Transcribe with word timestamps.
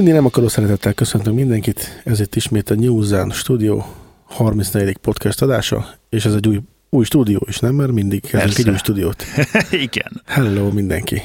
Szűnni 0.00 0.14
nem 0.14 0.24
akaró 0.24 0.48
szeretettel 0.48 0.92
köszöntünk 0.92 1.36
mindenkit, 1.36 2.02
ez 2.04 2.20
itt 2.20 2.34
ismét 2.34 2.70
a 2.70 2.74
New 2.74 3.00
Zen 3.00 3.30
Studio 3.30 3.82
34. 4.24 4.96
podcast 4.96 5.42
adása, 5.42 5.94
és 6.08 6.24
ez 6.24 6.34
egy 6.34 6.48
új, 6.48 6.60
új 6.90 7.04
stúdió 7.04 7.42
is, 7.48 7.58
nem? 7.58 7.74
Mert 7.74 7.92
mindig 7.92 8.20
kezdünk 8.20 8.66
egy 8.66 8.68
új 8.68 8.76
stúdiót. 8.76 9.24
Igen. 9.86 10.22
Hello 10.26 10.70
mindenki! 10.70 11.22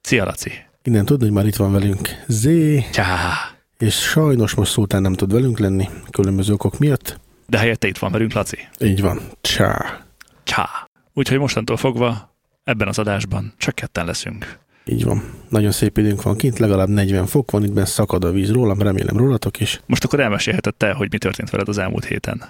Szia, 0.00 0.24
Laci. 0.24 0.50
Innen 0.82 1.04
tudni, 1.04 1.24
hogy 1.24 1.34
már 1.34 1.46
itt 1.46 1.56
van 1.56 1.72
velünk 1.72 2.08
Zé, 2.26 2.84
Csá. 2.92 3.34
és 3.78 3.94
sajnos 3.94 4.54
most 4.54 4.70
Szultán 4.70 5.02
nem 5.02 5.14
tud 5.14 5.32
velünk 5.32 5.58
lenni, 5.58 5.88
különböző 6.10 6.52
okok 6.52 6.78
miatt. 6.78 7.20
De 7.46 7.58
helyette 7.58 7.88
itt 7.88 7.98
van 7.98 8.12
velünk, 8.12 8.32
Laci. 8.32 8.58
Így 8.80 9.00
van. 9.00 9.20
Csá. 9.40 10.04
Csá. 10.42 10.68
Úgyhogy 11.14 11.38
mostantól 11.38 11.76
fogva 11.76 12.34
ebben 12.64 12.88
az 12.88 12.98
adásban 12.98 13.54
csak 13.56 13.74
ketten 13.74 14.06
leszünk. 14.06 14.58
Így 14.88 15.04
van. 15.04 15.22
Nagyon 15.48 15.70
szép 15.70 15.98
időnk 15.98 16.22
van 16.22 16.36
kint, 16.36 16.58
legalább 16.58 16.88
40 16.88 17.26
fok 17.26 17.50
van, 17.50 17.64
itt 17.64 17.72
benne 17.72 17.86
szakad 17.86 18.24
a 18.24 18.30
víz 18.30 18.50
rólam, 18.50 18.82
remélem 18.82 19.16
rólatok 19.16 19.60
is. 19.60 19.80
Most 19.86 20.04
akkor 20.04 20.20
elmesélheted 20.20 20.74
te, 20.74 20.92
hogy 20.92 21.08
mi 21.10 21.18
történt 21.18 21.50
veled 21.50 21.68
az 21.68 21.78
elmúlt 21.78 22.04
héten. 22.04 22.44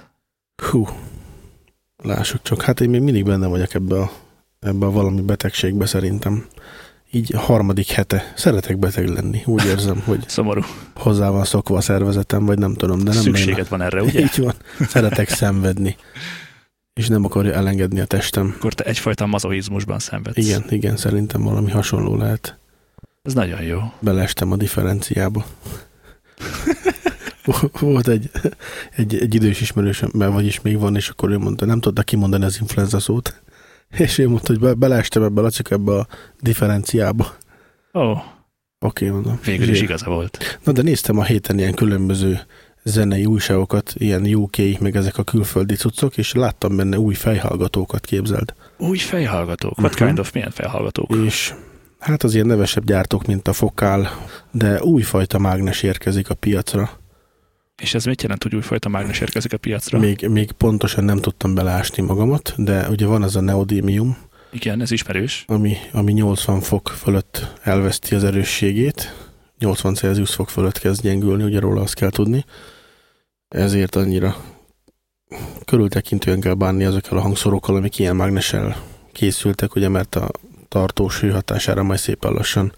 Hú, 0.70 0.88
lássuk 2.02 2.42
csak. 2.42 2.62
Hát 2.62 2.80
én 2.80 2.90
még 2.90 3.00
mindig 3.00 3.24
benne 3.24 3.46
vagyok 3.46 3.74
ebbe 3.74 4.00
a, 4.00 4.10
ebbe 4.60 4.86
a 4.86 4.90
valami 4.90 5.20
betegségbe 5.20 5.86
szerintem. 5.86 6.46
Így 7.10 7.34
a 7.34 7.38
harmadik 7.38 7.90
hete. 7.90 8.32
Szeretek 8.36 8.78
beteg 8.78 9.08
lenni. 9.08 9.42
Úgy 9.44 9.64
érzem, 9.64 10.02
hogy 10.04 10.28
Szomorú. 10.28 10.60
hozzá 10.94 11.30
van 11.30 11.44
szokva 11.44 11.76
a 11.76 11.80
szervezetem, 11.80 12.44
vagy 12.44 12.58
nem 12.58 12.74
tudom, 12.74 12.98
de 12.98 13.12
nem 13.12 13.22
Szükséged 13.22 13.68
van 13.68 13.82
erre, 13.82 14.02
ugye? 14.02 14.20
Így 14.26 14.38
van. 14.38 14.54
Szeretek 14.80 15.28
szenvedni. 15.28 15.96
És 16.98 17.08
nem 17.08 17.24
akarja 17.24 17.52
elengedni 17.52 18.00
a 18.00 18.04
testem. 18.04 18.54
Akkor 18.56 18.74
te 18.74 18.84
egyfajta 18.84 19.26
mazohizmusban 19.26 19.98
szenvedsz. 19.98 20.36
Igen, 20.36 20.64
igen, 20.68 20.96
szerintem 20.96 21.42
valami 21.42 21.70
hasonló 21.70 22.16
lehet. 22.16 22.58
Ez 23.22 23.34
nagyon 23.34 23.62
jó. 23.62 23.78
Beleestem 24.00 24.52
a 24.52 24.56
differenciába. 24.56 25.44
Volt 27.80 28.08
egy, 28.08 28.30
egy, 28.96 29.14
egy 29.14 29.34
idős 29.34 29.60
ismerősöm, 29.60 30.10
mert 30.14 30.32
vagyis 30.32 30.60
még 30.60 30.78
van, 30.78 30.96
és 30.96 31.08
akkor 31.08 31.30
ő 31.30 31.38
mondta, 31.38 31.64
nem 31.64 31.80
tudta 31.80 32.02
kimondani 32.02 32.44
az 32.44 32.58
influenza 32.60 33.00
szót. 33.00 33.42
És 33.98 34.18
ő 34.18 34.28
mondta, 34.28 34.52
hogy 34.52 34.60
be, 34.60 34.74
beleestem 34.74 35.22
ebbe, 35.22 35.40
Lacik, 35.40 35.70
ebbe 35.70 35.92
a 35.92 36.06
differenciába. 36.40 37.36
Ó, 37.94 38.00
oh, 38.00 38.22
Oké, 38.78 39.08
mondom. 39.08 39.38
végül 39.44 39.68
is 39.68 39.80
igaza 39.80 40.10
volt. 40.10 40.58
Na 40.64 40.72
de 40.72 40.82
néztem 40.82 41.18
a 41.18 41.24
héten 41.24 41.58
ilyen 41.58 41.74
különböző 41.74 42.40
zenei 42.82 43.24
újságokat, 43.24 43.92
ilyen 43.96 44.34
UK, 44.34 44.56
meg 44.80 44.96
ezek 44.96 45.18
a 45.18 45.22
külföldi 45.22 45.74
cuccok, 45.74 46.16
és 46.16 46.32
láttam 46.32 46.76
benne 46.76 46.98
új 46.98 47.14
fejhallgatókat 47.14 48.04
képzeld. 48.06 48.54
Új 48.78 48.98
fejhallgatók. 48.98 49.78
What 49.78 49.94
kind 49.94 50.18
of 50.18 50.32
milyen 50.32 50.50
fejhallgatók? 50.50 51.16
És 51.24 51.54
hát 51.98 52.22
az 52.22 52.34
ilyen 52.34 52.46
nevesebb 52.46 52.84
gyártók, 52.84 53.26
mint 53.26 53.48
a 53.48 53.52
Fokál, 53.52 54.10
de 54.50 54.82
újfajta 54.82 55.38
mágnes 55.38 55.82
érkezik 55.82 56.30
a 56.30 56.34
piacra. 56.34 56.90
És 57.82 57.94
ez 57.94 58.04
mit 58.04 58.22
jelent, 58.22 58.42
hogy 58.42 58.54
újfajta 58.54 58.88
mágnes 58.88 59.20
érkezik 59.20 59.52
a 59.52 59.56
piacra? 59.56 59.98
Még, 59.98 60.26
még 60.28 60.52
pontosan 60.52 61.04
nem 61.04 61.18
tudtam 61.18 61.54
beleásni 61.54 62.02
magamat, 62.02 62.54
de 62.56 62.88
ugye 62.88 63.06
van 63.06 63.22
az 63.22 63.36
a 63.36 63.40
neodémium, 63.40 64.16
Igen, 64.52 64.80
ez 64.80 64.90
ismerős. 64.90 65.44
ami, 65.46 65.76
ami 65.92 66.12
80 66.12 66.60
fok 66.60 66.88
fölött 66.88 67.54
elveszti 67.62 68.14
az 68.14 68.24
erősségét, 68.24 69.27
80 69.58 69.94
Celsius 69.94 70.34
fok 70.34 70.48
fölött 70.48 70.78
kezd 70.78 71.02
gyengülni, 71.02 71.42
ugye 71.42 71.60
róla 71.60 71.80
azt 71.80 71.94
kell 71.94 72.10
tudni. 72.10 72.44
Ezért 73.48 73.96
annyira 73.96 74.36
körültekintően 75.64 76.40
kell 76.40 76.54
bánni 76.54 76.84
azokkal 76.84 77.18
a 77.18 77.20
hangszorokkal, 77.20 77.76
amik 77.76 77.98
ilyen 77.98 78.16
mágnessel 78.16 78.76
készültek, 79.12 79.74
ugye 79.74 79.88
mert 79.88 80.14
a 80.14 80.30
tartós 80.68 81.20
hő 81.20 81.30
hatására 81.30 81.82
majd 81.82 81.98
szépen 81.98 82.32
lassan 82.32 82.72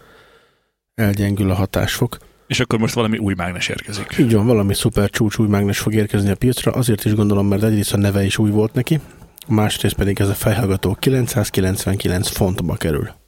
elgyengül 0.94 1.50
a 1.50 1.54
hatásfok. 1.54 2.18
És 2.46 2.60
akkor 2.60 2.78
most 2.78 2.94
valami 2.94 3.18
új 3.18 3.34
mágnes 3.34 3.68
érkezik. 3.68 4.16
Így 4.18 4.34
van, 4.34 4.46
valami 4.46 4.74
szuper 4.74 5.10
csúcs 5.10 5.38
új 5.38 5.46
mágnes 5.48 5.78
fog 5.78 5.94
érkezni 5.94 6.30
a 6.30 6.34
piacra, 6.34 6.72
azért 6.72 7.04
is 7.04 7.14
gondolom, 7.14 7.46
mert 7.46 7.62
egyrészt 7.62 7.92
a 7.92 7.96
neve 7.96 8.24
is 8.24 8.38
új 8.38 8.50
volt 8.50 8.74
neki, 8.74 9.00
másrészt 9.46 9.94
pedig 9.94 10.20
ez 10.20 10.28
a 10.28 10.34
fejhallgató 10.34 10.96
999 11.00 12.28
fontba 12.28 12.76
kerül. 12.76 13.19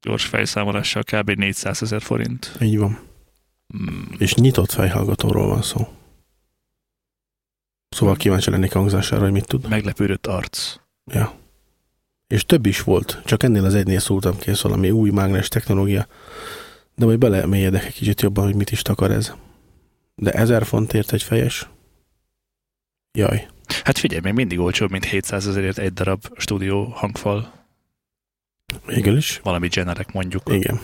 Gyors 0.00 0.24
fejszámolással 0.24 1.02
kb. 1.02 1.30
400 1.30 1.82
ezer 1.82 2.02
forint. 2.02 2.56
Így 2.60 2.78
van. 2.78 2.98
Hmm. 3.68 4.08
És 4.18 4.34
nyitott 4.34 4.70
fejhallgatóról 4.70 5.46
van 5.46 5.62
szó. 5.62 5.88
Szóval 7.88 8.16
kíváncsi 8.16 8.50
lennék 8.50 8.72
hangzására, 8.72 9.22
hogy 9.22 9.32
mit 9.32 9.46
tud. 9.46 9.68
Meglepődött 9.68 10.26
arc. 10.26 10.76
Ja. 11.12 11.34
És 12.26 12.44
több 12.44 12.66
is 12.66 12.82
volt, 12.82 13.20
csak 13.24 13.42
ennél 13.42 13.64
az 13.64 13.74
egynél 13.74 13.98
szóltam 13.98 14.38
kész 14.38 14.60
valami 14.60 14.90
új 14.90 15.10
mágnes 15.10 15.48
technológia. 15.48 16.06
De 16.94 17.04
majd 17.04 17.18
belemélyedek 17.18 17.84
egy 17.84 17.94
kicsit 17.94 18.20
jobban, 18.20 18.44
hogy 18.44 18.54
mit 18.54 18.70
is 18.70 18.82
takar 18.82 19.10
ez. 19.10 19.32
De 20.14 20.32
1000 20.32 20.64
fontért 20.64 21.12
egy 21.12 21.22
fejes? 21.22 21.68
Jaj. 23.18 23.48
Hát 23.84 23.98
figyelj, 23.98 24.20
még 24.20 24.32
mindig 24.32 24.58
olcsóbb, 24.58 24.90
mint 24.90 25.04
700 25.04 25.46
ezerért 25.46 25.78
egy 25.78 25.92
darab 25.92 26.22
stúdió 26.36 26.84
hangfal. 26.84 27.57
Végül 28.86 29.16
is. 29.16 29.40
Valami 29.42 29.68
generek 29.68 30.12
mondjuk. 30.12 30.42
Igen. 30.46 30.80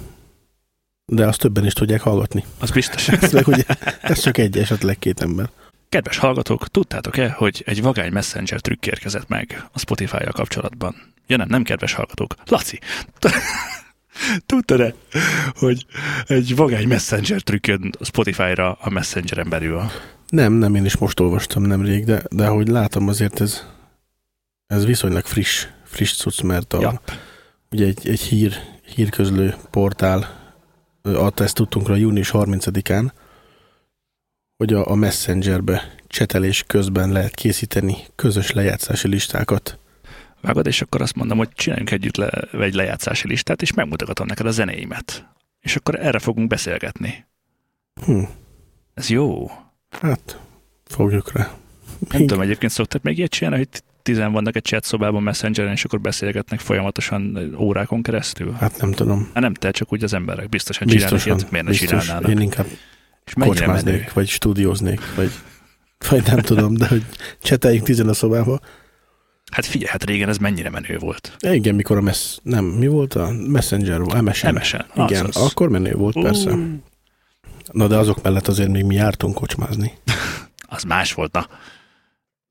De 1.07 1.27
azt 1.27 1.39
többen 1.41 1.67
is 1.67 1.73
tudják 1.73 2.01
hallgatni. 2.01 2.45
Az 2.59 2.71
biztos. 2.71 3.09
Ez, 3.09 3.33
meg 3.33 3.47
ugye, 3.47 3.65
ez 4.01 4.19
csak 4.21 4.39
egy, 4.39 4.59
esetleg 4.59 4.99
két 4.99 5.21
ember. 5.21 5.51
Kedves 5.89 6.17
hallgatók, 6.17 6.69
tudtátok-e, 6.69 7.31
hogy 7.31 7.63
egy 7.67 7.83
vagány 7.83 8.13
messenger 8.13 8.61
trükk 8.61 8.87
érkezett 8.87 9.29
meg 9.29 9.69
a 9.73 9.79
Spotify-jal 9.79 10.33
kapcsolatban? 10.33 11.13
Ja 11.27 11.37
nem, 11.37 11.49
nem 11.49 11.63
kedves 11.63 11.93
hallgatók. 11.93 12.35
Laci, 12.47 12.79
tudtad-e, 14.47 14.95
hogy 15.55 15.87
egy 16.27 16.57
vagány 16.57 16.89
messenger 16.89 17.41
trükk 17.41 17.67
jön 17.67 17.93
a 17.99 18.05
Spotify-ra 18.05 18.73
a 18.73 18.91
messengeren 18.91 19.49
belül? 19.49 19.91
Nem, 20.29 20.53
nem, 20.53 20.75
én 20.75 20.85
is 20.85 20.97
most 20.97 21.21
olvastam 21.21 21.63
nemrég, 21.63 22.05
de, 22.05 22.23
de 22.31 22.47
ahogy 22.47 22.69
látom 22.69 23.09
azért 23.09 23.41
ez, 23.41 23.65
ez 24.67 24.85
viszonylag 24.85 25.25
friss, 25.25 25.67
friss 25.85 26.17
cucc, 26.17 26.41
mert 26.41 26.73
a, 26.73 26.81
Ja. 26.81 27.01
Ugye 27.75 27.87
egy, 27.87 28.09
egy 28.09 28.21
hír, 28.21 28.55
hírközlő 28.95 29.55
portál 29.71 30.43
adta 31.03 31.45
ezt 31.45 31.55
tudtunkra 31.55 31.95
június 31.95 32.31
30-án, 32.33 33.11
hogy 34.57 34.73
a, 34.73 34.91
a 34.91 34.95
Messengerbe 34.95 35.95
csetelés 36.07 36.65
közben 36.67 37.13
lehet 37.13 37.35
készíteni 37.35 37.97
közös 38.15 38.53
lejátszási 38.53 39.09
listákat. 39.09 39.79
Vágod, 40.41 40.67
és 40.67 40.83
akkor 40.83 41.01
azt 41.03 41.15
mondom, 41.15 41.39
hogy 41.39 41.49
csináljunk 41.49 41.91
együtt 41.91 42.17
le, 42.17 42.29
egy 42.53 42.75
lejátszási 42.75 43.29
listát, 43.29 43.63
és 43.63 43.73
megmutogatom 43.73 44.27
neked 44.27 44.47
a 44.47 44.51
zenéimet. 44.51 45.27
És 45.61 45.77
akkor 45.77 45.95
erre 46.01 46.19
fogunk 46.19 46.49
beszélgetni. 46.49 47.27
Hm, 48.05 48.23
Ez 48.95 49.09
jó. 49.09 49.51
hát 49.91 50.41
fogjuk 50.85 51.33
rá. 51.33 51.55
Nem 52.11 52.21
tudom, 52.21 52.41
egyébként 52.41 52.73
szoktak 52.73 53.03
még 53.03 53.19
ilyet 53.19 53.31
csinálni, 53.31 53.57
hogy 53.57 53.83
tizen 54.05 54.33
vannak 54.33 54.57
egy 54.57 54.65
chat 54.65 54.85
szobában 54.85 55.23
messengeren, 55.23 55.73
és 55.73 55.85
akkor 55.85 56.01
beszélgetnek 56.01 56.61
folyamatosan 56.61 57.55
órákon 57.59 58.03
keresztül? 58.03 58.53
Hát 58.53 58.81
nem 58.81 58.93
tudom. 58.93 59.31
Hát 59.35 59.43
nem 59.43 59.55
te, 59.55 59.71
csak 59.71 59.93
úgy 59.93 60.05
az 60.05 60.13
emberek. 60.13 60.49
Biztosan 60.49 60.87
csinálnak 60.87 61.13
Biztosan, 61.13 61.37
ilyet, 61.39 61.51
miért 61.51 61.67
ne 61.67 61.71
biztos. 61.73 62.03
csinálnának? 62.03 62.31
Én 62.31 62.41
inkább 62.41 62.67
És 63.25 63.35
mennyire 63.35 63.67
menő? 63.67 63.73
kocsmáznék, 63.73 64.13
vagy 64.13 64.29
stúdióznék, 64.29 65.01
vagy, 65.17 65.31
vagy 66.09 66.23
nem 66.27 66.39
tudom, 66.39 66.75
de 66.75 66.87
hogy 66.87 67.05
cseteljünk 67.43 67.85
tizen 67.85 68.09
a 68.09 68.15
szobába. 68.15 68.61
Hát 69.53 69.67
figyelj, 69.67 69.91
hát 69.91 70.05
régen 70.05 70.29
ez 70.29 70.37
mennyire 70.39 70.71
menő 70.71 70.99
volt. 70.99 71.37
Igen, 71.41 71.75
mikor 71.75 71.97
a 71.97 72.01
mess... 72.01 72.37
Nem, 72.43 72.65
mi 72.65 72.87
volt 72.87 73.15
a 73.15 73.31
Messenger? 73.47 73.99
MSN. 74.01 74.55
MSN. 74.55 74.81
Igen, 74.97 75.27
azaz. 75.27 75.51
akkor 75.51 75.69
menő 75.69 75.93
volt, 75.95 76.21
persze. 76.23 76.51
Ú, 76.51 76.83
Na 77.73 77.87
de 77.87 77.97
azok 77.97 78.23
mellett 78.23 78.49
azért 78.49 78.69
még 78.71 78.85
mi 78.85 78.95
jártunk 78.95 79.35
kocsmázni. 79.35 79.93
Az 80.77 80.83
más 80.83 81.13
volt, 81.13 81.33
na. 81.33 81.47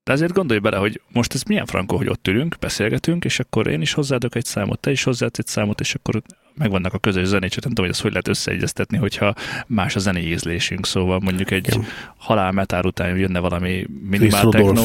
De 0.04 0.12
azért 0.12 0.34
gondolj 0.34 0.60
bele, 0.60 0.78
hogy 0.78 1.02
most 1.12 1.34
ez 1.34 1.44
milyen 1.44 1.66
frankó, 1.66 1.98
hogy 1.98 2.10
ott 2.10 2.28
ülünk, 2.28 2.56
beszélgetünk, 2.60 3.26
és 3.26 3.40
akkor 3.40 3.68
én 3.68 3.82
is 3.82 3.94
hozzáadok 3.94 4.36
egy 4.36 4.46
számot, 4.46 4.80
te 4.80 4.92
is 4.92 5.04
hozzáadsz 5.04 5.40
egy 5.40 5.48
számot, 5.48 5.80
és 5.80 5.96
akkor 5.96 6.22
megvannak 6.56 6.94
a 6.94 7.00
közös 7.00 7.28
zenék, 7.28 7.50
csak 7.50 7.64
nem 7.64 7.74
tudom, 7.74 7.86
hogy 7.86 7.94
ezt 7.94 8.02
hogy 8.02 8.12
lehet 8.12 8.28
összeegyeztetni, 8.28 8.98
hogyha 8.98 9.36
más 9.68 9.96
a 9.96 10.00
zenei 10.00 10.32
ízlésünk. 10.32 10.86
Szóval 10.86 11.20
mondjuk 11.20 11.52
egy 11.52 11.68
Igen. 11.68 11.86
halál 12.18 12.52
metár 12.52 12.86
után 12.86 13.18
jönne 13.18 13.40
valami 13.40 13.88
minimál 14.10 14.50
techno, 14.50 14.84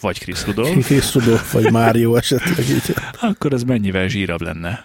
vagy 0.00 0.18
Chris 0.18 0.46
Rudolph, 0.46 0.78
Chris 0.78 1.14
Rudolph, 1.14 1.52
vagy 1.52 1.70
Mário 1.70 2.14
esetleg 2.14 2.68
így. 2.68 2.94
akkor 3.20 3.52
ez 3.52 3.62
mennyivel 3.62 4.08
zsírabb 4.08 4.40
lenne. 4.40 4.84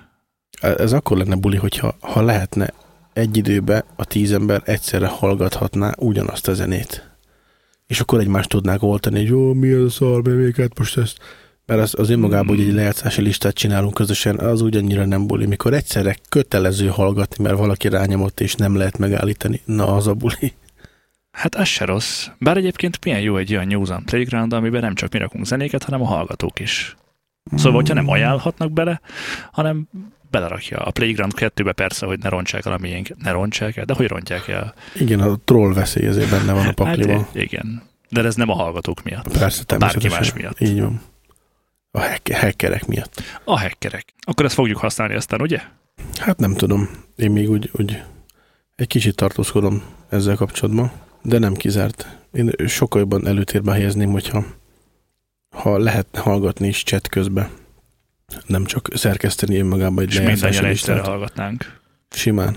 Ez 0.61 0.93
akkor 0.93 1.17
lenne 1.17 1.35
buli, 1.35 1.57
hogyha 1.57 1.95
ha 1.99 2.21
lehetne 2.21 2.73
egy 3.13 3.37
időbe 3.37 3.85
a 3.95 4.05
tíz 4.05 4.31
ember 4.31 4.61
egyszerre 4.65 5.07
hallgathatná 5.07 5.93
ugyanazt 5.97 6.47
a 6.47 6.53
zenét. 6.53 7.16
És 7.87 7.99
akkor 7.99 8.19
egymást 8.19 8.49
tudnák 8.49 8.83
oltani, 8.83 9.17
hogy 9.17 9.27
jó, 9.27 9.53
mi 9.53 9.71
az 9.71 9.83
a 9.83 9.89
szar, 9.89 10.21
bevéket 10.21 10.77
most 10.77 10.97
ezt. 10.97 11.17
Mert 11.65 11.81
az, 11.81 11.99
az 11.99 12.09
önmagában, 12.09 12.55
hogy 12.55 12.67
egy 12.67 12.73
lejátszási 12.73 13.21
listát 13.21 13.53
csinálunk 13.53 13.93
közösen, 13.93 14.39
az 14.39 14.61
ugyannyira 14.61 15.05
nem 15.05 15.27
buli. 15.27 15.45
Mikor 15.45 15.73
egyszerre 15.73 16.15
kötelező 16.29 16.87
hallgatni, 16.87 17.43
mert 17.43 17.57
valaki 17.57 17.87
rányomott 17.87 18.39
és 18.39 18.55
nem 18.55 18.75
lehet 18.75 18.97
megállítani, 18.97 19.61
na 19.65 19.95
az 19.95 20.07
a 20.07 20.13
buli. 20.13 20.53
Hát 21.31 21.55
ez 21.55 21.67
se 21.67 21.85
rossz. 21.85 22.27
Bár 22.39 22.57
egyébként 22.57 23.03
milyen 23.03 23.21
jó 23.21 23.37
egy 23.37 23.53
olyan 23.53 23.67
News 23.67 23.89
on 23.89 24.03
Playground, 24.05 24.53
amiben 24.53 24.81
nem 24.81 24.95
csak 24.95 25.11
mi 25.11 25.19
rakunk 25.19 25.45
zenéket, 25.45 25.83
hanem 25.83 26.01
a 26.01 26.05
hallgatók 26.05 26.59
is. 26.59 26.95
Szóval, 27.55 27.73
hogyha 27.73 27.93
nem 27.93 28.09
ajánlhatnak 28.09 28.71
bele, 28.71 29.01
hanem 29.51 29.87
belerakja. 30.29 30.77
A 30.77 30.91
Playground 30.91 31.33
2-be 31.35 31.71
persze, 31.71 32.05
hogy 32.05 32.19
ne 32.19 32.29
rontsák 32.29 32.65
el 32.65 32.71
a 32.71 32.77
miénk, 32.77 33.07
ne 33.23 33.31
rontsák 33.31 33.75
el, 33.77 33.85
de 33.85 33.93
hogy 33.93 34.07
rontják 34.07 34.47
el? 34.47 34.73
Igen, 34.95 35.19
a 35.19 35.35
troll 35.45 35.73
veszély 35.73 36.07
ezért 36.07 36.29
benne 36.29 36.53
van 36.53 36.67
a 36.67 36.71
pakliban. 36.71 37.17
Hát, 37.17 37.35
igen. 37.35 37.81
De 38.09 38.23
ez 38.23 38.35
nem 38.35 38.49
a 38.49 38.53
hallgatók 38.55 39.03
miatt. 39.03 39.37
Persze, 39.37 39.63
Bárki 39.63 39.65
természetesen. 39.65 40.17
más 40.19 40.33
miatt. 40.33 40.59
Így 40.61 40.81
van. 40.81 41.01
A 41.91 41.99
hack- 41.99 42.33
hackerek 42.33 42.85
miatt. 42.85 43.23
A 43.43 43.59
hackerek. 43.59 44.13
Akkor 44.21 44.45
ezt 44.45 44.53
fogjuk 44.53 44.77
használni 44.77 45.15
aztán, 45.15 45.41
ugye? 45.41 45.61
Hát 46.19 46.37
nem 46.39 46.53
tudom. 46.53 46.89
Én 47.15 47.31
még 47.31 47.49
úgy, 47.49 47.69
úgy 47.73 48.03
egy 48.75 48.87
kicsit 48.87 49.15
tartózkodom 49.15 49.83
ezzel 50.09 50.35
kapcsolatban, 50.35 50.91
de 51.21 51.37
nem 51.37 51.53
kizárt. 51.53 52.17
Én 52.33 52.51
sokkal 52.67 52.99
jobban 52.99 53.27
előtérbe 53.27 53.71
helyezném, 53.71 54.09
hogyha 54.09 54.45
ha 55.49 55.77
lehetne 55.77 56.19
hallgatni 56.19 56.67
is 56.67 56.83
chat 56.83 57.07
közben. 57.07 57.49
Nem 58.45 58.65
csak 58.65 58.87
szerkeszteni 58.93 59.57
önmagában 59.59 60.03
egy 60.03 60.09
És 60.11 60.17
lejátszási 60.17 60.65
egyszerre 60.65 61.01
hallgatnánk. 61.01 61.79
Simán. 62.09 62.55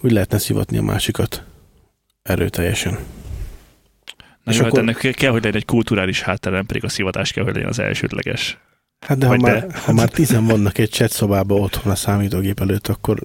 Úgy 0.00 0.10
lehetne 0.12 0.38
szivatni 0.38 0.76
a 0.78 0.82
másikat 0.82 1.44
erőteljesen. 2.22 2.92
Na 4.42 4.50
És 4.50 4.56
jó, 4.56 4.62
hát 4.62 4.72
akkor- 4.72 4.78
ennek 4.78 5.14
kell, 5.14 5.30
hogy 5.30 5.42
legyen 5.42 5.60
egy 5.60 5.64
kulturális 5.66 6.22
háttere, 6.22 6.56
nem 6.56 6.66
pedig 6.66 6.84
a 6.84 6.88
szivatás 6.88 7.32
kell, 7.32 7.44
hogy 7.44 7.54
legyen 7.54 7.68
az 7.68 7.78
elsődleges. 7.78 8.58
Hát 9.04 9.18
de 9.18 9.26
ha 9.26 9.32
Vagy 9.32 9.40
már, 9.40 9.66
de. 9.66 9.78
ha 9.78 9.92
már 9.92 10.08
tizen 10.08 10.46
vannak 10.46 10.78
egy 10.78 10.90
chat 10.90 11.10
szobában 11.10 11.60
otthon 11.60 11.92
a 11.92 11.94
számítógép 11.94 12.60
előtt, 12.60 12.88
akkor, 12.88 13.18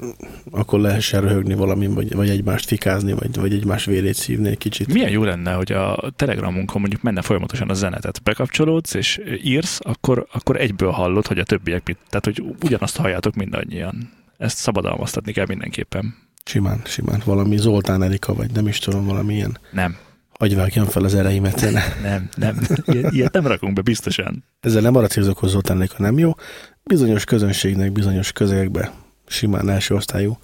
akkor 0.51 0.79
lehessen 0.79 1.21
röhögni 1.21 1.53
valamin, 1.53 1.93
vagy, 1.93 2.15
vagy 2.15 2.29
egymást 2.29 2.65
fikázni, 2.65 3.13
vagy, 3.13 3.35
vagy 3.35 3.53
egymás 3.53 3.85
vérét 3.85 4.15
szívni 4.15 4.49
egy 4.49 4.57
kicsit. 4.57 4.93
Milyen 4.93 5.09
jó 5.09 5.23
lenne, 5.23 5.53
hogy 5.53 5.71
a 5.71 6.11
Telegramunkon 6.15 6.81
mondjuk 6.81 7.01
menne 7.01 7.21
folyamatosan 7.21 7.69
a 7.69 7.73
zenetet. 7.73 8.23
Bekapcsolódsz 8.23 8.93
és 8.93 9.21
írsz, 9.43 9.79
akkor, 9.81 10.27
akkor 10.31 10.59
egyből 10.61 10.91
hallod, 10.91 11.27
hogy 11.27 11.39
a 11.39 11.43
többiek 11.43 11.87
mit. 11.87 11.97
Tehát, 12.09 12.25
hogy 12.25 12.43
ugyanazt 12.63 12.97
halljátok 12.97 13.35
mindannyian. 13.35 14.11
Ezt 14.37 14.57
szabadalmaztatni 14.57 15.31
kell 15.31 15.45
mindenképpen. 15.47 16.15
Simán, 16.45 16.81
simán. 16.85 17.21
Valami 17.25 17.57
Zoltán 17.57 18.03
Erika, 18.03 18.33
vagy 18.33 18.51
nem 18.51 18.67
is 18.67 18.79
tudom, 18.79 19.05
valami 19.05 19.33
ilyen 19.33 19.57
Nem, 19.71 19.97
agyvágjon 20.41 20.85
fel 20.85 21.03
az 21.03 21.15
ereimet 21.15 21.59
zene. 21.59 21.83
nem, 22.01 22.29
nem. 22.35 22.59
Ilyet, 22.85 23.11
ilyet 23.11 23.33
nem 23.33 23.47
rakunk 23.47 23.73
be 23.73 23.81
biztosan. 23.81 24.43
Ezzel 24.59 24.81
nem 24.81 24.95
arra 24.95 25.07
célzok, 25.07 25.37
hogy 25.37 25.49
Zoltán 25.49 25.77
Erika 25.77 25.95
nem 25.97 26.17
jó. 26.17 26.35
Bizonyos 26.83 27.23
közönségnek, 27.23 27.91
bizonyos 27.91 28.31
közegekbe 28.31 28.91
simán 29.27 29.69
első 29.69 29.95
osztályú, 29.95 30.37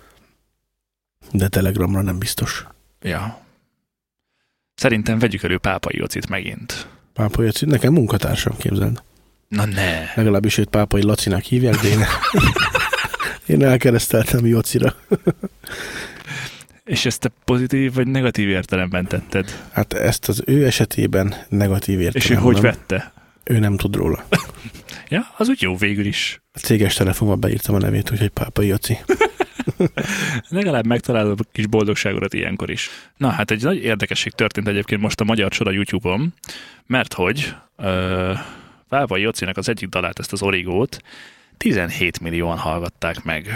de 1.32 1.48
Telegramra 1.48 2.02
nem 2.02 2.20
biztos. 2.20 2.66
Ja. 3.02 3.40
Szerintem 4.76 5.20
vegyük 5.20 5.44
elő 5.44 5.58
Pápa 5.58 5.90
Jocit 5.92 6.30
megint. 6.30 6.88
Pápai 7.14 7.46
Laci, 7.46 7.66
nekem 7.66 7.94
munkatársam, 7.94 8.58
képzeld. 8.58 9.04
Na 9.48 9.66
ne. 9.66 10.14
Legalábbis 10.16 10.58
őt 10.58 10.70
Pápai 10.70 11.04
Lacinak 11.04 11.42
hívják, 11.42 11.76
de 11.82 11.88
én, 11.88 12.00
én 13.56 13.64
elkereszteltem 13.64 14.46
Jocira. 14.46 14.96
És 16.86 17.06
ezt 17.06 17.20
te 17.20 17.32
pozitív 17.46 17.94
vagy 17.94 18.08
negatív 18.08 18.50
értelemben 18.50 19.08
tetted? 19.08 19.68
Hát 19.72 19.94
ezt 19.94 20.30
az 20.30 20.44
ő 20.46 20.66
esetében 20.66 21.36
negatív 21.50 22.00
értelem. 22.00 22.28
És 22.28 22.30
ő 22.30 22.36
hogy 22.36 22.62
vette? 22.62 23.14
Ő 23.44 23.60
nem 23.60 23.78
tud 23.78 23.96
róla. 23.96 24.26
Ja, 25.10 25.28
az 25.38 25.50
úgy 25.50 25.62
jó 25.62 25.76
végül 25.76 26.06
is. 26.06 26.42
A 26.54 26.60
céges 26.60 26.94
telefonban 26.94 27.40
beírtam 27.40 27.76
a 27.76 27.78
nevét, 27.78 28.12
úgyhogy 28.12 28.30
Pápai 28.30 28.68
Joci. 28.68 28.98
Legalább 30.50 30.86
megtalálod 30.86 31.40
a 31.40 31.44
kis 31.52 31.68
boldogságodat 31.68 32.34
ilyenkor 32.34 32.70
is. 32.70 32.90
Na 33.18 33.30
hát 33.30 33.52
egy 33.52 33.64
nagy 33.64 33.78
érdekesség 33.78 34.32
történt 34.32 34.68
egyébként 34.68 35.02
most 35.02 35.22
a 35.22 35.24
magyar 35.24 35.52
csora 35.52 35.72
YouTube-on, 35.72 36.34
mert 36.86 37.14
hogy 37.14 37.56
ö, 37.78 38.34
Pápai 38.90 39.22
Jocinak 39.22 39.58
az 39.58 39.70
egyik 39.70 39.90
dalát, 39.90 40.20
ezt 40.20 40.32
az 40.32 40.42
Origót 40.42 41.02
17 41.58 42.20
millióan 42.20 42.58
hallgatták 42.58 43.24
meg. 43.24 43.48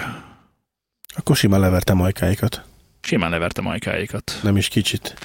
Akkor 1.16 1.36
simán 1.36 1.60
leverte 1.60 1.94
majkáikat. 1.94 2.64
Simán 3.02 3.30
leverte 3.30 3.62
majkáikat. 3.62 4.40
Nem 4.44 4.58
is 4.58 4.68
kicsit. 4.68 5.16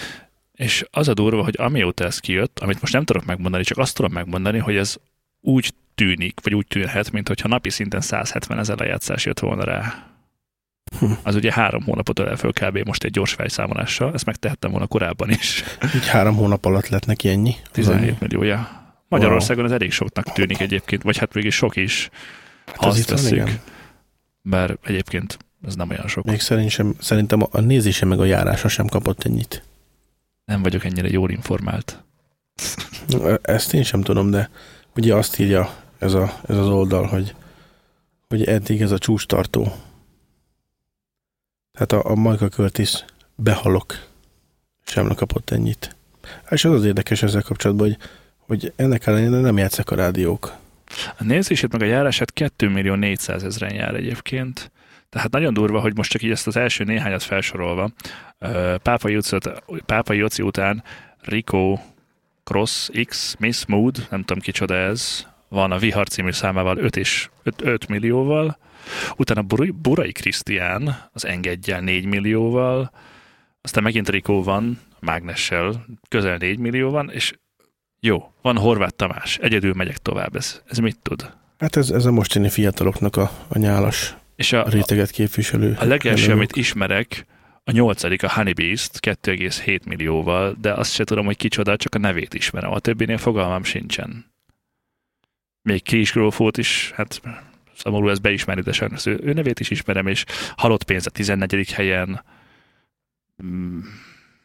És 0.53 0.87
az 0.91 1.09
a 1.09 1.15
durva, 1.15 1.43
hogy 1.43 1.55
amióta 1.59 2.05
ez 2.05 2.19
kijött, 2.19 2.59
amit 2.59 2.81
most 2.81 2.93
nem 2.93 3.05
tudok 3.05 3.25
megmondani, 3.25 3.65
csak 3.65 3.79
azt 3.79 3.95
tudom 3.95 4.13
megmondani, 4.13 4.59
hogy 4.59 4.77
ez 4.77 4.97
úgy 5.41 5.75
tűnik, 5.95 6.41
vagy 6.43 6.55
úgy 6.55 6.67
tűnhet, 6.67 7.11
mint 7.11 7.29
hogyha 7.29 7.49
napi 7.49 7.71
szinten 7.71 8.01
170 8.01 8.59
ezer 8.59 8.79
lejátszás 8.79 9.25
jött 9.25 9.39
volna 9.39 9.65
rá. 9.65 10.09
Hm. 10.99 11.13
Az 11.23 11.35
ugye 11.35 11.53
három 11.53 11.83
hónapot 11.83 12.19
ölel 12.19 12.37
föl 12.37 12.53
kb. 12.53 12.79
most 12.79 13.05
egy 13.05 13.11
gyors 13.11 13.33
felszámolással, 13.33 14.13
ezt 14.15 14.25
megtehettem 14.25 14.71
volna 14.71 14.87
korábban 14.87 15.31
is. 15.31 15.65
Így 15.95 16.09
három 16.09 16.35
hónap 16.35 16.65
alatt 16.65 16.89
lett 16.89 17.07
neki 17.07 17.29
ennyi. 17.29 17.55
Az 17.65 17.71
17 17.73 18.21
milliója. 18.21 18.83
Magyarországon 19.09 19.65
ez 19.65 19.71
elég 19.71 19.93
soknak 19.93 20.33
tűnik 20.33 20.61
egyébként, 20.61 21.03
vagy 21.03 21.19
hát 21.19 21.35
mégis 21.35 21.55
sok 21.55 21.77
is, 21.77 22.11
ha 22.75 22.87
az 22.87 22.99
azt 22.99 23.11
veszük. 23.11 23.33
igen. 23.33 23.61
Bár 24.43 24.77
egyébként 24.83 25.37
ez 25.67 25.75
nem 25.75 25.91
olyan 25.91 26.09
sok. 26.09 26.25
Még 26.25 26.41
szerintem, 26.41 26.95
szerintem 27.01 27.47
a 27.51 27.61
nézése 27.61 28.05
meg 28.05 28.21
a 28.21 28.25
járása 28.25 28.69
sem 28.69 28.87
kapott 28.87 29.25
ennyit. 29.25 29.63
Nem 30.45 30.63
vagyok 30.63 30.85
ennyire 30.85 31.09
jól 31.09 31.31
informált. 31.31 32.03
Ezt 33.43 33.75
én 33.75 33.83
sem 33.83 34.03
tudom, 34.03 34.31
de 34.31 34.51
ugye 34.97 35.15
azt 35.15 35.39
írja 35.39 35.75
ez, 35.99 36.15
a, 36.15 36.41
ez 36.49 36.57
az 36.57 36.69
oldal, 36.69 37.07
hogy, 37.07 37.35
hogy 38.29 38.45
eddig 38.45 38.81
ez 38.81 38.91
a 38.91 38.99
csúcs 38.99 39.27
tartó. 39.27 39.73
Tehát 41.73 41.93
a, 41.93 42.11
a 42.11 42.15
Majka 42.15 42.49
Curtis 42.49 43.05
behalok 43.35 43.95
sem 44.87 45.15
kapott 45.15 45.51
ennyit. 45.51 45.97
És 46.51 46.65
az 46.65 46.73
az 46.73 46.85
érdekes 46.85 47.23
ezzel 47.23 47.43
kapcsolatban, 47.43 47.87
hogy, 47.87 47.99
hogy 48.39 48.73
ennek 48.77 49.07
ellenére 49.07 49.41
nem 49.41 49.59
játszak 49.59 49.91
a 49.91 49.95
rádiók. 49.95 50.57
A 51.19 51.25
nézését 51.25 51.73
meg 51.73 51.83
a 51.83 51.85
járását 51.85 52.33
2 52.33 52.69
millió 52.69 52.95
400 52.95 53.43
ezeren 53.43 53.75
jár 53.75 53.95
egyébként. 53.95 54.71
Tehát 55.15 55.31
nagyon 55.31 55.55
durva, 55.55 55.81
hogy 55.81 55.97
most 55.97 56.11
csak 56.11 56.23
így 56.23 56.31
ezt 56.31 56.47
az 56.47 56.57
első 56.57 56.85
néhányat 56.85 57.23
felsorolva, 57.23 57.91
ö, 58.39 58.75
Pápa 58.83 59.09
Jóci, 59.09 59.37
Pápa 59.87 60.13
Jóci 60.13 60.43
után 60.43 60.83
Rico 61.21 61.79
Cross 62.45 62.91
X 63.05 63.37
Miss 63.39 63.65
Mood, 63.67 64.07
nem 64.11 64.21
tudom 64.21 64.43
kicsoda 64.43 64.75
ez, 64.75 65.27
van 65.49 65.73
a 65.73 65.79
Vihar 65.79 66.09
című 66.09 66.31
számával 66.31 66.77
5, 66.77 66.97
és 66.97 67.29
5, 67.43 67.63
5 67.63 67.89
millióval, 67.89 68.59
utána 69.17 69.43
Burai, 69.43 69.71
Burai 69.71 70.13
Krisztián 70.13 71.09
az 71.13 71.25
Engedjel 71.25 71.81
4 71.81 72.05
millióval, 72.05 72.91
aztán 73.63 73.83
megint 73.83 74.09
Rico 74.09 74.43
van, 74.43 74.81
Mágnessel 75.01 75.85
közel 76.09 76.37
4 76.37 76.59
millió 76.59 76.91
van, 76.91 77.11
és 77.11 77.33
jó, 78.01 78.33
van 78.43 78.59
Horváth 78.59 78.97
Tamás, 78.97 79.39
egyedül 79.39 79.73
megyek 79.75 79.99
tovább, 79.99 80.37
ez, 80.37 80.63
ez 80.67 80.79
mit 80.79 80.99
tud? 81.03 81.33
Hát 81.59 81.77
ez, 81.77 81.91
ez 81.91 82.05
a 82.05 82.13
mostani 82.13 82.49
fiataloknak 82.49 83.17
a, 83.17 83.31
a 83.49 83.59
nyálas 83.59 84.15
És 84.37 84.53
a, 84.53 84.67
a, 84.67 84.69
réteget 84.69 85.11
képviselő. 85.11 85.77
a 85.79 85.85
legelső, 85.85 86.33
amit 86.33 86.57
ismerek, 86.57 87.27
a 87.65 87.71
nyolcadik, 87.71 88.23
a 88.23 88.33
Honey 88.33 88.53
Beast, 88.53 88.99
2,7 89.07 89.87
millióval, 89.87 90.57
de 90.61 90.73
azt 90.73 90.93
se 90.93 91.05
tudom, 91.05 91.25
hogy 91.25 91.37
kicsoda, 91.37 91.77
csak 91.77 91.95
a 91.95 91.99
nevét 91.99 92.35
ismerem. 92.35 92.71
A 92.71 92.79
többinél 92.79 93.19
fogalmam 93.19 93.65
sincsen. 93.65 94.33
Még 95.63 95.83
Kis 95.83 96.13
Grófót 96.13 96.59
is, 96.59 96.93
hát 96.95 97.21
szomorú 97.77 98.09
ezt 98.09 98.23
beismerni, 98.23 98.63
de 98.63 98.73
sajnos 98.73 99.07
ő, 99.07 99.21
ő 99.23 99.33
nevét 99.33 99.61
is 99.61 99.71
ismerem, 99.71 100.07
és 100.07 100.25
halott 100.57 100.85
pénz 100.85 101.07
a 101.07 101.11
14. 101.11 101.73
helyen, 101.73 102.21
Mm, 103.43 103.81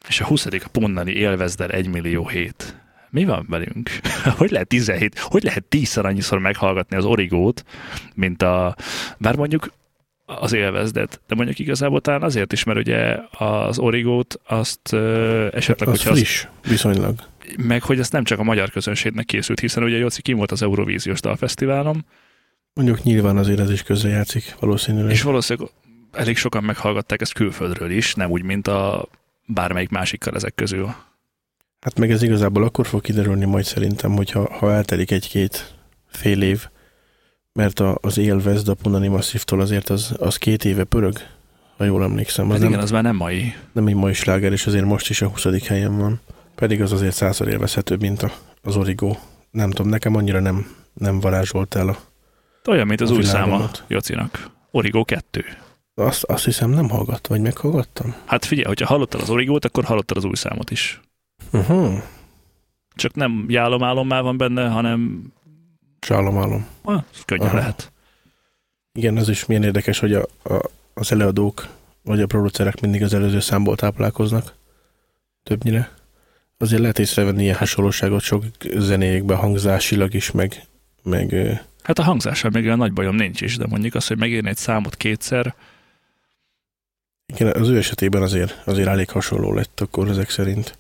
és 0.08 0.22
a 0.22 0.26
20. 0.26 0.46
a 0.46 0.70
Ponnani 0.72 1.12
élvezdel 1.12 1.70
1 1.72 1.88
millió 1.88 2.28
7. 2.28 2.76
Mi 3.10 3.26
van 3.26 3.46
velünk? 3.50 3.90
hogy 4.38 4.52
lehet 4.52 4.68
17, 4.68 5.20
hogy 5.20 5.44
lehet 5.44 5.64
10-szer 5.70 6.04
annyiszor 6.04 6.40
meghallgatni 6.40 6.98
az 6.98 7.06
origót, 7.06 7.64
mint 8.16 8.42
a, 8.42 8.76
bár 9.18 9.36
mondjuk 9.36 9.72
az 10.26 10.54
élvezdet, 10.54 11.22
de 11.28 11.36
mondjuk 11.36 11.60
igazából 11.60 12.02
talán 12.02 12.24
azért 12.24 12.54
is, 12.54 12.64
mert 12.64 12.80
ugye 12.80 13.18
az 13.32 13.80
origót 13.80 14.40
azt 14.48 14.94
ö, 14.94 15.48
esetleg, 15.52 15.90
az 15.90 15.96
hogyha 15.98 16.16
friss, 16.16 16.46
viszonylag. 16.68 17.16
meg 17.58 17.84
hogy 17.84 18.00
ezt 18.00 18.12
nem 18.12 18.24
csak 18.24 18.40
a 18.40 18.44
magyar 18.44 18.70
közönségnek 18.70 19.26
készült, 19.26 19.60
hiszen 19.60 19.84
ugye 19.84 19.98
Jóci 19.98 20.22
kim 20.22 20.38
volt 20.38 20.52
az 20.52 20.62
Eurovíziós 20.62 21.20
Dalfesztiválon, 21.20 22.06
Mondjuk 22.74 23.04
nyilván 23.04 23.38
azért 23.38 23.60
ez 23.60 23.72
is 23.72 23.84
közrejátszik 23.84 24.56
valószínűleg. 24.60 25.12
és 25.12 25.22
valószínűleg 25.22 25.72
elég 26.12 26.38
sokan 26.38 26.64
meghallgatták 26.64 27.22
ezt 27.22 27.34
külföldről 27.34 27.92
is, 27.92 28.16
nem 28.16 28.30
úgy, 28.30 28.44
mint 28.44 28.68
a 28.68 29.08
bármelyik 29.46 29.90
másikkal 29.90 30.36
ezek 30.36 30.56
közül. 30.56 30.96
Hát 31.80 32.00
meg 32.00 32.12
ez 32.12 32.22
igazából 32.22 32.64
akkor 32.64 32.88
fog 32.88 33.02
kiderülni 33.02 33.46
majd 33.46 33.66
szerintem, 33.66 34.12
hogyha 34.16 34.54
ha 34.58 34.72
eltelik 34.72 35.12
egy-két 35.12 35.74
fél 36.08 36.42
év, 36.42 36.68
mert 37.54 37.80
a, 37.80 37.98
az 38.02 38.18
élvezd 38.18 38.68
a 38.68 38.74
Punani 38.74 39.08
Masszívtól 39.08 39.62
azért 39.62 39.90
az, 39.90 40.16
az 40.18 40.38
két 40.38 40.66
éve 40.66 40.84
pörög, 40.84 41.18
ha 41.78 41.84
jól 41.84 42.04
emlékszem. 42.04 42.46
Az 42.46 42.52
Hát 42.52 42.60
nem, 42.60 42.70
igen, 42.70 42.82
az 42.84 42.92
már 42.92 43.04
nem 43.04 43.16
mai. 43.16 43.54
nem 43.72 43.88
egy 43.88 43.96
mai 43.96 44.14
sláger, 44.14 44.52
és 44.52 44.66
azért 44.66 44.86
most 44.86 45.10
is 45.10 45.22
a 45.22 45.28
20. 45.28 45.68
helyen 45.68 45.98
van. 45.98 46.20
Pedig 46.56 46.82
az 46.82 46.92
azért 46.92 47.16
százszor 47.16 47.48
élvezhetőbb, 47.48 48.02
mint 48.02 48.22
a, 48.22 48.32
az 48.62 48.76
Origo. 48.76 49.16
Nem 49.52 49.70
tudom, 49.70 49.92
nekem 49.92 50.16
annyira 50.16 50.40
nem, 50.40 50.76
nem 50.94 51.20
varázsolt 51.20 51.76
el. 51.76 51.88
A, 51.88 51.98
Olyan, 52.70 52.88
mint 52.88 53.02
az 53.02 53.12
új 53.12 53.24
száma. 53.24 53.70
Jocinak. 53.88 54.50
Origo 54.72 55.06
2. 55.06 55.46
azt, 55.96 56.24
azt 56.24 56.46
hiszem 56.46 56.70
nem 56.70 56.90
hallgat, 56.90 57.28
vagy 57.28 57.42
meghallgattam? 57.42 58.16
Hát 58.26 58.46
figyelj, 58.46 58.68
hogyha 58.68 58.86
hallottad 58.86 59.22
az 59.22 59.30
Origót, 59.30 59.66
akkor 59.66 59.84
hallottad 59.84 60.18
az 60.18 60.24
új 60.24 60.36
számot 60.36 60.72
is. 60.72 61.00
Uh-huh. 61.52 62.02
Csak 62.96 63.16
nem 63.16 63.46
jálom 63.48 64.08
már 64.08 64.24
van 64.24 64.38
benne, 64.38 64.68
hanem 64.68 65.24
Sálom, 66.00 66.38
állom. 66.38 66.68
ah, 66.82 67.04
könnyen 67.26 67.48
Aha. 67.48 67.58
lehet. 67.58 67.92
Igen, 68.94 69.18
az 69.18 69.30
is 69.30 69.46
milyen 69.46 69.64
érdekes, 69.64 70.00
hogy 70.00 70.14
a, 70.14 70.26
a, 70.44 70.70
az 70.94 71.12
előadók 71.12 71.68
vagy 72.04 72.22
a 72.22 72.26
producerek 72.26 72.82
mindig 72.82 73.04
az 73.04 73.14
előző 73.14 73.40
számból 73.40 73.76
táplálkoznak. 73.76 74.54
Többnyire. 75.44 75.92
Azért 76.58 76.82
lehet 76.82 77.00
észrevenni 77.00 77.44
ilyen 77.44 77.56
hasonlóságot 77.56 78.22
sok 78.22 78.44
zenéjékben 78.76 79.38
hangzásilag 79.38 80.14
is, 80.14 80.32
meg, 80.32 80.68
meg 81.04 81.34
Hát 81.84 82.00
a 82.00 82.04
hangzással 82.04 82.52
még 82.54 82.66
olyan 82.66 82.78
nagy 82.78 82.94
bajom 82.94 83.16
nincs 83.16 83.42
is, 83.42 83.58
de 83.58 83.66
mondjuk 83.68 83.96
az, 83.96 84.08
hogy 84.08 84.18
megírni 84.18 84.50
egy 84.50 84.58
számot 84.58 84.96
kétszer, 84.96 85.56
igen, 87.34 87.56
az 87.56 87.70
ő 87.70 87.78
esetében 87.78 88.22
azért, 88.22 88.62
azért 88.66 88.88
elég 88.88 89.10
hasonló 89.10 89.54
lett 89.54 89.80
akkor 89.80 90.10
ezek 90.10 90.30
szerint. 90.30 90.78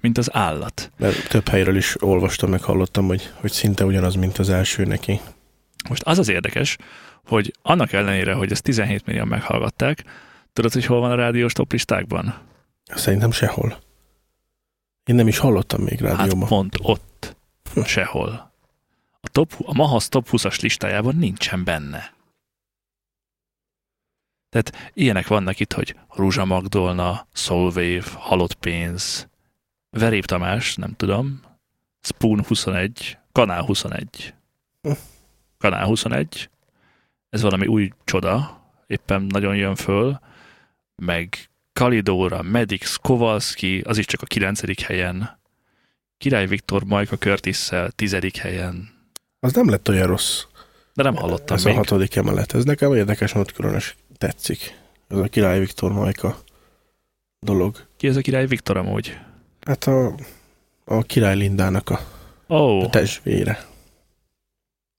Mint 0.00 0.18
az 0.18 0.34
állat. 0.34 0.92
Mert 0.96 1.28
több 1.28 1.48
helyről 1.48 1.76
is 1.76 2.02
olvastam, 2.02 2.50
meg 2.50 2.62
hallottam, 2.62 3.06
hogy, 3.06 3.32
hogy 3.34 3.52
szinte 3.52 3.84
ugyanaz, 3.84 4.14
mint 4.14 4.38
az 4.38 4.50
első 4.50 4.84
neki. 4.84 5.20
Most 5.88 6.02
az 6.02 6.18
az 6.18 6.28
érdekes, 6.28 6.76
hogy 7.26 7.54
annak 7.62 7.92
ellenére, 7.92 8.34
hogy 8.34 8.50
ezt 8.52 8.62
17 8.62 9.06
millióan 9.06 9.28
meghallgatták, 9.28 10.04
tudod, 10.52 10.72
hogy 10.72 10.86
hol 10.86 11.00
van 11.00 11.10
a 11.10 11.14
rádiós 11.14 11.52
toplistákban? 11.52 12.34
Szerintem 12.94 13.30
sehol. 13.30 13.78
Én 15.04 15.14
nem 15.14 15.28
is 15.28 15.38
hallottam 15.38 15.82
még 15.82 16.00
Hát 16.00 16.16
rádióban. 16.16 16.48
pont 16.48 16.78
ott. 16.82 17.36
Sehol. 17.84 18.52
A, 19.20 19.28
top, 19.28 19.52
a 19.58 19.74
Mahasz 19.74 20.08
top 20.08 20.28
20-as 20.30 20.60
listájában 20.60 21.16
nincsen 21.16 21.64
benne. 21.64 22.12
Tehát 24.50 24.90
ilyenek 24.94 25.26
vannak 25.26 25.60
itt, 25.60 25.72
hogy 25.72 25.96
Rúzsa 26.08 26.44
Magdolna, 26.44 27.26
Soulwave, 27.32 28.02
Halott 28.14 28.54
pénz, 28.54 29.28
Verép 29.98 30.24
Tamás, 30.24 30.74
nem 30.74 30.94
tudom, 30.96 31.40
Spoon 32.00 32.44
21, 32.44 33.18
Kanál 33.32 33.62
21. 33.62 34.34
Hm. 34.82 34.90
Kanál 35.58 35.84
21. 35.86 36.50
Ez 37.30 37.42
valami 37.42 37.66
új 37.66 37.90
csoda, 38.04 38.60
éppen 38.86 39.22
nagyon 39.22 39.56
jön 39.56 39.74
föl, 39.74 40.20
meg 40.96 41.50
Kalidóra, 41.72 42.42
Medix, 42.42 42.96
Kowalski, 42.96 43.80
az 43.80 43.98
is 43.98 44.06
csak 44.06 44.22
a 44.22 44.26
kilencedik 44.26 44.80
helyen. 44.80 45.38
Király 46.18 46.46
Viktor 46.46 46.84
Majka 46.84 47.16
Curtis-szel 47.16 47.90
tizedik 47.90 48.36
helyen. 48.36 48.90
Az 49.40 49.52
nem 49.52 49.68
lett 49.68 49.88
olyan 49.88 50.06
rossz. 50.06 50.42
De 50.94 51.02
nem 51.02 51.14
hallottam 51.14 51.56
Ez 51.56 51.64
még. 51.64 51.74
a 51.74 51.76
hatodik 51.76 52.16
emelet. 52.16 52.54
Ez 52.54 52.64
nekem 52.64 52.94
érdekes, 52.94 53.34
ott 53.34 53.52
különös 53.52 53.96
tetszik. 54.18 54.78
Ez 55.08 55.18
a 55.18 55.28
Király 55.28 55.58
Viktor 55.58 55.92
Majka 55.92 56.38
dolog. 57.40 57.86
Ki 57.96 58.08
ez 58.08 58.16
a 58.16 58.20
Király 58.20 58.46
Viktor 58.46 58.76
amúgy? 58.76 59.18
Hát 59.66 59.84
a, 59.84 60.14
a 60.84 61.02
Király 61.02 61.36
Lindának 61.36 61.90
a, 61.90 62.00
Ó, 62.48 62.54
a 62.54 62.84
oh, 62.84 62.90
testvére. 62.90 63.66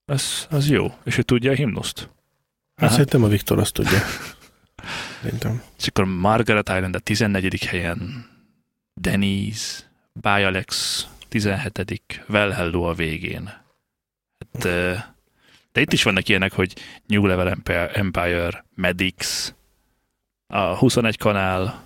ez, 0.04 0.46
az 0.50 0.68
jó. 0.68 0.94
És 1.04 1.18
ő 1.18 1.22
tudja 1.22 1.50
a 1.50 1.54
himnuszt? 1.54 1.98
Hát 2.76 2.86
Aha. 2.86 2.90
szerintem 2.90 3.22
a 3.22 3.28
Viktor 3.28 3.58
azt 3.58 3.72
tudja. 3.72 3.98
Szerintem. 5.22 5.62
És 5.78 5.86
akkor 5.86 6.04
Margaret 6.04 6.68
Island 6.68 6.94
a 6.94 6.98
14. 6.98 7.64
helyen, 7.64 8.30
Denise, 8.94 9.82
By 10.12 10.28
Alex 10.42 11.06
17. 11.28 12.24
Well 12.28 12.50
Hello 12.50 12.82
a 12.82 12.94
végén. 12.94 13.44
Hát, 14.38 14.62
de 15.72 15.80
itt 15.80 15.92
is 15.92 16.02
vannak 16.02 16.28
ilyenek, 16.28 16.52
hogy 16.52 16.74
New 17.06 17.26
Level 17.26 17.58
Empire, 17.92 18.64
Medix, 18.74 19.52
a 20.46 20.76
21 20.76 21.18
kanál, 21.18 21.83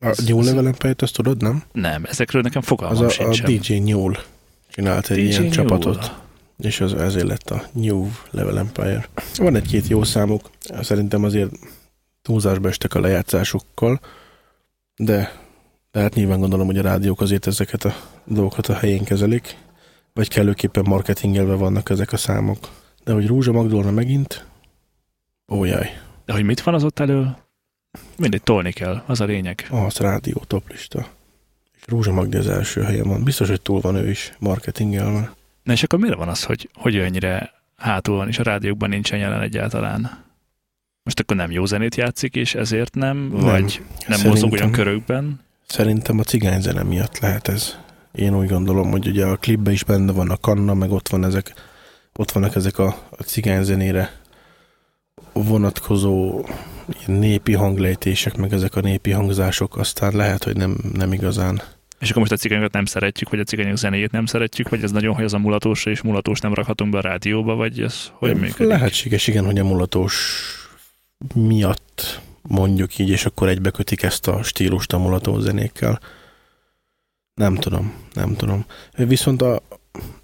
A 0.00 0.22
New 0.26 0.42
Level 0.42 0.66
empire 0.66 0.94
azt 0.98 1.14
tudod, 1.14 1.42
nem? 1.42 1.62
nem, 1.72 2.04
ezekről 2.04 2.42
nekem 2.42 2.60
Az 2.60 2.66
fogalmam 2.66 3.02
a, 3.02 3.06
a 3.06 3.08
sincsen. 3.10 3.46
DJ 3.46 3.78
Newell 3.78 4.14
csinált 4.68 5.10
egy 5.10 5.16
DJ 5.16 5.22
ilyen 5.22 5.40
Newell. 5.42 5.54
csapatot, 5.54 6.14
és 6.58 6.80
az, 6.80 6.94
ezért 6.94 7.26
lett 7.26 7.50
a 7.50 7.62
New 7.72 8.08
Level 8.30 8.58
Empire. 8.58 9.08
Van 9.36 9.56
egy-két 9.56 9.86
jó 9.88 10.02
számuk, 10.04 10.50
szerintem 10.80 11.24
azért 11.24 11.50
túlzásba 12.22 12.68
estek 12.68 12.94
a 12.94 13.00
lejátszásokkal, 13.00 14.00
de, 14.96 15.32
de 15.90 16.00
hát 16.00 16.14
nyilván 16.14 16.40
gondolom, 16.40 16.66
hogy 16.66 16.78
a 16.78 16.82
rádiók 16.82 17.20
azért 17.20 17.46
ezeket 17.46 17.84
a 17.84 17.94
dolgokat 18.24 18.66
a 18.66 18.74
helyén 18.74 19.04
kezelik, 19.04 19.56
vagy 20.12 20.28
kellőképpen 20.28 20.84
marketingelve 20.88 21.54
vannak 21.54 21.90
ezek 21.90 22.12
a 22.12 22.16
számok. 22.16 22.58
De 23.04 23.12
hogy 23.12 23.26
Rúzsa 23.26 23.52
Magdolna 23.52 23.90
megint, 23.90 24.46
ó 25.52 25.64
jaj, 25.64 25.90
De 26.24 26.32
hogy 26.32 26.44
mit 26.44 26.62
van 26.62 26.74
az 26.74 26.84
ott 26.84 26.98
elő? 26.98 27.34
Mindegy, 28.18 28.42
tolni 28.42 28.72
kell, 28.72 29.02
az 29.06 29.20
a 29.20 29.24
lényeg. 29.24 29.66
az 29.70 29.96
rádió 29.96 30.42
toplista. 30.46 31.08
És 31.76 31.82
Rúzsa 31.86 32.12
Magdi 32.12 32.36
az 32.36 32.48
első 32.48 32.82
helyen 32.82 33.08
van. 33.08 33.24
Biztos, 33.24 33.48
hogy 33.48 33.60
túl 33.60 33.80
van 33.80 33.94
ő 33.94 34.10
is 34.10 34.32
marketingelve. 34.38 35.32
Na 35.62 35.72
és 35.72 35.82
akkor 35.82 35.98
miért 35.98 36.16
van 36.16 36.28
az, 36.28 36.44
hogy, 36.44 36.68
hogy 36.74 36.94
ő 36.94 37.04
ennyire 37.04 37.52
hátul 37.76 38.16
van, 38.16 38.28
és 38.28 38.38
a 38.38 38.42
rádiókban 38.42 38.88
nincsen 38.88 39.18
jelen 39.18 39.40
egyáltalán? 39.40 40.24
Most 41.02 41.20
akkor 41.20 41.36
nem 41.36 41.50
jó 41.50 41.64
zenét 41.64 41.94
játszik, 41.96 42.34
és 42.34 42.54
ezért 42.54 42.94
nem? 42.94 43.16
Nem. 43.18 43.40
Vagy 43.40 43.62
nem 43.62 43.98
Szerintem- 43.98 44.30
mozog 44.30 44.52
olyan 44.52 44.70
körökben? 44.70 45.40
Szerintem 45.66 46.18
a 46.18 46.22
cigányzene 46.22 46.82
miatt 46.82 47.18
lehet 47.18 47.48
ez. 47.48 47.76
Én 48.12 48.36
úgy 48.36 48.48
gondolom, 48.48 48.90
hogy 48.90 49.06
ugye 49.06 49.26
a 49.26 49.36
klipben 49.36 49.72
is 49.72 49.84
benne 49.84 50.12
van 50.12 50.30
a 50.30 50.36
kanna, 50.36 50.74
meg 50.74 50.90
ott 50.90 51.08
van 51.08 51.24
ezek, 51.24 51.54
ott 52.16 52.30
vannak 52.30 52.54
ezek 52.54 52.78
a, 52.78 52.86
a 53.10 53.22
cigányzenére 53.22 54.19
vonatkozó 55.32 56.44
népi 57.06 57.52
hanglejtések, 57.52 58.36
meg 58.36 58.52
ezek 58.52 58.76
a 58.76 58.80
népi 58.80 59.10
hangzások, 59.10 59.76
aztán 59.76 60.16
lehet, 60.16 60.44
hogy 60.44 60.56
nem, 60.56 60.76
nem 60.92 61.12
igazán. 61.12 61.62
És 61.98 62.08
akkor 62.08 62.20
most 62.20 62.32
a 62.32 62.36
cigányokat 62.36 62.72
nem 62.72 62.84
szeretjük, 62.84 63.30
vagy 63.30 63.40
a 63.40 63.44
cigányok 63.44 63.76
zenéjét 63.76 64.10
nem 64.10 64.26
szeretjük, 64.26 64.68
vagy 64.68 64.82
ez 64.82 64.90
nagyon, 64.90 65.14
hogy 65.14 65.24
az 65.24 65.34
a 65.34 65.38
mulatósra, 65.38 65.90
és 65.90 66.02
mulatós 66.02 66.40
nem 66.40 66.54
rakhatunk 66.54 66.92
be 66.92 66.98
a 66.98 67.00
rádióba, 67.00 67.54
vagy 67.54 67.80
ez 67.80 68.10
hogy 68.12 68.34
működik? 68.34 68.72
Lehetséges, 68.72 69.26
igen, 69.26 69.44
hogy 69.44 69.58
a 69.58 69.64
mulatós 69.64 70.44
miatt 71.34 72.20
mondjuk 72.42 72.98
így, 72.98 73.08
és 73.08 73.24
akkor 73.24 73.48
egybekötik 73.48 74.02
ezt 74.02 74.28
a 74.28 74.42
stílust 74.42 74.92
a 74.92 74.98
mulató 74.98 75.38
zenékkel. 75.38 76.00
Nem 77.34 77.54
tudom, 77.54 77.94
nem 78.12 78.36
tudom. 78.36 78.64
Viszont 78.96 79.42
a, 79.42 79.62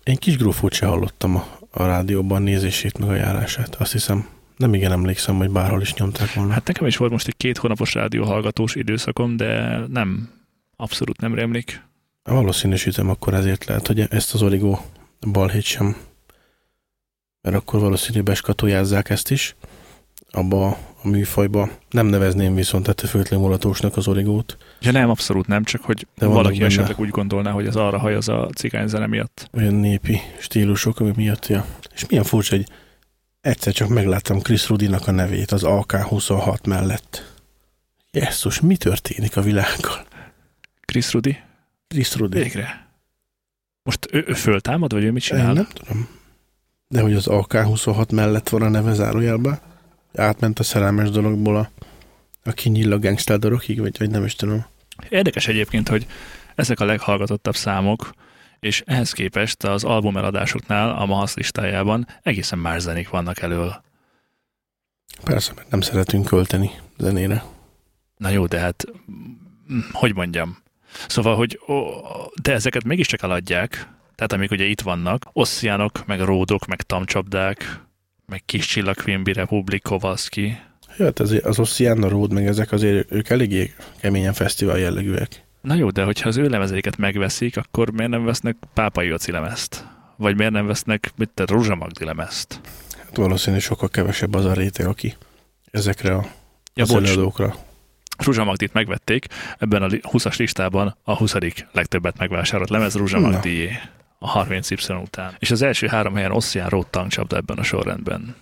én 0.05 0.17
kis 0.17 0.37
grúfót 0.37 0.73
se 0.73 0.87
hallottam 0.87 1.37
a, 1.37 1.47
a 1.71 1.87
rádióban 1.87 2.43
nézését, 2.43 2.99
meg 2.99 3.09
a 3.09 3.15
járását. 3.15 3.75
Azt 3.75 3.93
hiszem, 3.93 4.29
nem 4.57 4.75
igen 4.75 4.93
emlékszem, 4.93 5.37
hogy 5.37 5.51
bárhol 5.51 5.81
is 5.81 5.95
nyomták 5.95 6.35
volna. 6.35 6.53
Hát, 6.53 6.67
nekem 6.67 6.87
is 6.87 6.97
volt 6.97 7.11
most 7.11 7.27
egy 7.27 7.37
két 7.37 7.59
hónapos 7.59 7.95
rádióhallgatós 7.95 8.75
időszakom, 8.75 9.37
de 9.37 9.79
nem, 9.89 10.31
abszolút 10.77 11.21
nem 11.21 11.35
rémlik. 11.35 11.83
valószínűsítem, 12.23 13.09
akkor 13.09 13.35
ezért 13.35 13.65
lehet, 13.65 13.87
hogy 13.87 14.01
ezt 14.11 14.35
az 14.35 14.43
origó 14.43 14.81
balhét 15.33 15.63
sem. 15.63 15.97
Mert 17.43 17.57
akkor 17.57 17.81
valószínűleg 17.81 18.25
beskatujázzák 18.25 19.11
ezt 19.11 19.31
is 19.31 19.57
abba 20.31 20.67
a 21.03 21.09
műfajba. 21.09 21.69
Nem 21.91 22.07
nevezném 22.07 22.55
viszont 22.55 22.89
ettől 22.89 23.09
függetlenül 23.11 23.47
mulatósnak 23.47 23.97
az 23.97 24.09
origót. 24.09 24.57
Ja 24.81 24.93
nem, 24.93 25.11
abszolút 25.11 25.47
nem, 25.47 25.65
csak 25.65 25.83
hogy 25.83 26.07
De 26.19 26.27
valaki 26.27 26.55
benne. 26.59 26.67
esetleg 26.67 26.99
úgy 27.01 27.09
gondolná, 27.09 27.51
hogy 27.51 27.67
ez 27.67 27.77
arra 27.77 27.99
hajaz 27.99 28.29
a 28.29 28.49
cigányzene 28.55 29.07
miatt. 29.07 29.49
olyan 29.57 29.75
népi 29.75 30.21
stílusok, 30.39 31.01
ami 31.01 31.13
miatt, 31.17 31.47
ja. 31.47 31.67
És 31.95 32.07
milyen 32.07 32.25
furcsa, 32.25 32.57
hogy 32.57 32.67
egyszer 33.47 33.73
csak 33.73 33.89
megláttam 33.89 34.41
Chris 34.41 34.69
Rudinak 34.69 35.07
a 35.07 35.11
nevét 35.11 35.51
az 35.51 35.63
AK-26 35.65 36.67
mellett. 36.67 37.35
Jesszus, 38.11 38.61
mi 38.61 38.77
történik 38.77 39.37
a 39.37 39.41
világgal? 39.41 40.07
Chris 40.81 41.13
Rudi? 41.13 41.39
Chris 41.89 42.15
Rudi. 42.15 42.39
Végre. 42.39 42.89
Most 43.83 44.09
ő, 44.11 44.25
ő 44.27 44.33
föltámad, 44.33 44.93
vagy 44.93 45.03
ő 45.03 45.13
mit 45.13 45.23
Én 45.23 45.39
csinál? 45.39 45.53
nem 45.53 45.69
tudom. 45.73 46.09
De 46.89 47.01
hogy 47.01 47.15
az 47.15 47.27
AK-26 47.27 48.13
mellett 48.13 48.49
van 48.49 48.63
a 48.63 48.69
neve 48.69 48.95
zárójelben? 48.95 49.61
Átment 50.15 50.59
a 50.59 50.63
szerelmes 50.63 51.11
dologból 51.11 51.57
a, 51.57 51.71
a 52.45 52.53
kinyill 52.53 52.93
a 52.93 52.99
gangster 52.99 53.39
dologig, 53.39 53.81
vagy, 53.81 53.99
vagy 53.99 54.11
nem 54.11 54.25
is 54.25 54.35
tudom. 54.35 54.67
Érdekes 55.09 55.49
egyébként, 55.49 55.89
hogy 55.89 56.07
ezek 56.55 56.81
a 56.81 56.85
leghallgatottabb 56.85 57.57
számok, 57.57 58.15
és 58.61 58.83
ehhez 58.87 59.13
képest 59.13 59.65
az 59.65 59.85
albumeladásoknál 59.85 60.91
a 60.91 61.07
Mahasz 61.07 61.37
listájában 61.37 62.07
egészen 62.23 62.59
más 62.59 62.81
zenék 62.81 63.09
vannak 63.09 63.41
elől. 63.41 63.85
Persze, 65.25 65.53
mert 65.57 65.71
nem 65.71 65.81
szeretünk 65.81 66.27
költeni 66.27 66.71
zenére. 66.99 67.45
Na 68.17 68.29
jó, 68.29 68.47
de 68.47 68.59
hát, 68.59 68.85
hogy 69.93 70.15
mondjam. 70.15 70.59
Szóval, 71.09 71.37
hogy 71.37 71.61
ó, 71.69 71.85
de 72.43 72.53
ezeket 72.53 72.85
mégiscsak 72.85 73.23
eladják, 73.23 73.89
tehát 74.15 74.33
amik 74.33 74.51
ugye 74.51 74.65
itt 74.65 74.81
vannak, 74.81 75.23
ossziánok, 75.33 76.07
meg 76.07 76.21
ródok, 76.21 76.67
meg 76.67 76.83
tamcsapdák, 76.83 77.81
meg 78.27 78.43
kis 78.45 78.67
csillag 78.67 78.97
Quimby 78.97 79.33
Republic, 79.33 79.83
Kowalski. 79.83 80.59
Ja, 80.99 81.05
hát 81.05 81.19
az, 81.19 81.41
az 81.43 81.59
Oceana 81.59 82.09
Road, 82.09 82.33
meg 82.33 82.47
ezek 82.47 82.73
azért 82.73 83.13
ők 83.13 83.29
eléggé 83.29 83.75
keményen 84.01 84.33
fesztivál 84.33 84.79
jellegűek. 84.79 85.46
Na 85.67 85.75
jó, 85.75 85.91
de 85.91 86.05
hogyha 86.05 86.29
az 86.29 86.37
ő 86.37 86.49
lemezeiket 86.49 86.97
megveszik, 86.97 87.57
akkor 87.57 87.91
miért 87.91 88.11
nem 88.11 88.25
vesznek 88.25 88.57
Pápai 88.75 89.07
Joci 89.07 89.31
lemezt? 89.31 89.87
Vagy 90.17 90.37
miért 90.37 90.53
nem 90.53 90.67
vesznek, 90.67 91.13
mit 91.17 91.31
te, 91.35 91.45
Rózsa 91.47 91.75
Magdi 91.75 92.05
lemezt? 92.05 92.61
Hát 92.99 93.17
valószínűleg 93.17 93.63
sokkal 93.65 93.89
kevesebb 93.89 94.35
az 94.35 94.45
a 94.45 94.53
réteg, 94.53 94.87
aki 94.87 95.17
ezekre 95.71 96.15
a 96.15 96.27
Ja, 96.75 96.83
az 96.83 96.91
bocs, 96.91 97.09
előadókra. 97.09 97.57
Rózsa 98.19 98.45
Magdit 98.45 98.73
megvették, 98.73 99.27
ebben 99.59 99.83
a 99.83 99.87
li- 99.87 100.03
20-as 100.03 100.37
listában 100.37 100.97
a 101.03 101.17
20. 101.17 101.35
legtöbbet 101.73 102.19
megvásárolt 102.19 102.71
lemez 102.71 102.95
Rózsa. 102.95 103.19
Magdié 103.19 103.79
a 104.19 104.45
30Y 104.45 105.03
után. 105.03 105.35
És 105.39 105.51
az 105.51 105.63
első 105.63 105.87
három 105.87 106.15
helyen 106.15 106.33
Ossian 106.33 106.69
Road 106.69 106.87
tankcsapda 106.87 107.37
ebben 107.37 107.59
a 107.59 107.63
sorrendben. 107.63 108.35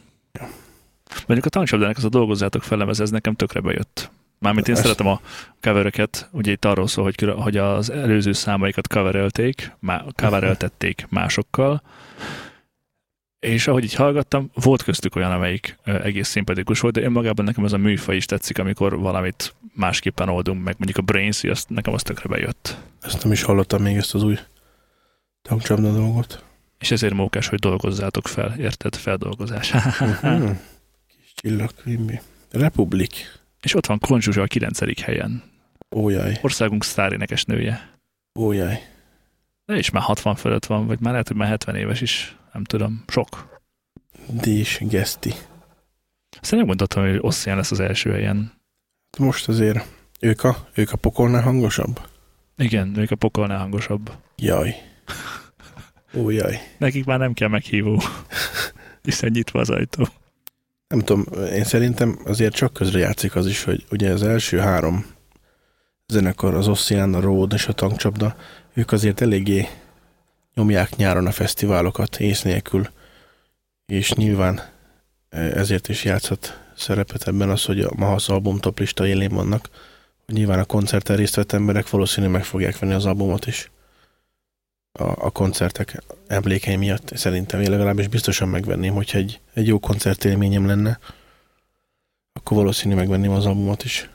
Mondjuk 1.27 1.45
a 1.47 1.49
tankcsapdának 1.49 1.97
az 1.97 2.05
a 2.05 2.09
dolgozzátok 2.09 2.63
felem, 2.63 2.89
ez 2.89 3.11
nekem 3.11 3.35
tökre 3.35 3.61
bejött. 3.61 4.11
Mármint 4.39 4.69
én 4.69 4.75
szeretem 4.75 5.07
a 5.07 5.21
covereket, 5.61 6.29
ugye 6.33 6.53
itt 6.53 6.65
arról 6.65 6.87
szól, 6.87 7.05
hogy, 7.05 7.33
hogy 7.37 7.57
az 7.57 7.91
előző 7.91 8.33
számaikat 8.33 8.89
coverelték, 8.89 9.73
má, 9.79 10.05
covereltették 10.17 11.07
másokkal, 11.11 11.83
és 13.45 13.67
ahogy 13.67 13.85
így 13.85 13.95
hallgattam, 13.95 14.51
volt 14.55 14.83
köztük 14.83 15.17
olyan, 15.17 15.33
amelyik 15.33 15.79
egész 15.85 16.29
szimpatikus 16.29 16.81
volt, 16.81 16.95
de 16.95 17.03
önmagában 17.03 17.45
nekem 17.45 17.65
ez 17.65 17.73
a 17.73 17.77
műfaj 17.77 18.17
is 18.17 18.25
tetszik, 18.25 18.59
amikor 18.59 18.99
valamit 18.99 19.55
másképpen 19.75 20.29
oldunk 20.29 20.65
meg. 20.65 20.75
Mondjuk 20.79 20.99
a 20.99 21.03
Brains, 21.03 21.45
azt, 21.45 21.69
nekem 21.69 21.93
az 21.93 22.03
tökre 22.03 22.29
bejött. 22.29 22.77
Ezt 23.01 23.23
nem 23.23 23.33
is 23.33 23.43
hallottam 23.43 23.83
még 23.83 23.97
ezt 23.97 24.15
az 24.15 24.23
új 24.23 24.39
tankcsapda 25.43 25.93
dolgot. 25.93 26.45
És 26.79 26.91
ezért 26.91 27.15
mókás, 27.15 27.49
hogy 27.49 27.59
dolgozzátok 27.59 28.29
fel, 28.29 28.55
érted? 28.59 28.95
Feldolgozás. 28.95 29.73
Mhm. 30.23 30.51
Kis 31.07 31.33
csillagkrimbi. 31.35 32.21
Republik. 32.51 33.43
És 33.65 33.75
ott 33.75 33.87
van 33.87 33.99
Konzsuzsa 33.99 34.43
a 34.43 34.47
9. 34.47 35.01
helyen. 35.01 35.43
Ójaj, 35.97 36.39
Országunk 36.43 36.85
sztárénekes 36.85 37.45
nője. 37.45 37.91
ójaj. 38.39 38.83
De 39.67 39.77
is 39.77 39.91
már 39.91 40.03
60 40.03 40.35
fölött 40.35 40.67
van, 40.67 40.87
vagy 40.87 41.01
már 41.01 41.11
lehet, 41.13 41.29
hogy 41.29 41.37
már 41.37 41.49
70 41.49 41.77
éves 41.77 42.01
is. 42.01 42.37
Nem 42.53 42.65
tudom. 42.65 43.05
Sok. 43.07 43.61
Dés 44.29 44.79
Geszti. 44.81 45.33
Aztán 46.41 46.59
megmondhatom, 46.59 47.05
hogy 47.05 47.19
Ossian 47.21 47.57
lesz 47.57 47.71
az 47.71 47.81
első 47.81 48.11
helyen. 48.11 48.53
Most 49.19 49.49
azért 49.49 49.87
ők 50.21 50.45
a, 50.45 50.69
ők 50.75 50.93
a 50.93 50.97
pokolnál 50.97 51.43
hangosabb? 51.43 52.01
Igen, 52.57 52.97
ők 52.97 53.11
a 53.11 53.17
pokolnál 53.17 53.59
hangosabb. 53.59 54.13
Jaj. 54.37 54.75
Ójaj. 56.17 56.59
Nekik 56.79 57.05
már 57.05 57.19
nem 57.19 57.33
kell 57.33 57.49
meghívó. 57.49 58.03
Hiszen 59.03 59.31
nyitva 59.31 59.61
az 59.61 59.71
ajtó. 59.71 60.09
Nem 60.95 61.05
tudom, 61.05 61.45
én 61.53 61.65
szerintem 61.65 62.19
azért 62.25 62.55
csak 62.55 62.73
közre 62.73 62.99
játszik 62.99 63.37
az 63.37 63.47
is, 63.47 63.65
hogy 63.65 63.85
ugye 63.91 64.11
az 64.13 64.23
első 64.23 64.59
három 64.59 65.07
zenekar, 66.07 66.55
az 66.55 66.69
Ossian, 66.69 67.15
a 67.15 67.21
Road 67.21 67.53
és 67.53 67.67
a 67.67 67.73
Tankcsapda, 67.73 68.37
ők 68.75 68.93
azért 68.93 69.21
eléggé 69.21 69.69
nyomják 70.55 70.97
nyáron 70.97 71.27
a 71.27 71.31
fesztiválokat 71.31 72.21
ész 72.21 72.43
nélkül, 72.43 72.89
és 73.87 74.13
nyilván 74.13 74.61
eh, 75.29 75.51
ezért 75.51 75.89
is 75.89 76.05
játszhat 76.05 76.61
szerepet 76.77 77.29
ebben 77.29 77.51
az, 77.51 77.65
hogy 77.65 77.81
a 77.81 77.93
Mahasz 77.97 78.29
album 78.29 78.59
toplista 78.59 79.07
élén 79.07 79.35
vannak, 79.35 79.69
hogy 80.27 80.35
nyilván 80.35 80.59
a 80.59 80.65
koncerten 80.65 81.17
részt 81.17 81.35
vett 81.35 81.53
emberek 81.53 81.91
valószínűleg 81.91 82.35
meg 82.35 82.45
fogják 82.45 82.79
venni 82.79 82.93
az 82.93 83.07
albumot 83.07 83.47
is 83.47 83.71
a, 84.99 85.03
a 85.03 85.31
koncertek 85.31 86.03
emlékei 86.27 86.77
miatt. 86.77 87.11
Szerintem 87.17 87.61
én 87.61 87.71
legalábbis 87.71 88.09
biztosan 88.09 88.49
megvenném, 88.49 88.95
hogyha 88.95 89.19
egy, 89.19 89.41
egy 89.55 89.67
jó 89.67 89.79
koncertélményem 89.79 90.67
lenne, 90.67 90.99
akkor 92.33 92.57
valószínű 92.57 92.95
megvenném 92.95 93.31
az 93.31 93.47
albumot 93.47 93.85
is. 93.85 94.09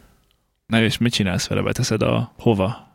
Na 0.65 0.81
és 0.81 0.97
mit 0.97 1.13
csinálsz 1.13 1.47
vele? 1.47 1.61
Beteszed 1.61 2.01
a 2.01 2.33
hova? 2.37 2.87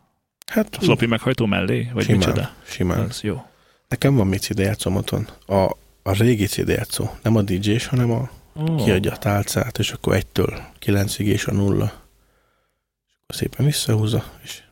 Hát 0.46 0.76
A 0.76 0.80
floppy 0.80 1.06
meghajtó 1.06 1.46
mellé? 1.46 1.90
Vagy 1.92 2.04
simán, 2.04 2.18
micsoda? 2.18 2.50
simán. 2.66 3.00
Az 3.00 3.20
jó. 3.20 3.46
Nekem 3.88 4.14
van 4.16 4.26
még 4.26 4.38
CD 4.40 4.58
játszom 4.58 4.96
otthon. 4.96 5.28
A, 5.46 5.54
a 6.02 6.12
régi 6.12 6.46
CD 6.46 6.68
játszó. 6.68 7.10
Nem 7.22 7.36
a 7.36 7.42
DJ-s, 7.42 7.86
hanem 7.86 8.10
a 8.10 8.30
Oh. 8.56 8.84
kiadja 8.84 9.12
a 9.12 9.16
tálcát, 9.18 9.78
és 9.78 9.90
akkor 9.92 10.14
egytől 10.14 10.60
kilencig 10.78 11.26
és 11.26 11.46
a 11.46 11.52
nulla. 11.52 11.84
És 11.84 13.14
akkor 13.22 13.36
szépen 13.36 13.66
visszahúzza, 13.66 14.24
és 14.42 14.62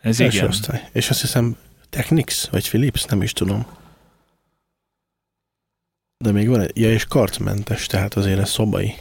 Ez 0.00 0.20
igen. 0.20 0.46
osztály. 0.48 0.88
És 0.92 1.10
azt 1.10 1.20
hiszem 1.20 1.56
Technics, 1.94 2.46
vagy 2.46 2.68
Philips, 2.68 3.04
nem 3.04 3.22
is 3.22 3.32
tudom. 3.32 3.66
De 6.24 6.32
még 6.32 6.48
van 6.48 6.60
egy, 6.60 6.70
ja, 6.80 6.90
és 6.92 7.04
karcmentes, 7.04 7.86
tehát 7.86 8.14
azért 8.14 8.38
ez 8.38 8.50
szobai. 8.50 8.94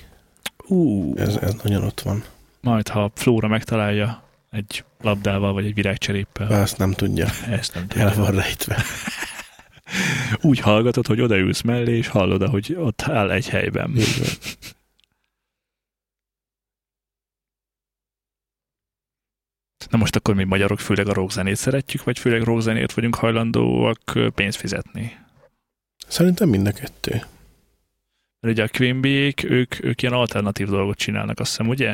Ú, 0.67 1.13
Ez, 1.17 1.35
ez 1.35 1.53
nagyon 1.63 1.83
ott 1.83 2.01
van. 2.01 2.23
majd 2.61 2.87
ha 2.87 3.11
Flóra 3.15 3.47
megtalálja 3.47 4.23
egy 4.51 4.83
labdával, 5.01 5.53
vagy 5.53 5.65
egy 5.65 5.73
virágcseréppel, 5.73 6.61
Azt 6.61 6.77
nem 6.77 6.91
tudja. 6.91 7.27
ezt 7.49 7.73
nem 7.73 7.85
El 7.89 8.09
tudja. 8.09 8.23
van 8.23 8.35
rejtve. 8.35 8.83
Úgy 10.41 10.59
hallgatod, 10.59 11.07
hogy 11.07 11.21
odaülsz 11.21 11.61
mellé, 11.61 11.97
és 11.97 12.07
hallod, 12.07 12.47
hogy 12.49 12.75
ott 12.79 13.01
áll 13.01 13.31
egy 13.31 13.49
helyben. 13.49 13.91
Így 13.97 14.17
van. 14.19 14.27
Na 19.93 19.99
most 19.99 20.15
akkor 20.15 20.35
mi 20.35 20.43
magyarok 20.43 20.79
főleg 20.79 21.07
a 21.07 21.13
rockzenét 21.13 21.55
szeretjük, 21.55 22.03
vagy 22.03 22.19
főleg 22.19 22.41
rockzenét 22.41 22.93
vagyunk 22.93 23.15
hajlandóak 23.15 24.19
pénzt 24.35 24.57
fizetni? 24.57 25.17
Szerintem 26.07 26.49
mind 26.49 26.67
a 26.67 26.71
kettő. 26.71 27.11
Mert 28.39 28.53
ugye 28.53 28.63
a 28.63 28.67
Quimbyék, 28.67 29.43
ők, 29.43 29.83
ők 29.83 30.01
ilyen 30.01 30.13
alternatív 30.13 30.67
dolgot 30.67 30.97
csinálnak, 30.97 31.39
azt 31.39 31.49
hiszem, 31.49 31.67
ugye? 31.67 31.93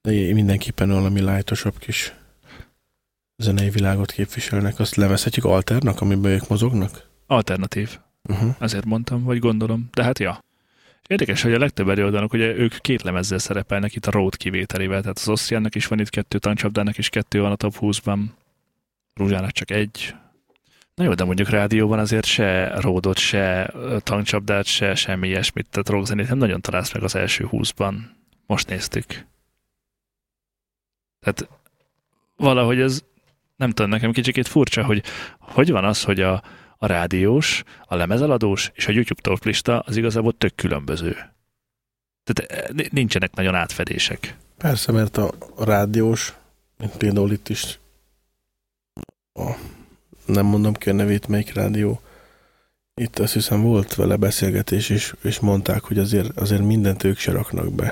De 0.00 0.34
mindenképpen 0.34 0.88
valami 0.88 1.20
lájtosabb 1.20 1.78
kis 1.78 2.12
zenei 3.36 3.70
világot 3.70 4.12
képviselnek. 4.12 4.78
Azt 4.78 4.94
levezhetjük 4.94 5.44
alternak, 5.44 6.00
amiben 6.00 6.32
ők 6.32 6.48
mozognak? 6.48 7.08
Alternatív. 7.26 7.98
Uh-huh. 8.28 8.54
Ezért 8.58 8.84
mondtam, 8.84 9.22
vagy 9.22 9.38
gondolom. 9.38 9.88
De 9.92 10.02
hát 10.02 10.18
ja. 10.18 10.44
Érdekes, 11.06 11.42
hogy 11.42 11.52
a 11.52 11.58
legtöbb 11.58 11.88
előadónak 11.88 12.32
ugye 12.32 12.54
ők 12.56 12.78
két 12.78 13.02
lemezzel 13.02 13.38
szerepelnek 13.38 13.94
itt 13.94 14.06
a 14.06 14.10
Road 14.10 14.36
kivételével, 14.36 15.00
tehát 15.00 15.18
az 15.18 15.28
Ossiannak 15.28 15.74
is 15.74 15.86
van 15.86 16.00
itt 16.00 16.08
kettő, 16.08 16.38
Tankcsapdának 16.38 16.98
is 16.98 17.08
kettő 17.08 17.40
van 17.40 17.50
a 17.50 17.56
top 17.56 17.74
20-ban, 17.80 18.24
Rúzsának 19.14 19.50
csak 19.50 19.70
egy. 19.70 20.14
Na 20.94 21.04
jó, 21.04 21.14
de 21.14 21.24
mondjuk 21.24 21.48
rádióban 21.48 21.98
azért 21.98 22.24
se 22.24 22.80
Roadot, 22.80 23.18
se 23.18 23.70
ö, 23.74 23.96
Tankcsapdát, 24.00 24.64
se 24.64 24.94
semmi 24.94 25.28
ilyesmit, 25.28 25.68
tehát 25.70 25.88
rockzenét 25.88 26.28
nem 26.28 26.38
nagyon 26.38 26.60
találsz 26.60 26.92
meg 26.92 27.02
az 27.02 27.14
első 27.14 27.48
20-ban. 27.50 27.94
Most 28.46 28.68
néztük. 28.68 29.26
Tehát 31.20 31.48
valahogy 32.36 32.80
ez 32.80 33.04
nem 33.56 33.70
tudom, 33.70 33.90
nekem 33.90 34.12
kicsikét 34.12 34.48
furcsa, 34.48 34.84
hogy 34.84 35.02
hogy 35.38 35.70
van 35.70 35.84
az, 35.84 36.02
hogy 36.02 36.20
a, 36.20 36.42
a 36.76 36.86
rádiós, 36.86 37.62
a 37.86 37.94
lemezeladós 37.94 38.70
és 38.74 38.86
a 38.86 38.92
YouTube 38.92 39.20
top 39.20 39.44
lista 39.44 39.78
az 39.78 39.96
igazából 39.96 40.32
tök 40.38 40.54
különböző. 40.54 41.16
Tehát 42.24 42.52
eh, 42.52 42.68
ni- 42.72 42.88
nincsenek 42.90 43.34
nagyon 43.34 43.54
átfedések. 43.54 44.36
Persze, 44.56 44.92
mert 44.92 45.16
a 45.16 45.32
rádiós, 45.58 46.34
mint 46.78 46.96
például 46.96 47.32
itt 47.32 47.48
is 47.48 47.78
a, 49.32 49.50
nem 50.26 50.46
mondom 50.46 50.72
ki 50.72 50.90
a 50.90 50.92
nevét, 50.92 51.28
melyik 51.28 51.54
rádió, 51.54 52.00
itt 52.94 53.18
azt 53.18 53.32
hiszem 53.32 53.62
volt 53.62 53.94
vele 53.94 54.16
beszélgetés, 54.16 54.88
és, 54.88 55.14
és 55.22 55.40
mondták, 55.40 55.84
hogy 55.84 55.98
azért, 55.98 56.38
azért 56.38 56.62
mindent 56.62 57.04
ők 57.04 57.18
se 57.18 57.32
raknak 57.32 57.72
be. 57.72 57.88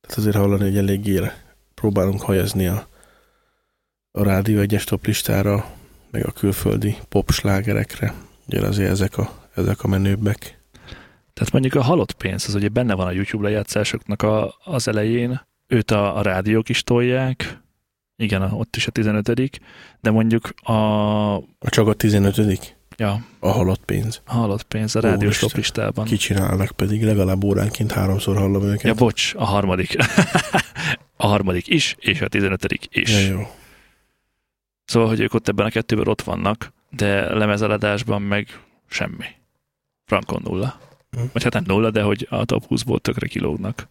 Tehát 0.00 0.16
azért 0.16 0.36
hallani, 0.36 0.62
hogy 0.62 0.76
eléggé 0.76 1.30
próbálunk 1.74 2.20
hajazni 2.20 2.66
a, 2.66 2.88
a 4.10 4.22
rádió 4.22 4.60
egyes 4.60 4.84
top 4.84 5.06
listára, 5.06 5.77
meg 6.10 6.26
a 6.26 6.30
külföldi 6.30 6.96
popslágerekre. 7.08 8.14
Ugye 8.46 8.66
azért 8.66 8.90
ezek 8.90 9.18
a, 9.18 9.48
ezek 9.54 9.82
a 9.82 9.88
menőbbek. 9.88 10.58
Tehát 11.32 11.52
mondjuk 11.52 11.74
a 11.74 11.82
halott 11.82 12.12
pénz, 12.12 12.44
az 12.48 12.54
ugye 12.54 12.68
benne 12.68 12.94
van 12.94 13.06
a 13.06 13.10
YouTube 13.10 13.48
lejátszásoknak 13.48 14.22
a, 14.22 14.54
az 14.64 14.88
elején, 14.88 15.40
őt 15.66 15.90
a, 15.90 16.16
a 16.16 16.22
rádiók 16.22 16.68
is 16.68 16.82
tolják, 16.82 17.60
igen, 18.16 18.42
ott 18.42 18.76
is 18.76 18.86
a 18.86 18.90
15 18.90 19.50
de 20.00 20.10
mondjuk 20.10 20.48
a, 20.62 20.72
A 21.36 21.68
csak 21.68 21.86
a 21.86 21.94
15 21.94 22.76
ja, 22.96 23.24
a 23.38 23.48
halott 23.48 23.84
pénz. 23.84 24.20
a 24.24 24.32
halott 24.32 24.62
pénz 24.62 24.96
a 24.96 25.00
rádiós 25.00 25.38
top 25.38 25.52
listában. 25.52 26.04
Kicsinálnak 26.04 26.70
pedig, 26.70 27.04
legalább 27.04 27.44
óránként 27.44 27.92
háromszor 27.92 28.36
hallom 28.36 28.62
őket. 28.62 28.82
Ja, 28.82 28.94
bocs, 28.94 29.34
a 29.36 29.44
harmadik. 29.44 29.96
a 31.16 31.26
harmadik 31.26 31.68
is, 31.68 31.96
és 31.98 32.20
a 32.20 32.28
15 32.28 32.88
is. 32.90 33.10
Ja, 33.10 33.18
jó. 33.18 33.50
Szóval, 34.88 35.08
hogy 35.08 35.20
ők 35.20 35.34
ott 35.34 35.48
ebben 35.48 35.66
a 35.66 35.70
kettőben 35.70 36.08
ott 36.08 36.22
vannak, 36.22 36.72
de 36.90 37.34
lemezeladásban 37.34 38.22
meg 38.22 38.60
semmi. 38.88 39.24
Frankon 40.04 40.42
nulla. 40.44 40.80
Hm. 41.10 41.20
Vagy 41.32 41.42
hát 41.42 41.52
nem 41.52 41.64
nulla, 41.66 41.90
de 41.90 42.02
hogy 42.02 42.26
a 42.30 42.44
top 42.44 42.64
20-ból 42.68 43.00
tökre 43.00 43.26
kilógnak. 43.26 43.86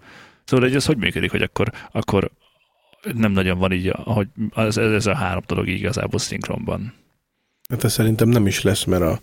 Szóval 0.46 0.66
hogy 0.66 0.76
ez 0.76 0.86
hogy 0.86 0.98
működik, 0.98 1.32
hogy 1.32 1.42
akkor, 1.42 1.72
akkor 1.92 2.32
nem 3.14 3.32
nagyon 3.32 3.58
van 3.58 3.72
így, 3.72 3.94
hogy 3.96 4.28
ez, 4.56 4.78
ez 4.78 5.06
a 5.06 5.16
három 5.16 5.44
dolog 5.48 5.68
igazából 5.68 6.20
szinkronban. 6.20 6.94
Hát 7.70 7.84
ez 7.84 7.92
szerintem 7.92 8.30
nem 8.30 8.48
is 8.48 8.62
lesz, 8.62 8.84
mert 8.84 9.02
a, 9.04 9.20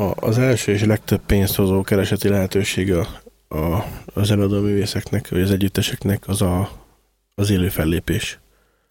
a, 0.00 0.26
az 0.26 0.38
első 0.38 0.72
és 0.72 0.84
legtöbb 0.84 1.20
pénzt 1.26 1.56
hozó 1.56 1.82
kereseti 1.82 2.28
lehetőség 2.28 2.92
a, 2.92 3.06
a, 3.48 3.84
az 4.14 4.30
eladó 4.30 4.60
művészeknek, 4.60 5.28
vagy 5.28 5.40
az 5.40 5.50
együtteseknek 5.50 6.28
az 6.28 6.42
a, 6.42 6.70
az 7.34 7.50
élő 7.50 7.68
fellépés. 7.68 8.38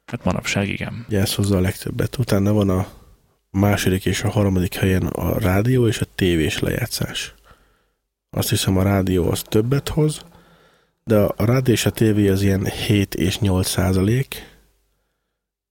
Hát 0.05 0.23
manapság 0.23 0.69
igen. 0.69 1.05
Ugye 1.07 1.19
ez 1.19 1.33
hozza 1.33 1.57
a 1.57 1.61
legtöbbet. 1.61 2.17
Utána 2.17 2.53
van 2.53 2.69
a 2.69 2.87
második 3.49 4.05
és 4.05 4.23
a 4.23 4.29
harmadik 4.29 4.75
helyen 4.75 5.05
a 5.05 5.39
rádió 5.39 5.87
és 5.87 5.99
a 6.01 6.05
tévés 6.15 6.59
lejátszás. 6.59 7.33
Azt 8.29 8.49
hiszem 8.49 8.77
a 8.77 8.83
rádió 8.83 9.29
az 9.31 9.41
többet 9.41 9.89
hoz, 9.89 10.25
de 11.03 11.17
a, 11.17 11.45
rádió 11.45 11.73
és 11.73 11.85
a 11.85 11.89
tévé 11.89 12.29
az 12.29 12.41
ilyen 12.41 12.65
7 12.65 13.15
és 13.15 13.39
8 13.39 13.67
százalék 13.67 14.57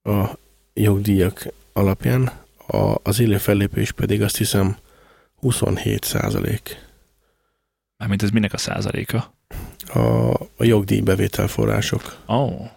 a 0.02 0.38
jogdíjak 0.74 1.46
alapján, 1.72 2.32
a, 2.66 2.94
az 3.02 3.20
élő 3.20 3.38
fellépés 3.38 3.92
pedig 3.92 4.22
azt 4.22 4.36
hiszem 4.36 4.76
27 5.34 6.04
százalék. 6.04 6.82
Mármint 7.96 8.22
ez 8.22 8.30
minek 8.30 8.52
a 8.52 8.58
százaléka? 8.58 9.34
A, 9.86 10.32
a 10.34 10.64
jogdíj 10.64 11.00
bevételforrások. 11.00 12.22
Ó, 12.28 12.34
oh. 12.34 12.70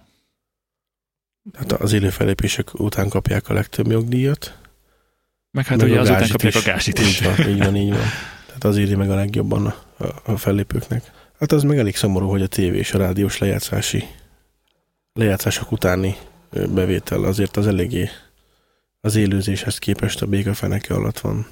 Hát 1.54 1.72
az 1.72 1.94
élő 1.94 2.10
felépések 2.10 2.80
után 2.80 3.10
kapják 3.10 3.50
a 3.50 3.54
legtöbb 3.54 3.92
jogdíjat. 3.92 4.58
meg 5.52 5.66
hát 5.66 5.78
Meg 5.78 5.88
ugye 5.88 5.98
a 5.98 6.02
azután 6.02 6.30
kapják 6.30 6.56
a 6.56 6.58
is. 6.58 6.64
gázsit 6.64 7.00
is. 7.00 7.22
Így 7.22 7.26
van, 7.26 7.50
így 7.50 7.58
van, 7.58 7.76
így 7.76 7.90
van. 7.90 8.06
Tehát 8.46 8.64
az 8.64 8.78
éri 8.78 8.96
meg 8.96 9.10
a 9.12 9.16
legjobban 9.16 9.66
a, 9.66 10.04
a, 10.04 10.32
a 10.32 10.38
fellépőknek. 10.38 11.12
Hát 11.40 11.52
az 11.52 11.64
meg 11.64 11.78
elég 11.78 11.96
szomorú, 11.96 12.30
hogy 12.30 12.42
a 12.42 12.48
tévé 12.48 12.78
és 12.78 12.94
a 12.94 12.98
rádiós 12.98 13.38
lejátszási 13.38 14.04
lejátszások 15.14 15.72
utáni 15.72 16.16
bevétel 16.52 17.24
azért 17.24 17.58
az 17.58 17.68
eléggé 17.68 18.10
az 19.02 19.16
élőzéshez 19.16 19.78
képest 19.78 20.22
a 20.22 20.26
békafeneke 20.26 20.94
alatt 20.94 21.20
van. 21.20 21.48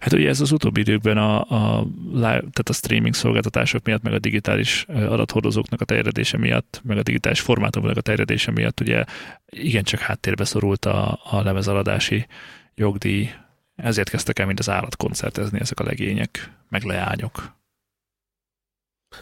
Hát 0.00 0.12
ugye 0.12 0.28
ez 0.28 0.40
az 0.40 0.52
utóbbi 0.52 0.80
időkben 0.80 1.16
a, 1.16 1.40
a, 1.40 1.86
tehát 2.20 2.68
a 2.68 2.72
streaming 2.72 3.14
szolgáltatások 3.14 3.84
miatt, 3.84 4.02
meg 4.02 4.12
a 4.12 4.18
digitális 4.18 4.84
adathordozóknak 4.88 5.80
a 5.80 5.84
terjedése 5.84 6.36
miatt, 6.38 6.80
meg 6.84 6.98
a 6.98 7.02
digitális 7.02 7.40
formátumnak 7.40 7.96
a 7.96 8.00
terjedése 8.00 8.50
miatt 8.50 8.80
ugye 8.80 9.04
igencsak 9.46 10.00
háttérbe 10.00 10.44
szorult 10.44 10.84
a, 10.84 11.20
a 11.24 11.42
lemezaladási 11.42 12.26
jogdíj. 12.74 13.30
Ezért 13.76 14.08
kezdtek 14.08 14.38
el 14.38 14.46
mind 14.46 14.58
az 14.58 14.68
állat 14.68 14.96
koncertezni 14.96 15.60
ezek 15.60 15.80
a 15.80 15.84
legények, 15.84 16.52
meg 16.68 16.82
leányok. 16.82 17.56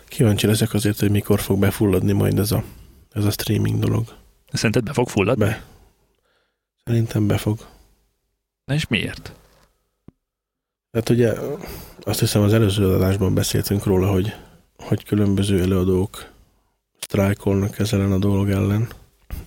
Kíváncsi 0.08 0.46
leszek 0.46 0.74
azért, 0.74 1.00
hogy 1.00 1.10
mikor 1.10 1.40
fog 1.40 1.58
befulladni 1.58 2.12
majd 2.12 2.38
ez 2.38 2.52
a, 2.52 2.64
ez 3.12 3.24
a 3.24 3.30
streaming 3.30 3.78
dolog. 3.78 4.16
Szerinted 4.52 4.84
be 4.84 4.92
fog 4.92 5.08
fulladni? 5.08 5.44
Be. 5.44 5.64
Szerintem 6.84 7.26
befog. 7.26 7.58
Na 8.64 8.74
és 8.74 8.86
miért? 8.86 9.32
Hát 10.92 11.08
ugye 11.08 11.32
azt 12.00 12.20
hiszem 12.20 12.42
az 12.42 12.52
előző 12.52 12.92
adásban 12.92 13.34
beszéltünk 13.34 13.84
róla, 13.84 14.10
hogy, 14.10 14.34
hogy 14.78 15.04
különböző 15.04 15.60
előadók 15.60 16.30
sztrájkolnak 17.00 17.78
ezzel 17.78 18.12
a 18.12 18.18
dolog 18.18 18.50
ellen. 18.50 18.88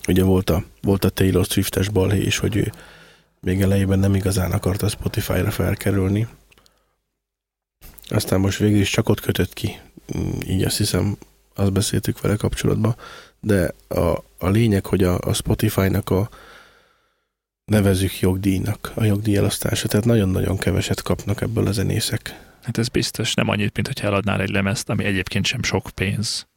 Ugye 0.08 0.24
volt 0.24 0.50
a, 0.50 0.64
volt 0.82 1.06
a 1.06 1.10
Taylor 1.10 1.46
Swift-es 1.46 1.90
balhé 1.90 2.22
is, 2.22 2.38
hogy 2.38 2.56
ő 2.56 2.72
még 3.42 3.62
elejében 3.62 4.00
nem 4.00 4.16
igazán 4.16 4.52
akart 4.52 4.82
a 4.82 4.88
Spotify-ra 4.88 5.52
felkerülni. 5.52 6.28
Aztán 8.10 8.40
most 8.40 8.58
végül 8.58 8.80
is 8.80 8.90
csak 8.90 9.10
ott 9.10 9.20
kötött 9.20 9.54
ki. 9.54 9.80
Mm, 10.18 10.30
Így 10.48 10.64
azt 10.64 10.78
hiszem, 10.78 11.18
azt 11.56 11.72
beszéltük 11.72 12.22
vele 12.22 12.36
kapcsolatban. 12.36 12.96
De 13.40 13.74
a, 13.88 14.24
a 14.38 14.50
lényeg, 14.50 14.86
hogy 14.86 15.04
a, 15.04 15.20
a 15.20 15.34
Spotify-nak 15.34 16.10
a 16.10 16.30
nevezük 17.70 18.20
jogdíjnak, 18.20 18.92
a 18.96 19.04
jogdíj 19.04 19.38
elosztása. 19.38 19.88
Tehát 19.88 20.06
nagyon-nagyon 20.06 20.58
keveset 20.58 21.02
kapnak 21.02 21.42
ebből 21.42 21.68
a 21.68 21.72
zenészek. 21.72 22.48
Hát 22.64 22.78
ez 22.78 22.88
biztos 22.88 23.34
nem 23.34 23.50
annyit, 23.50 23.76
mint 23.76 23.88
hogyha 23.88 24.08
eladnál 24.08 24.42
egy 24.42 24.50
lemezt, 24.50 24.90
ami 24.90 25.04
egyébként 25.04 25.46
sem 25.46 25.64
sok 25.64 25.90
pénz. 25.96 26.48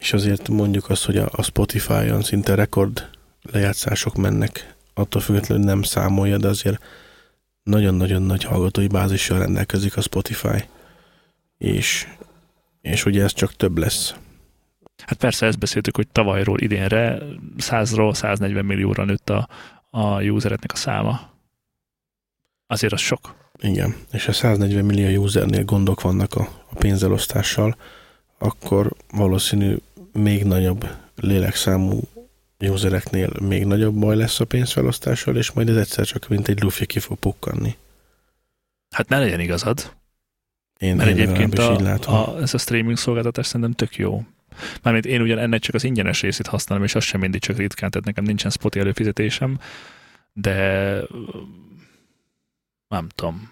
És 0.00 0.12
azért 0.12 0.48
mondjuk 0.48 0.90
azt, 0.90 1.04
hogy 1.04 1.16
a, 1.16 1.42
Spotify-on 1.42 2.22
szinte 2.22 2.54
rekord 2.54 3.08
lejátszások 3.42 4.16
mennek, 4.16 4.74
attól 4.94 5.20
függetlenül 5.20 5.64
nem 5.64 5.82
számolja, 5.82 6.36
de 6.36 6.48
azért 6.48 6.84
nagyon-nagyon 7.62 8.22
nagy 8.22 8.44
hallgatói 8.44 8.86
bázissal 8.86 9.38
rendelkezik 9.38 9.96
a 9.96 10.00
Spotify. 10.00 10.64
És, 11.58 12.06
és 12.80 13.04
ugye 13.04 13.22
ez 13.22 13.32
csak 13.32 13.56
több 13.56 13.78
lesz. 13.78 14.14
Hát 15.06 15.18
persze 15.18 15.46
ezt 15.46 15.58
beszéltük, 15.58 15.96
hogy 15.96 16.08
tavalyról 16.08 16.60
idénre 16.60 17.18
100-ról 17.58 18.14
140 18.14 18.64
millióra 18.64 19.04
nőtt 19.04 19.30
a, 19.30 19.48
a 19.94 20.22
usereknek 20.22 20.72
a 20.72 20.76
száma. 20.76 21.30
Azért 22.66 22.92
az 22.92 23.00
sok. 23.00 23.34
Igen, 23.60 23.96
és 24.12 24.28
a 24.28 24.32
140 24.32 24.84
millió 24.84 25.22
usernél 25.22 25.64
gondok 25.64 26.00
vannak 26.00 26.34
a, 26.34 26.48
a 26.70 26.74
pénzelosztással, 26.74 27.76
akkor 28.38 28.92
valószínű 29.10 29.76
még 30.12 30.44
nagyobb 30.44 30.88
lélekszámú 31.16 32.00
usereknél 32.58 33.30
még 33.40 33.64
nagyobb 33.64 33.94
baj 33.94 34.16
lesz 34.16 34.40
a 34.40 34.44
pénzfelosztással, 34.44 35.36
és 35.36 35.52
majd 35.52 35.68
ez 35.68 35.76
egyszer 35.76 36.06
csak 36.06 36.28
mint 36.28 36.48
egy 36.48 36.62
lufi 36.62 36.86
ki 36.86 36.98
fog 36.98 37.18
pukkanni. 37.18 37.76
Hát 38.90 39.08
ne 39.08 39.18
legyen 39.18 39.40
igazad, 39.40 39.92
Én, 40.78 40.96
mert 40.96 41.08
én 41.08 41.16
egyébként 41.16 41.58
a, 41.58 41.72
így 41.72 41.80
látom. 41.80 42.14
a, 42.14 42.40
ez 42.40 42.54
a 42.54 42.58
streaming 42.58 42.96
szolgáltatás 42.96 43.46
szerintem 43.46 43.72
tök 43.72 43.96
jó. 43.96 44.24
Mármint 44.82 45.06
én 45.06 45.20
ugyan 45.20 45.38
ennek 45.38 45.60
csak 45.60 45.74
az 45.74 45.84
ingyenes 45.84 46.20
részét 46.20 46.46
használom, 46.46 46.84
és 46.84 46.94
az 46.94 47.04
sem 47.04 47.20
mindig 47.20 47.40
csak 47.40 47.56
ritkán, 47.56 47.90
tehát 47.90 48.06
nekem 48.06 48.24
nincsen 48.24 48.50
Spotify 48.50 48.80
előfizetésem, 48.84 49.58
de 50.32 51.00
nem 52.88 53.08
tudom. 53.14 53.50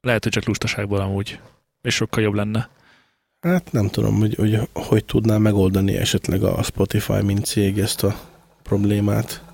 Lehet, 0.00 0.22
hogy 0.22 0.32
csak 0.32 0.44
lustaságból 0.44 1.00
amúgy, 1.00 1.40
és 1.82 1.94
sokkal 1.94 2.22
jobb 2.22 2.34
lenne. 2.34 2.68
Hát 3.40 3.72
nem 3.72 3.88
tudom, 3.88 4.18
hogy 4.18 4.34
hogy, 4.34 4.58
hogy 4.72 5.04
tudná 5.04 5.38
megoldani 5.38 5.96
esetleg 5.96 6.42
a 6.42 6.62
Spotify, 6.62 7.22
mint 7.22 7.44
cég 7.44 7.78
ezt 7.78 8.02
a 8.02 8.20
problémát. 8.62 9.49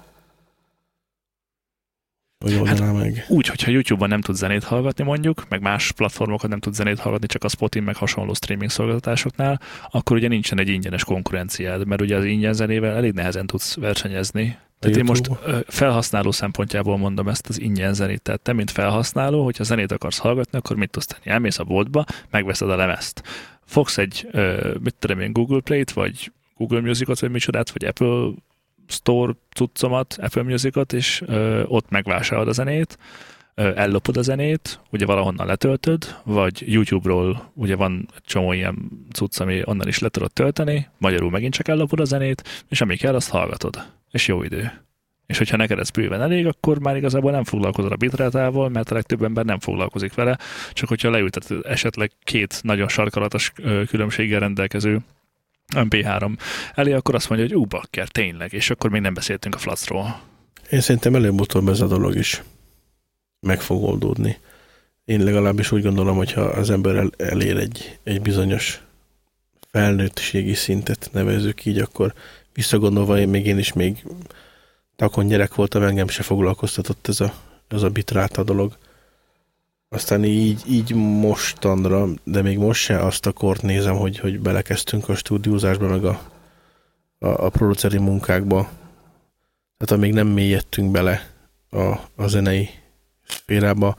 Hogy 2.46 2.60
oldaná 2.60 2.86
hát, 2.86 3.02
meg? 3.02 3.24
Úgy, 3.28 3.46
hogyha 3.46 3.70
YouTube-on 3.70 4.08
nem 4.08 4.20
tud 4.20 4.34
zenét 4.34 4.64
hallgatni 4.64 5.04
mondjuk, 5.04 5.48
meg 5.48 5.60
más 5.60 5.92
platformokon 5.92 6.50
nem 6.50 6.60
tud 6.60 6.74
zenét 6.74 6.98
hallgatni, 6.98 7.26
csak 7.26 7.44
a 7.44 7.48
Spotify 7.48 7.84
meg 7.84 7.96
hasonló 7.96 8.34
streaming 8.34 8.70
szolgáltatásoknál, 8.70 9.60
akkor 9.90 10.16
ugye 10.16 10.28
nincsen 10.28 10.58
egy 10.58 10.68
ingyenes 10.68 11.04
konkurenciád, 11.04 11.86
mert 11.86 12.00
ugye 12.00 12.16
az 12.16 12.24
ingyen 12.24 12.52
zenével 12.52 12.96
elég 12.96 13.12
nehezen 13.12 13.46
tudsz 13.46 13.76
versenyezni. 13.76 14.58
Tehát 14.78 14.96
én 14.96 15.04
most 15.04 15.30
felhasználó 15.66 16.30
szempontjából 16.30 16.96
mondom 16.96 17.28
ezt 17.28 17.48
az 17.48 17.60
ingyen 17.60 17.94
zenét. 17.94 18.22
Tehát 18.22 18.40
te, 18.40 18.52
mint 18.52 18.70
felhasználó, 18.70 19.44
hogyha 19.44 19.64
zenét 19.64 19.92
akarsz 19.92 20.18
hallgatni, 20.18 20.58
akkor 20.58 20.76
mit 20.76 20.90
tudsz 20.90 21.06
tenni? 21.06 21.34
Elmész 21.34 21.58
a 21.58 21.64
boltba, 21.64 22.04
megveszed 22.30 22.70
a 22.70 22.76
lemezt. 22.76 23.22
Fogsz 23.64 23.98
egy, 23.98 24.28
mit 24.82 24.94
tudom 24.98 25.20
én, 25.20 25.32
Google 25.32 25.60
Play-t, 25.60 25.90
vagy 25.90 26.32
Google 26.56 26.80
Music-ot, 26.80 27.20
vagy 27.20 27.30
micsodát, 27.30 27.70
vagy 27.70 27.84
Apple 27.84 28.30
Store 28.86 29.32
cuccomat, 29.52 30.16
Apple 30.20 30.42
Music-ot, 30.42 30.92
és 30.92 31.22
ö, 31.26 31.62
ott 31.62 31.90
megvásárolod 31.90 32.48
a 32.48 32.52
zenét, 32.52 32.98
ö, 33.54 33.72
ellopod 33.76 34.16
a 34.16 34.22
zenét, 34.22 34.80
ugye 34.90 35.06
valahonnan 35.06 35.46
letöltöd, 35.46 36.16
vagy 36.24 36.72
YouTube-ról 36.72 37.50
ugye 37.54 37.76
van 37.76 38.08
csomó 38.24 38.52
ilyen 38.52 38.90
cucc, 39.12 39.40
ami 39.40 39.62
onnan 39.64 39.88
is 39.88 39.98
le 39.98 40.08
tölteni, 40.08 40.88
magyarul 40.98 41.30
megint 41.30 41.54
csak 41.54 41.68
ellopod 41.68 42.00
a 42.00 42.04
zenét, 42.04 42.64
és 42.68 42.80
ami 42.80 42.96
kell, 42.96 43.14
azt 43.14 43.30
hallgatod. 43.30 43.86
És 44.10 44.26
jó 44.26 44.42
idő. 44.42 44.84
És 45.26 45.38
hogyha 45.38 45.56
neked 45.56 45.78
ez 45.78 45.90
bőven 45.90 46.22
elég, 46.22 46.46
akkor 46.46 46.78
már 46.78 46.96
igazából 46.96 47.30
nem 47.30 47.44
foglalkozol 47.44 47.92
a 47.92 47.96
bitrátával, 47.96 48.68
mert 48.68 48.90
a 48.90 48.94
legtöbb 48.94 49.22
ember 49.22 49.44
nem 49.44 49.58
foglalkozik 49.58 50.14
vele, 50.14 50.38
csak 50.72 50.88
hogyha 50.88 51.10
leültet 51.10 51.50
esetleg 51.62 52.10
két 52.22 52.60
nagyon 52.62 52.88
sarkalatos 52.88 53.52
különbséggel 53.88 54.40
rendelkező 54.40 55.00
MP3 55.74 56.38
elé, 56.74 56.92
akkor 56.92 57.14
azt 57.14 57.28
mondja, 57.28 57.46
hogy 57.46 57.56
ú, 57.56 57.64
bakker, 57.64 58.08
tényleg, 58.08 58.52
és 58.52 58.70
akkor 58.70 58.90
még 58.90 59.00
nem 59.00 59.14
beszéltünk 59.14 59.54
a 59.54 59.58
flacról. 59.58 60.20
Én 60.70 60.80
szerintem 60.80 61.14
előbb-utóbb 61.14 61.68
ez 61.68 61.80
a 61.80 61.86
dolog 61.86 62.16
is 62.16 62.42
meg 63.40 63.60
fog 63.60 63.82
oldódni. 63.82 64.38
Én 65.04 65.24
legalábbis 65.24 65.72
úgy 65.72 65.82
gondolom, 65.82 66.16
hogy 66.16 66.32
ha 66.32 66.40
az 66.40 66.70
ember 66.70 66.94
el, 66.94 67.10
elér 67.16 67.56
egy, 67.56 67.98
egy 68.02 68.22
bizonyos 68.22 68.80
felnőttségi 69.70 70.54
szintet 70.54 71.08
nevezzük 71.12 71.64
így, 71.64 71.78
akkor 71.78 72.14
visszagondolva 72.52 73.18
én 73.18 73.28
még 73.28 73.46
én 73.46 73.58
is 73.58 73.72
még 73.72 74.04
takon 74.96 75.26
gyerek 75.26 75.54
voltam, 75.54 75.82
engem 75.82 76.08
se 76.08 76.22
foglalkoztatott 76.22 77.08
ez 77.08 77.20
a, 77.20 77.34
ez 77.68 77.82
a 77.82 77.90
bitráta 77.90 78.42
dolog. 78.42 78.78
Aztán 79.88 80.24
így, 80.24 80.62
így 80.68 80.94
mostanra, 80.94 82.08
de 82.24 82.42
még 82.42 82.58
most 82.58 82.82
se 82.82 82.98
azt 82.98 83.26
a 83.26 83.32
kort 83.32 83.62
nézem, 83.62 83.96
hogy, 83.96 84.18
hogy 84.18 84.40
belekezdtünk 84.40 85.08
a 85.08 85.14
stúdiózásba, 85.14 85.88
meg 85.88 86.04
a, 86.04 86.20
a, 87.18 87.28
a 87.28 87.48
produceri 87.48 87.98
munkákba. 87.98 88.68
Tehát 89.76 90.02
amíg 90.02 90.12
nem 90.12 90.26
mélyedtünk 90.26 90.90
bele 90.90 91.30
a, 91.70 91.92
a 92.16 92.26
zenei 92.26 92.68
szférába, 93.26 93.96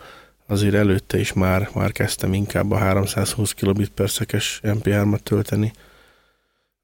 azért 0.48 0.76
előtte 0.76 1.20
is 1.20 1.34
már, 1.34 1.70
már 1.74 1.92
kezdtem 1.92 2.34
inkább 2.34 2.72
a 2.72 2.78
320 2.78 3.52
kilobit 3.52 3.90
per 3.90 4.10
szekes 4.10 4.60
MP3-at 4.64 5.20
tölteni, 5.20 5.72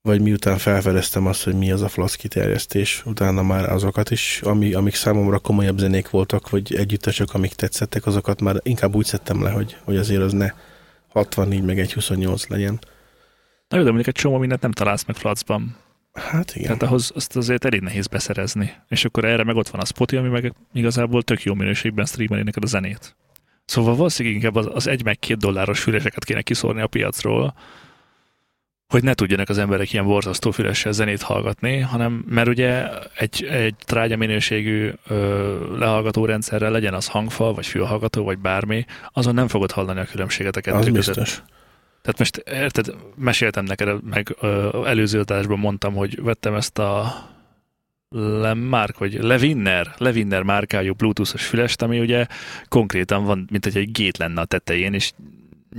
vagy 0.04 0.22
miután 0.22 0.58
felfedeztem 0.58 1.28
azt, 1.28 1.44
hogy 1.44 1.56
mi 1.56 1.72
az 1.72 1.82
a 1.82 1.88
flash 1.88 2.18
kiterjesztés, 2.18 3.04
utána 3.06 3.44
már 3.44 3.72
azokat 3.72 4.12
is, 4.12 4.42
ami, 4.42 4.74
amik 4.74 4.96
számomra 4.96 5.40
komolyabb 5.40 5.78
zenék 5.78 6.10
voltak, 6.10 6.50
vagy 6.50 6.76
együttesek, 6.76 7.34
amik 7.34 7.54
tetszettek, 7.54 8.06
azokat 8.06 8.42
már 8.42 8.56
inkább 8.64 8.96
úgy 8.96 9.06
szedtem 9.06 9.44
le, 9.44 9.50
hogy, 9.50 9.78
hogy 9.84 9.98
azért 9.98 10.22
az 10.22 10.32
ne 10.32 10.50
64 11.08 11.64
meg 11.64 11.78
128 11.78 12.48
legyen. 12.48 12.80
Na 13.68 13.78
jó, 13.78 13.84
de 13.84 13.92
mondjuk 13.92 14.08
egy 14.08 14.22
csomó 14.22 14.38
mindent 14.38 14.62
nem 14.62 14.72
találsz 14.72 15.06
meg 15.06 15.16
flacban. 15.16 15.76
Hát 16.14 16.56
igen. 16.56 16.68
Tehát 16.68 16.84
ahhoz 16.84 17.12
azt 17.16 17.36
azért 17.36 17.66
elég 17.66 17.82
nehéz 17.82 18.08
beszerezni. 18.08 18.74
És 18.90 19.06
akkor 19.06 19.26
erre 19.26 19.44
meg 19.44 19.56
ott 19.56 19.70
van 19.70 19.82
a 19.82 19.86
Spotify, 19.86 20.22
ami 20.22 20.30
meg 20.30 20.54
igazából 20.74 21.24
tök 21.24 21.44
jó 21.44 21.54
minőségben 21.54 22.06
streameli 22.06 22.44
neked 22.44 22.64
a 22.64 22.68
zenét. 22.68 23.16
Szóval 23.66 23.96
valószínűleg 23.96 24.38
inkább 24.38 24.56
az, 24.56 24.70
az 24.74 24.88
egy 24.88 25.04
meg 25.04 25.20
két 25.20 25.38
dolláros 25.38 25.80
füleseket 25.80 26.26
kéne 26.26 26.42
kiszórni 26.42 26.82
a 26.82 26.88
piacról, 26.88 27.54
hogy 28.94 29.04
ne 29.04 29.14
tudjanak 29.14 29.50
az 29.50 29.58
emberek 29.58 29.94
ilyen 29.94 30.06
borzasztó 30.06 30.52
fülessel 30.52 30.92
zenét 30.92 31.22
hallgatni, 31.22 31.80
hanem 31.80 32.26
mert 32.30 32.48
ugye 32.48 32.88
egy, 33.18 33.44
egy 33.44 33.76
trágya 33.86 34.18
minőségű 34.18 34.92
ö, 35.08 35.78
lehallgató 35.78 36.26
rendszerrel 36.26 36.72
legyen 36.72 36.94
az 36.94 37.08
hangfal, 37.08 37.54
vagy 37.54 37.66
fülhallgató, 37.66 38.24
vagy 38.24 38.38
bármi, 38.38 38.86
azon 39.14 39.34
nem 39.34 39.48
fogod 39.48 39.72
hallani 39.72 40.00
a 40.00 40.06
különbséget 40.06 40.56
a 40.56 40.62
kettő 40.62 40.78
Az 40.78 40.86
között. 40.86 41.16
biztos. 41.16 41.42
Tehát 42.02 42.20
most 42.20 42.38
érted, 42.38 42.96
meséltem 43.16 43.64
neked, 43.64 44.04
meg 44.04 44.36
ö, 44.40 44.84
előző 44.86 45.20
adásban 45.20 45.60
mondtam, 45.60 45.94
hogy 45.94 46.24
vettem 46.24 46.56
ezt 46.56 46.78
a 46.78 47.14
Lemmark, 48.16 48.98
vagy 48.98 49.14
Levinner, 49.14 49.94
Levinner 49.98 50.44
márkájú 50.44 50.94
bluetoothos 50.94 51.46
fülest, 51.46 51.82
ami 51.82 52.00
ugye 52.00 52.26
konkrétan 52.68 53.24
van, 53.26 53.48
mint 53.52 53.64
hogy 53.64 53.78
egy 53.78 53.92
gét 53.92 54.18
lenne 54.18 54.42
a 54.42 54.46
tetején, 54.46 54.94
és 54.94 55.12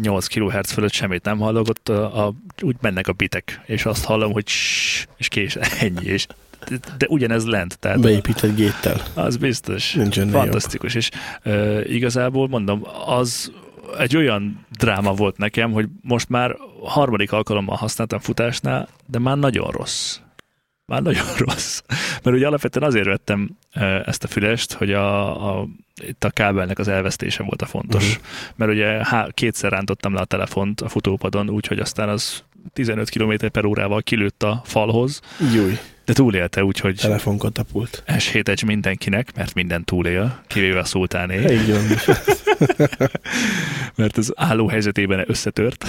8 0.01 0.27
kHz 0.27 0.71
fölött 0.71 0.93
semmit 0.93 1.25
nem 1.25 1.39
hallok, 1.39 1.69
ott 1.69 1.89
a, 1.89 2.27
a, 2.27 2.33
úgy 2.63 2.77
mennek 2.81 3.09
a 3.09 3.13
bitek, 3.13 3.61
és 3.67 3.85
azt 3.85 4.05
hallom, 4.05 4.33
hogy 4.33 4.49
ssss, 4.49 5.07
és 5.17 5.29
kés, 5.29 5.57
ennyi, 5.81 6.05
és 6.07 6.27
de, 6.69 6.79
de 6.99 7.07
ugyanez 7.09 7.47
lent, 7.47 7.79
tehát 7.79 8.01
Beépített 8.01 8.57
géttel. 8.57 9.03
az 9.15 9.37
biztos. 9.37 9.93
Nincs 9.93 10.19
ennél 10.19 10.33
Fantasztikus, 10.33 10.95
és 10.95 11.11
ö, 11.43 11.81
igazából 11.81 12.49
mondom, 12.49 12.87
az 13.07 13.53
egy 13.99 14.17
olyan 14.17 14.67
dráma 14.79 15.13
volt 15.13 15.37
nekem, 15.37 15.73
hogy 15.73 15.89
most 16.03 16.29
már 16.29 16.57
harmadik 16.83 17.33
alkalommal 17.33 17.77
használtam 17.77 18.19
futásnál, 18.19 18.89
de 19.07 19.19
már 19.19 19.37
nagyon 19.37 19.71
rossz. 19.71 20.19
Már 20.87 21.03
nagyon 21.03 21.27
rossz. 21.47 21.83
Mert 22.23 22.37
ugye 22.37 22.47
alapvetően 22.47 22.87
azért 22.87 23.07
vettem 23.07 23.51
ezt 24.05 24.25
a 24.25 24.29
fülest, 24.29 24.73
hogy 24.73 24.93
a, 24.93 25.59
a, 25.59 25.69
itt 26.03 26.25
a 26.25 26.31
kábelnek 26.31 26.79
az 26.79 26.89
elvesztése 26.89 27.43
volt 27.43 27.63
a 27.63 27.67
fontos. 27.67 28.09
Uh-huh. 28.09 28.25
Mert 28.57 28.71
ugye 28.71 29.05
há, 29.05 29.29
kétszer 29.31 29.71
rántottam 29.71 30.15
le 30.15 30.21
a 30.21 30.25
telefont 30.25 30.81
a 30.81 30.89
futópadon, 30.89 31.51
úgyhogy 31.51 31.79
aztán 31.79 32.09
az 32.09 32.45
15 32.73 33.11
km 33.11 33.47
per 33.53 33.65
órával 33.65 34.03
kilőtt 34.03 34.43
a 34.43 34.63
falhoz, 34.65 35.21
Júj, 35.55 35.79
de 36.05 36.13
túlélte, 36.13 36.65
úgyhogy 36.65 36.97
telefonkatapult. 36.97 38.03
S7 38.07 38.49
Edge 38.49 38.67
mindenkinek, 38.67 39.35
mert 39.37 39.55
minden 39.55 39.85
túlél, 39.85 40.41
kivéve 40.47 40.79
a 40.79 40.85
szultáné, 40.85 41.53
Így 41.53 41.71
van. 41.71 42.17
mert 43.97 44.17
az 44.17 44.33
álló 44.37 44.69
helyzetében 44.69 45.25
összetört, 45.27 45.85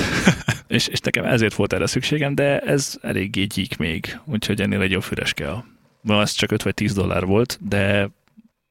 és, 0.67 0.87
és 0.87 0.99
nekem 0.99 1.25
ezért 1.25 1.53
volt 1.53 1.73
erre 1.73 1.87
szükségem, 1.87 2.35
de 2.35 2.59
ez 2.59 2.97
eléggé 3.01 3.43
gyík 3.43 3.77
még, 3.77 4.19
úgyhogy 4.25 4.61
ennél 4.61 4.81
egy 4.81 4.91
jobb 4.91 5.03
füles 5.03 5.33
kell. 5.33 5.63
Ma 6.01 6.21
ez 6.21 6.31
csak 6.31 6.51
5 6.51 6.63
vagy 6.63 6.73
10 6.73 6.93
dollár 6.93 7.25
volt, 7.25 7.57
de 7.61 8.09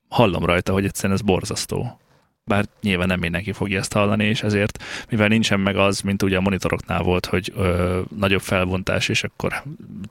hallom 0.09 0.45
rajta, 0.45 0.73
hogy 0.73 0.85
egyszerűen 0.85 1.15
ez 1.15 1.21
borzasztó. 1.21 2.01
Bár 2.45 2.65
nyilván 2.83 3.07
nem 3.07 3.19
mindenki 3.19 3.53
fogja 3.53 3.79
ezt 3.79 3.93
hallani, 3.93 4.25
és 4.25 4.43
ezért, 4.43 4.83
mivel 5.11 5.29
nincsen 5.29 5.61
meg 5.61 5.77
az, 5.77 6.01
mint 6.01 6.23
ugye 6.23 6.37
a 6.37 6.41
monitoroknál 6.41 7.03
volt, 7.03 7.27
hogy 7.27 7.53
ö, 7.57 8.01
nagyobb 8.17 8.41
felbontás, 8.41 9.09
és 9.09 9.25
akkor 9.25 9.63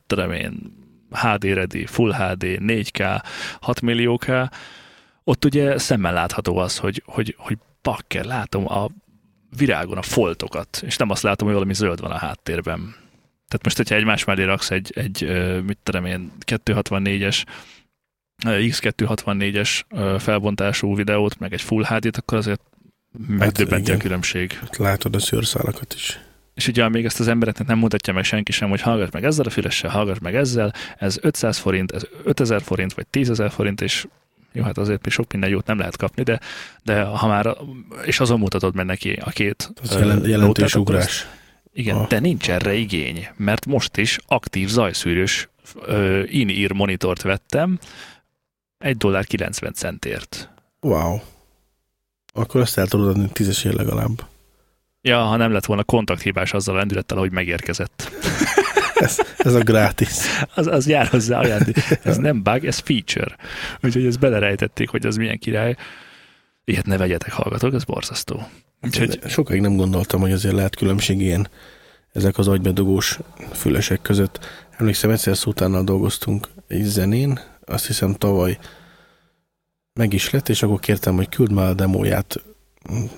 tudom 0.08 0.32
én, 0.32 0.74
HD 1.12 1.44
ready, 1.44 1.86
Full 1.86 2.14
HD, 2.14 2.44
4K, 2.44 3.24
6 3.62 3.82
milliók, 3.82 4.26
ott 5.24 5.46
ugye 5.46 5.78
szemmel 5.78 6.14
látható 6.14 6.58
az, 6.58 6.78
hogy, 6.78 7.04
hogy, 7.06 7.36
hogy 7.38 7.58
bakker, 7.82 8.26
látom 8.26 8.72
a 8.72 8.90
virágon 9.58 9.98
a 9.98 10.02
foltokat, 10.02 10.82
és 10.86 10.98
nem 10.98 11.10
azt 11.10 11.24
látom, 11.24 11.48
hogy 11.48 11.56
valami 11.56 11.74
zöld 11.74 12.00
van 12.00 12.12
a 12.12 12.18
háttérben. 12.18 12.96
Tehát 13.48 13.64
most, 13.64 13.78
hogyha 13.78 13.96
egymás 13.96 14.24
mellé 14.24 14.44
raksz 14.44 14.72
egy, 14.72 14.92
egy 14.96 15.24
mit 15.66 15.78
tudom 15.84 16.06
én, 16.06 16.32
264-es 16.46 17.44
ö, 18.46 18.58
X264-es 18.60 19.82
ö, 19.90 20.16
felbontású 20.20 20.96
videót, 20.96 21.40
meg 21.40 21.54
egy 21.54 21.62
Full 21.62 21.84
HD-t, 21.84 22.18
akkor 22.18 22.38
azért 22.38 22.62
megdöbbenti 23.28 23.90
a 23.90 23.94
igen. 23.94 23.98
különbség. 23.98 24.60
Látod 24.78 25.16
a 25.16 25.20
szőrszálakat 25.20 25.94
is. 25.94 26.20
És 26.54 26.68
ugye 26.68 26.90
még 26.90 27.06
ezt 27.06 27.20
az 27.20 27.28
embereknek 27.28 27.68
nem 27.68 27.78
mutatja 27.78 28.14
meg 28.14 28.24
senki 28.24 28.52
sem, 28.52 28.70
hogy 28.70 28.82
hallgass 28.82 29.10
meg 29.12 29.24
ezzel 29.24 29.46
a 29.46 29.50
fülessel, 29.50 29.90
hallgass 29.90 30.18
meg 30.22 30.36
ezzel, 30.36 30.74
ez 30.98 31.18
500 31.22 31.58
forint, 31.58 31.92
ez 31.92 32.08
5000 32.24 32.62
forint, 32.62 32.94
vagy 32.94 33.08
10 33.08 33.28
000 33.28 33.50
forint, 33.50 33.82
és 33.82 34.08
jó, 34.54 34.64
hát 34.64 34.78
azért 34.78 35.10
sok 35.10 35.32
minden 35.32 35.50
jót 35.50 35.66
nem 35.66 35.78
lehet 35.78 35.98
kapni, 35.98 36.24
de, 36.24 36.40
de 36.84 37.02
ha 37.04 37.28
már, 37.28 37.58
és 38.06 38.20
azon 38.20 38.40
mutatod 38.40 38.76
meg 38.76 38.86
neki 38.86 39.12
a 39.24 39.30
két 39.30 39.74
Az 39.82 39.92
ö, 39.96 40.00
jelen, 40.00 40.28
jelentős 40.28 40.64
azt- 40.66 40.76
ugrás. 40.76 41.28
Igen, 41.74 41.96
Ah. 41.98 42.08
de 42.08 42.20
nincs 42.20 42.50
erre 42.50 42.74
igény, 42.74 43.28
mert 43.36 43.66
most 43.66 43.98
is 43.98 44.18
aktív 44.28 44.68
zajszűrős 44.70 45.50
in-ear 46.26 46.72
monitort 46.72 47.22
vettem, 47.22 47.80
1 48.78 48.98
dollár 48.98 49.26
90 49.26 49.74
centért. 49.74 50.50
Wow. 50.80 51.18
Akkor 52.34 52.62
azt 52.62 52.78
el 52.78 52.88
tudod 52.88 53.08
adni 53.08 53.30
tízesért 53.32 53.76
legalább. 53.76 54.24
Ja, 55.02 55.22
ha 55.24 55.36
nem 55.36 55.52
lett 55.52 55.66
volna 55.66 55.84
kontakthibás 55.84 56.54
azzal 56.54 56.76
a 56.76 56.78
lendülettel, 56.78 57.18
hogy 57.18 57.32
megérkezett. 57.32 58.12
Ez, 59.04 59.18
ez 59.38 59.54
a 59.54 59.60
gratis. 59.60 60.10
Az, 60.56 60.68
az 60.68 60.88
jár 60.88 61.08
hozzá 61.08 61.40
ajándék. 61.40 61.78
Ez 62.04 62.18
nem 62.18 62.44
bug, 62.44 62.66
ez 62.66 62.78
feature. 62.78 63.36
Úgyhogy 63.82 64.06
ezt 64.06 64.20
belerejtették, 64.20 64.90
hogy 64.90 65.06
az 65.06 65.16
milyen 65.16 65.40
király. 65.40 65.76
Ilyet 66.66 66.86
ne 66.86 66.98
vegyetek, 66.98 67.32
hallgatók, 67.32 67.74
ez 67.74 67.84
borzasztó. 67.84 68.48
Úgyhogy 68.82 69.20
Sokáig 69.28 69.62
nem 69.62 69.76
gondoltam, 69.76 70.22
hogy 70.22 70.32
azért 70.32 70.56
lehet 70.56 70.76
különbség 70.76 71.22
ilyen 71.22 71.48
ezek 72.14 72.38
az 72.38 72.48
agybedugós 72.48 73.20
fülesek 73.54 74.02
között. 74.02 74.40
Emlékszem, 74.78 75.10
egyszer 75.10 75.38
Szutánnal 75.38 75.84
dolgoztunk 75.84 76.48
egy 76.68 76.84
zenén, 76.84 77.40
azt 77.66 77.88
hiszem 77.88 78.14
tavaly 78.14 78.58
meg 79.94 80.14
is 80.14 80.30
lett, 80.30 80.50
és 80.50 80.64
akkor 80.64 80.80
kértem, 80.80 81.16
hogy 81.16 81.30
küld 81.30 81.52
már 81.52 81.70
a 81.70 81.74
demóját 81.74 82.44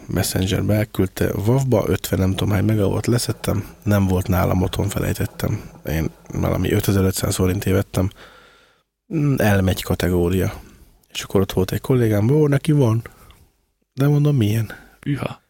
Messengerbe, 0.07 0.73
elküldte 0.73 1.31
WAV-ba, 1.45 1.83
50 1.87 2.19
nem 2.19 2.29
tudom 2.29 2.53
hány 2.53 2.65
megawatt 2.65 3.05
leszettem, 3.05 3.65
nem 3.83 4.07
volt 4.07 4.27
nálam, 4.27 4.61
otthon 4.61 4.89
felejtettem. 4.89 5.61
Én 5.85 6.09
valami 6.33 6.71
5500 6.71 7.35
forintért 7.35 7.75
vettem. 7.75 8.09
Mm, 9.15 9.33
Elmegy 9.37 9.83
kategória. 9.83 10.53
És 11.13 11.21
akkor 11.23 11.41
ott 11.41 11.51
volt 11.51 11.71
egy 11.71 11.81
kollégám, 11.81 12.29
ó, 12.29 12.47
neki 12.47 12.71
van. 12.71 13.01
De 13.93 14.07
mondom, 14.07 14.35
milyen? 14.35 14.71
üha, 15.05 15.41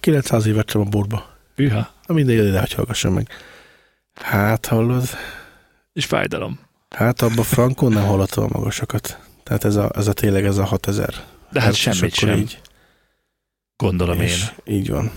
900 0.00 0.46
évet 0.46 0.70
sem 0.70 0.80
a 0.80 0.84
borba. 0.84 1.36
üha, 1.56 1.92
Na 2.06 2.14
mindegy, 2.14 2.46
ide 2.46 2.60
hogy 2.60 2.72
hallgassam 2.72 3.12
meg. 3.14 3.28
Hát 4.14 4.66
hallod, 4.66 5.08
és 5.92 6.04
fájdalom. 6.04 6.58
hát 6.90 7.22
abba 7.22 7.42
frankon 7.42 7.92
nem 7.92 8.04
hallottam 8.04 8.44
a 8.44 8.58
magasakat. 8.58 9.18
Tehát 9.42 9.64
ez 9.64 9.76
a, 9.76 9.90
ez 9.94 10.06
a 10.06 10.12
tényleg 10.12 10.44
ez 10.44 10.58
a 10.58 10.64
6000. 10.64 11.08
De 11.08 11.60
hát 11.60 11.62
hertzes, 11.62 11.96
semmit 11.96 12.14
sem, 12.14 12.38
Így, 12.38 12.60
gondolom 13.76 14.16
én. 14.16 14.22
és 14.22 14.52
így 14.64 14.90
van. 14.90 15.10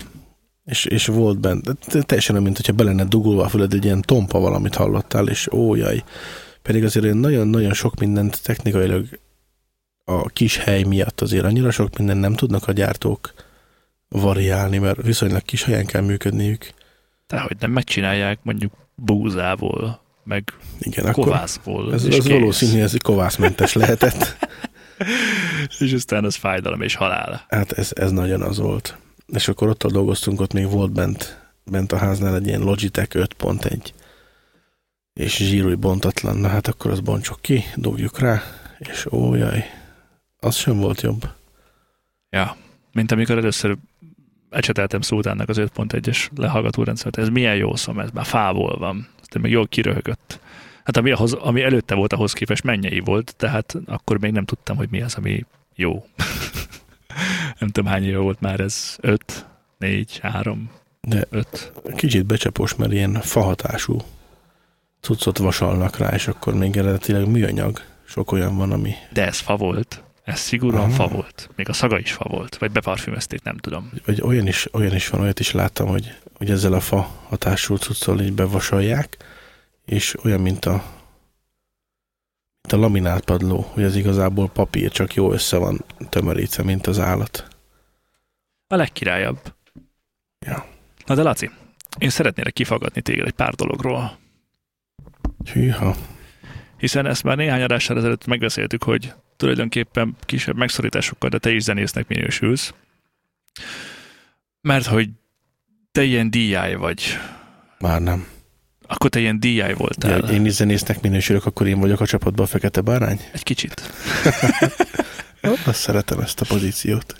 És, 0.68 0.84
és 0.84 1.06
volt 1.06 1.40
benne, 1.40 1.60
teljesen 1.86 2.34
olyan, 2.34 2.44
mint 2.44 2.56
hogyha 2.56 2.72
be 2.72 2.82
lenne 2.82 3.04
dugulva 3.04 3.44
a 3.44 3.48
füled, 3.48 3.72
egy 3.72 3.84
ilyen 3.84 4.00
tompa 4.00 4.38
valamit 4.38 4.74
hallottál, 4.74 5.28
és 5.28 5.52
ó, 5.52 5.74
jaj. 5.74 6.04
Pedig 6.62 6.84
azért 6.84 7.14
nagyon-nagyon 7.14 7.72
sok 7.72 7.98
mindent 7.98 8.42
technikailag 8.42 9.06
a 10.04 10.28
kis 10.28 10.56
hely 10.56 10.82
miatt 10.82 11.20
azért 11.20 11.44
annyira 11.44 11.70
sok 11.70 11.98
mindent 11.98 12.20
nem 12.20 12.34
tudnak 12.34 12.68
a 12.68 12.72
gyártók 12.72 13.32
variálni, 14.08 14.78
mert 14.78 15.02
viszonylag 15.02 15.42
kis 15.42 15.64
helyen 15.64 15.86
kell 15.86 16.02
működniük. 16.02 16.70
Tehát, 17.26 17.46
hogy 17.46 17.56
nem 17.60 17.70
megcsinálják 17.70 18.38
mondjuk 18.42 18.72
búzából, 18.94 20.00
meg 20.24 20.52
Igen, 20.78 21.12
kovászból. 21.12 21.92
ez, 21.92 22.04
ez 22.04 22.28
valószínű, 22.28 22.80
ez 22.80 22.94
kovászmentes 23.02 23.72
lehetett. 23.72 24.36
És 25.78 25.92
aztán 25.92 26.24
az 26.24 26.34
fájdalom 26.34 26.82
és 26.82 26.94
halál. 26.94 27.44
Hát 27.48 27.72
ez, 27.72 27.90
ez 27.94 28.10
nagyon 28.10 28.42
az 28.42 28.58
volt. 28.58 28.98
És 29.32 29.48
akkor 29.48 29.68
ott 29.68 29.86
dolgoztunk, 29.86 30.40
ott 30.40 30.52
még 30.52 30.70
volt 30.70 30.92
bent, 30.92 31.50
bent 31.64 31.92
a 31.92 31.96
háznál 31.96 32.34
egy 32.34 32.46
ilyen 32.46 32.60
Logitech 32.60 33.16
5.1 33.16 33.92
és 35.18 35.36
zsírúj 35.36 35.74
bontatlan, 35.74 36.36
na 36.36 36.48
hát 36.48 36.66
akkor 36.66 36.90
az 36.90 37.00
bontsuk 37.00 37.40
ki, 37.40 37.64
dobjuk 37.76 38.18
rá, 38.18 38.42
és 38.78 39.06
ó, 39.10 39.34
jaj, 39.34 39.64
az 40.40 40.56
sem 40.56 40.76
volt 40.78 41.00
jobb. 41.00 41.28
Ja, 42.30 42.56
mint 42.92 43.12
amikor 43.12 43.38
először 43.38 43.76
ecseteltem 44.50 45.00
Szultánnak 45.00 45.48
az 45.48 45.56
5.1-es 45.58 46.28
lehallgató 46.36 46.82
rendszert. 46.82 47.18
Ez 47.18 47.28
milyen 47.28 47.56
jó 47.56 47.76
szom, 47.76 47.98
ez 47.98 48.10
már 48.10 48.24
fából 48.24 48.78
van. 48.78 49.08
Aztán 49.20 49.42
még 49.42 49.52
jól 49.52 49.66
kiröhögött. 49.66 50.40
Hát 50.84 50.96
ami, 50.96 51.10
ahhoz, 51.10 51.32
ami 51.32 51.62
előtte 51.62 51.94
volt, 51.94 52.12
ahhoz 52.12 52.32
képest 52.32 52.64
mennyei 52.64 53.00
volt, 53.00 53.34
tehát 53.36 53.76
akkor 53.86 54.18
még 54.18 54.32
nem 54.32 54.44
tudtam, 54.44 54.76
hogy 54.76 54.88
mi 54.90 55.02
az, 55.02 55.14
ami 55.14 55.44
jó. 55.74 56.06
Nem 57.58 57.68
tudom, 57.68 57.90
hány 57.90 58.04
éve 58.04 58.18
volt 58.18 58.40
már 58.40 58.60
ez. 58.60 58.96
5, 59.00 59.46
4, 59.78 60.18
3, 60.22 60.70
De 61.00 61.24
5. 61.30 61.72
kicsit 61.96 62.26
becsapos, 62.26 62.74
mert 62.74 62.92
ilyen 62.92 63.14
fahatású 63.14 64.00
cuccot 65.00 65.38
vasalnak 65.38 65.96
rá, 65.96 66.08
és 66.08 66.28
akkor 66.28 66.54
még 66.54 66.76
eredetileg 66.76 67.28
műanyag. 67.28 67.80
Sok 68.04 68.32
olyan 68.32 68.56
van, 68.56 68.72
ami 68.72 68.94
De 69.12 69.26
ez 69.26 69.38
fa 69.38 69.56
volt. 69.56 70.02
Ez 70.24 70.38
szigorúan 70.38 70.82
Aha. 70.82 70.92
fa 70.92 71.08
volt. 71.08 71.50
Még 71.56 71.68
a 71.68 71.72
szaga 71.72 71.98
is 71.98 72.12
fa 72.12 72.24
volt. 72.28 72.56
Vagy 72.56 72.70
beparfümezték, 72.70 73.42
nem 73.42 73.56
tudom. 73.56 73.90
vagy 74.04 74.20
olyan 74.20 74.46
is, 74.46 74.74
olyan 74.74 74.94
is 74.94 75.08
van, 75.08 75.20
olyat 75.20 75.40
is 75.40 75.52
láttam, 75.52 75.88
hogy, 75.88 76.14
hogy 76.34 76.50
ezzel 76.50 76.72
a 76.72 76.80
fa 76.80 77.10
hatású 77.28 77.76
cuccol 77.76 78.20
így 78.20 78.32
bevasalják, 78.32 79.16
és 79.84 80.16
olyan, 80.24 80.40
mint 80.40 80.64
a 80.64 80.84
mint 82.68 82.82
a 82.82 82.86
laminált 82.86 83.24
padló, 83.24 83.70
hogy 83.72 83.84
az 83.84 83.96
igazából 83.96 84.48
papír, 84.48 84.90
csak 84.90 85.14
jó 85.14 85.32
össze 85.32 85.56
van 85.56 85.84
tömörítve, 86.08 86.62
mint 86.62 86.86
az 86.86 86.98
állat. 86.98 87.48
A 88.66 88.76
legkirályabb. 88.76 89.54
Ja. 90.46 90.66
Na 91.06 91.14
de 91.14 91.22
Laci, 91.22 91.50
én 91.98 92.10
szeretnélek 92.10 92.52
kifagadni 92.52 93.00
téged 93.00 93.26
egy 93.26 93.32
pár 93.32 93.54
dologról. 93.54 94.18
Hűha. 95.52 95.96
Hiszen 96.76 97.06
ezt 97.06 97.22
már 97.22 97.36
néhány 97.36 97.62
adással 97.62 97.96
ezelőtt 97.96 98.26
megbeszéltük, 98.26 98.82
hogy 98.82 99.12
tulajdonképpen 99.36 100.16
kisebb 100.20 100.56
megszorításokkal, 100.56 101.30
de 101.30 101.38
te 101.38 101.50
is 101.50 101.62
zenésznek 101.62 102.08
minősülsz. 102.08 102.74
Mert 104.60 104.86
hogy 104.86 105.08
te 105.92 106.02
ilyen 106.02 106.30
DI 106.30 106.74
vagy. 106.74 107.04
Már 107.78 108.00
nem. 108.02 108.26
Akkor 108.88 109.10
te 109.10 109.18
ilyen 109.20 109.40
DI 109.40 109.72
voltál. 109.76 110.18
Ja, 110.18 110.32
én 110.32 110.50
zenésznek 110.50 111.00
minősülök, 111.00 111.46
akkor 111.46 111.66
én 111.66 111.80
vagyok 111.80 112.00
a 112.00 112.06
csapatban 112.06 112.44
a 112.44 112.48
fekete 112.48 112.80
bárány? 112.80 113.20
Egy 113.32 113.42
kicsit. 113.42 113.82
Azt 115.66 115.80
szeretem 115.80 116.20
ezt 116.20 116.40
a 116.40 116.44
pozíciót. 116.48 117.16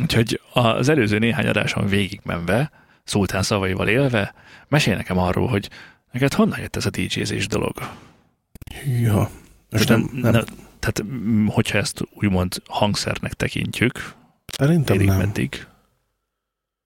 Úgyhogy 0.00 0.40
az 0.52 0.88
előző 0.88 1.18
néhány 1.18 1.46
adáson 1.46 1.86
végigmenve, 1.86 2.70
szultán 3.04 3.42
szavaival 3.42 3.88
élve, 3.88 4.34
mesél 4.68 4.96
nekem 4.96 5.18
arról, 5.18 5.48
hogy 5.48 5.68
neked 6.12 6.34
honnan 6.34 6.58
jött 6.60 6.76
ez 6.76 6.86
a 6.86 6.90
DJ-zés 6.90 7.46
dolog? 7.46 7.90
Hűha. 8.84 9.30
Most 9.70 9.88
nem, 9.88 10.10
nem, 10.12 10.32
ne, 10.32 10.40
tehát, 10.78 11.02
hogyha 11.46 11.78
ezt 11.78 12.04
úgymond 12.14 12.62
hangszernek 12.66 13.32
tekintjük, 13.32 14.14
szerintem 14.46 14.96
nem. 14.96 15.16
meddig, 15.16 15.66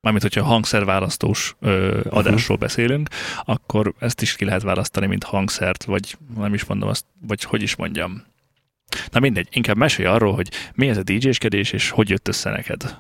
mármint 0.03 0.23
hogyha 0.23 0.45
hangszerválasztós 0.45 1.57
ö, 1.61 2.01
adásról 2.11 2.57
beszélünk, 2.57 3.09
akkor 3.45 3.95
ezt 3.99 4.23
is 4.23 4.37
ki 4.37 4.45
lehet 4.45 4.63
választani, 4.63 5.07
mint 5.07 5.25
hangszert, 5.25 5.85
vagy 5.85 6.17
nem 6.37 6.55
is 6.55 6.65
mondom 6.65 6.89
azt, 6.89 7.05
vagy 7.27 7.43
hogy 7.43 7.63
is 7.63 7.77
mondjam. 7.77 8.25
Na 9.11 9.21
mindegy, 9.21 9.49
inkább 9.51 9.77
mesélj 9.77 10.09
arról, 10.09 10.35
hogy 10.35 10.51
mi 10.75 10.89
ez 10.89 10.97
a 10.97 11.03
DJ-skedés, 11.03 11.73
és 11.73 11.91
hogy 11.91 12.09
jött 12.09 12.29
össze 12.29 12.51
neked. 12.51 12.97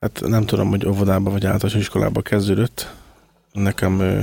Hát 0.00 0.20
nem 0.20 0.44
tudom, 0.44 0.68
hogy 0.68 0.86
óvodába 0.86 1.30
vagy 1.30 1.46
általános 1.46 1.80
iskolába 1.80 2.22
kezdődött. 2.22 2.94
Nekem 3.52 4.00
ö, 4.00 4.22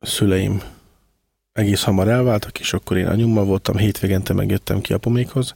szüleim 0.00 0.62
egész 1.52 1.82
hamar 1.82 2.08
elváltak, 2.08 2.60
és 2.60 2.72
akkor 2.72 2.96
én 2.96 3.06
anyummal 3.06 3.44
voltam, 3.44 3.76
hétvégente 3.76 4.32
megjöttem 4.32 4.80
ki 4.80 4.92
apumékhoz, 4.92 5.54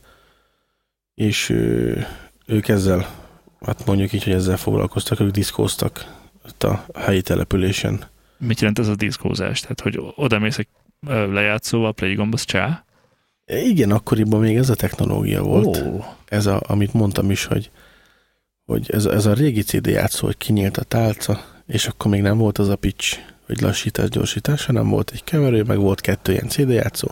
és 1.15 1.49
ö, 1.49 2.01
ők 2.47 2.69
ezzel, 2.69 3.26
hát 3.61 3.87
mondjuk 3.87 4.13
így, 4.13 4.25
hogy 4.25 4.33
ezzel 4.33 4.57
foglalkoztak, 4.57 5.21
ők 5.21 5.31
diszkóztak 5.31 6.15
ott 6.47 6.63
a 6.63 6.87
helyi 6.95 7.23
településen. 7.23 8.05
Mit 8.39 8.59
jelent 8.61 8.79
ez 8.79 8.89
a 8.89 8.95
diszkózás? 8.95 9.61
Tehát, 9.61 9.81
hogy 9.81 10.01
oda 10.15 10.39
mész 10.39 10.59
egy 10.59 10.69
lejátszóval, 11.09 11.93
play 11.95 12.15
gomboz 12.15 12.43
csá? 12.45 12.85
Igen, 13.45 13.91
akkoriban 13.91 14.41
még 14.41 14.57
ez 14.57 14.71
a 14.71 14.75
technológia 14.75 15.43
volt. 15.43 15.77
Ó, 15.77 16.05
Ez, 16.29 16.47
a, 16.47 16.61
amit 16.67 16.93
mondtam 16.93 17.31
is, 17.31 17.45
hogy, 17.45 17.71
hogy 18.65 18.91
ez, 18.91 19.05
a- 19.05 19.13
ez 19.13 19.27
a 19.27 19.33
régi 19.35 19.63
CD 19.63 19.87
játszó, 19.87 20.27
hogy 20.27 20.37
kinyílt 20.37 20.77
a 20.77 20.83
tálca, 20.83 21.45
és 21.67 21.87
akkor 21.87 22.11
még 22.11 22.21
nem 22.23 22.39
volt 22.39 22.59
az 22.59 22.69
a 22.69 22.77
pitch, 22.77 23.19
hogy 23.47 23.61
lassítás, 23.61 24.09
gyorsítás, 24.09 24.65
hanem 24.65 24.89
volt 24.89 25.11
egy 25.11 25.25
keverő, 25.25 25.63
meg 25.63 25.79
volt 25.79 26.01
kettő 26.01 26.33
ilyen 26.33 26.49
CD 26.49 26.69
játszó, 26.71 27.09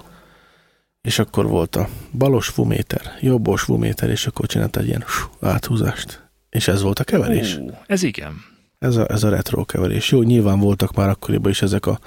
és 1.00 1.18
akkor 1.18 1.46
volt 1.46 1.76
a 1.76 1.88
balos 2.18 2.48
fuméter, 2.48 3.00
jobbos 3.20 3.62
fuméter, 3.62 4.08
és 4.08 4.26
akkor 4.26 4.46
csinált 4.46 4.76
egy 4.76 4.86
ilyen 4.86 5.04
áthúzást. 5.40 6.23
És 6.54 6.68
ez 6.68 6.82
volt 6.82 6.98
a 6.98 7.04
keverés. 7.04 7.56
Ó, 7.56 7.70
ez 7.86 8.02
igen. 8.02 8.44
Ez 8.78 8.96
a, 8.96 9.06
ez 9.08 9.22
a 9.22 9.28
retro 9.28 9.64
keverés. 9.64 10.10
Jó, 10.10 10.22
nyilván 10.22 10.58
voltak 10.58 10.94
már 10.94 11.08
akkoriban 11.08 11.50
is 11.50 11.62
ezek 11.62 11.86
a, 11.86 11.98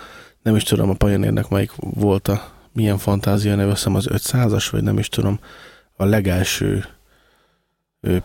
nem 0.41 0.55
is 0.55 0.63
tudom 0.63 0.89
a 0.89 0.93
Pioneernek 0.93 1.49
melyik 1.49 1.71
volt 1.75 2.27
a, 2.27 2.51
milyen 2.73 2.97
fantázia 2.97 3.55
neve, 3.55 3.71
azt 3.71 3.85
az 3.85 4.07
500-as, 4.09 4.67
vagy 4.71 4.83
nem 4.83 4.97
is 4.97 5.09
tudom, 5.09 5.39
a 5.95 6.05
legelső 6.05 6.85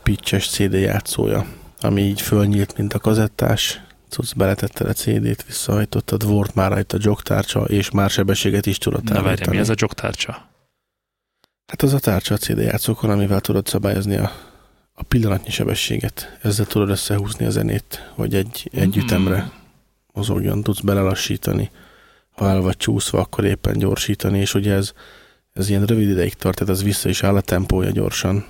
pitches 0.03 0.49
CD 0.49 0.73
játszója, 0.73 1.47
ami 1.81 2.03
így 2.03 2.21
fölnyílt, 2.21 2.77
mint 2.77 2.95
a 2.95 2.99
kazettás, 2.99 3.81
tudsz 4.09 4.33
beletetted 4.33 4.89
a 4.89 4.93
CD-t, 4.93 5.45
visszahajtottad, 5.47 6.27
volt 6.27 6.55
már 6.55 6.71
rajta 6.71 6.97
jogtárcsa, 7.01 7.61
és 7.61 7.91
már 7.91 8.11
sebességet 8.11 8.67
is 8.67 8.79
tudott 8.79 9.09
Na 9.09 9.23
várj, 9.23 9.51
mi 9.51 9.57
ez 9.59 9.69
a 9.69 9.75
jogtárcsa? 9.77 10.51
Hát 11.67 11.83
az 11.83 11.95
a 11.95 11.99
tárcsa 11.99 12.35
a 12.35 12.39
CD 12.39 12.59
játszókon, 12.59 13.11
amivel 13.11 13.41
tudod 13.41 13.67
szabályozni 13.67 14.17
a, 14.17 14.33
a 15.03 15.05
pillanatnyi 15.09 15.51
sebességet. 15.51 16.39
Ezzel 16.43 16.67
tudod 16.67 16.89
összehúzni 16.91 17.45
a 17.47 17.51
zenét, 17.51 18.11
hogy 18.15 18.35
egy, 18.35 18.71
egy 18.73 18.97
Mm. 18.97 19.01
ütemre 19.01 19.51
mozogjon, 20.13 20.63
tudsz 20.63 20.81
belelassítani. 20.81 21.71
Ha 22.31 22.49
el 22.49 22.61
vagy 22.61 22.77
csúszva, 22.77 23.19
akkor 23.21 23.45
éppen 23.45 23.79
gyorsítani, 23.79 24.39
és 24.39 24.55
ugye 24.55 24.73
ez, 24.75 24.93
ez 25.53 25.69
ilyen 25.69 25.85
rövid 25.85 26.09
ideig 26.09 26.35
tart, 26.35 26.59
tehát 26.59 26.75
az 26.75 26.83
vissza 26.83 27.09
is 27.09 27.23
áll 27.23 27.37
a 27.37 27.41
tempója 27.41 27.91
gyorsan 27.91 28.45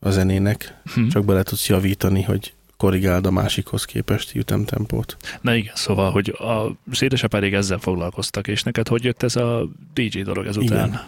a 0.00 0.10
zenének, 0.10 0.80
Hm. 0.94 1.08
csak 1.08 1.24
bele 1.24 1.42
tudsz 1.42 1.68
javítani, 1.68 2.22
hogy 2.22 2.52
korrigáld 2.76 3.26
a 3.26 3.30
másikhoz 3.30 3.84
képest 3.84 4.34
ütemtempót. 4.34 5.16
Na 5.40 5.54
igen, 5.54 5.74
szóval, 5.74 6.10
hogy 6.10 6.28
a 6.28 6.76
szédesapárig 6.92 7.54
ezzel 7.54 7.78
foglalkoztak, 7.78 8.48
és 8.48 8.62
neked 8.62 8.88
hogy 8.88 9.04
jött 9.04 9.22
ez 9.22 9.36
a 9.36 9.68
DJ 9.94 10.20
dolog 10.20 10.46
ezután? 10.46 10.88
Igen. 10.88 11.00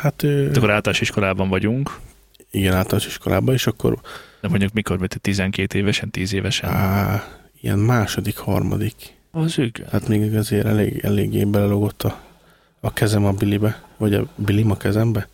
Hát 0.00 0.22
ő, 0.22 0.46
akkor 0.48 0.70
általános 0.70 1.00
iskolában 1.00 1.48
vagyunk, 1.48 1.98
igen, 2.52 2.74
általános 2.74 3.06
iskolában, 3.06 3.54
és 3.54 3.66
akkor 3.66 4.00
de 4.40 4.48
mondjuk 4.48 4.72
mikor, 4.72 4.98
mint 4.98 5.20
12 5.20 5.78
évesen, 5.78 6.10
10 6.10 6.32
évesen? 6.32 6.70
á, 6.70 7.24
ilyen 7.60 7.78
második, 7.78 8.36
harmadik 8.36 8.94
Az 9.30 9.58
igen. 9.58 9.88
Hát 9.90 10.08
még 10.08 10.36
azért 10.36 10.66
elég, 10.66 11.04
eléggé 11.04 11.44
belelogott 11.44 12.02
a, 12.02 12.20
a 12.80 12.92
kezem 12.92 13.24
a 13.24 13.32
bilibe, 13.32 13.82
vagy 13.96 14.14
a 14.14 14.26
bilim 14.36 14.70
a 14.70 14.76
kezembe. 14.76 15.28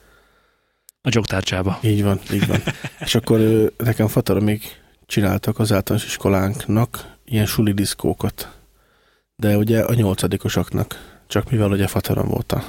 A 1.02 1.09
jogtárcsába. 1.12 1.78
Így 1.83 2.02
van, 2.02 2.20
így 2.33 2.46
van. 2.46 2.61
És 3.04 3.14
akkor 3.14 3.40
nekem 3.76 4.07
fatara 4.07 4.40
még 4.40 4.62
csináltak 5.07 5.59
az 5.59 5.72
általános 5.72 6.07
iskolánknak 6.07 7.16
ilyen 7.24 7.46
suli 7.46 7.72
diszkókat. 7.72 8.59
De 9.37 9.57
ugye 9.57 9.83
a 9.83 9.94
nyolcadikosaknak, 9.94 11.20
csak 11.26 11.50
mivel 11.50 11.70
ugye 11.70 11.87
fataram 11.87 12.28
volt 12.28 12.52
a, 12.52 12.64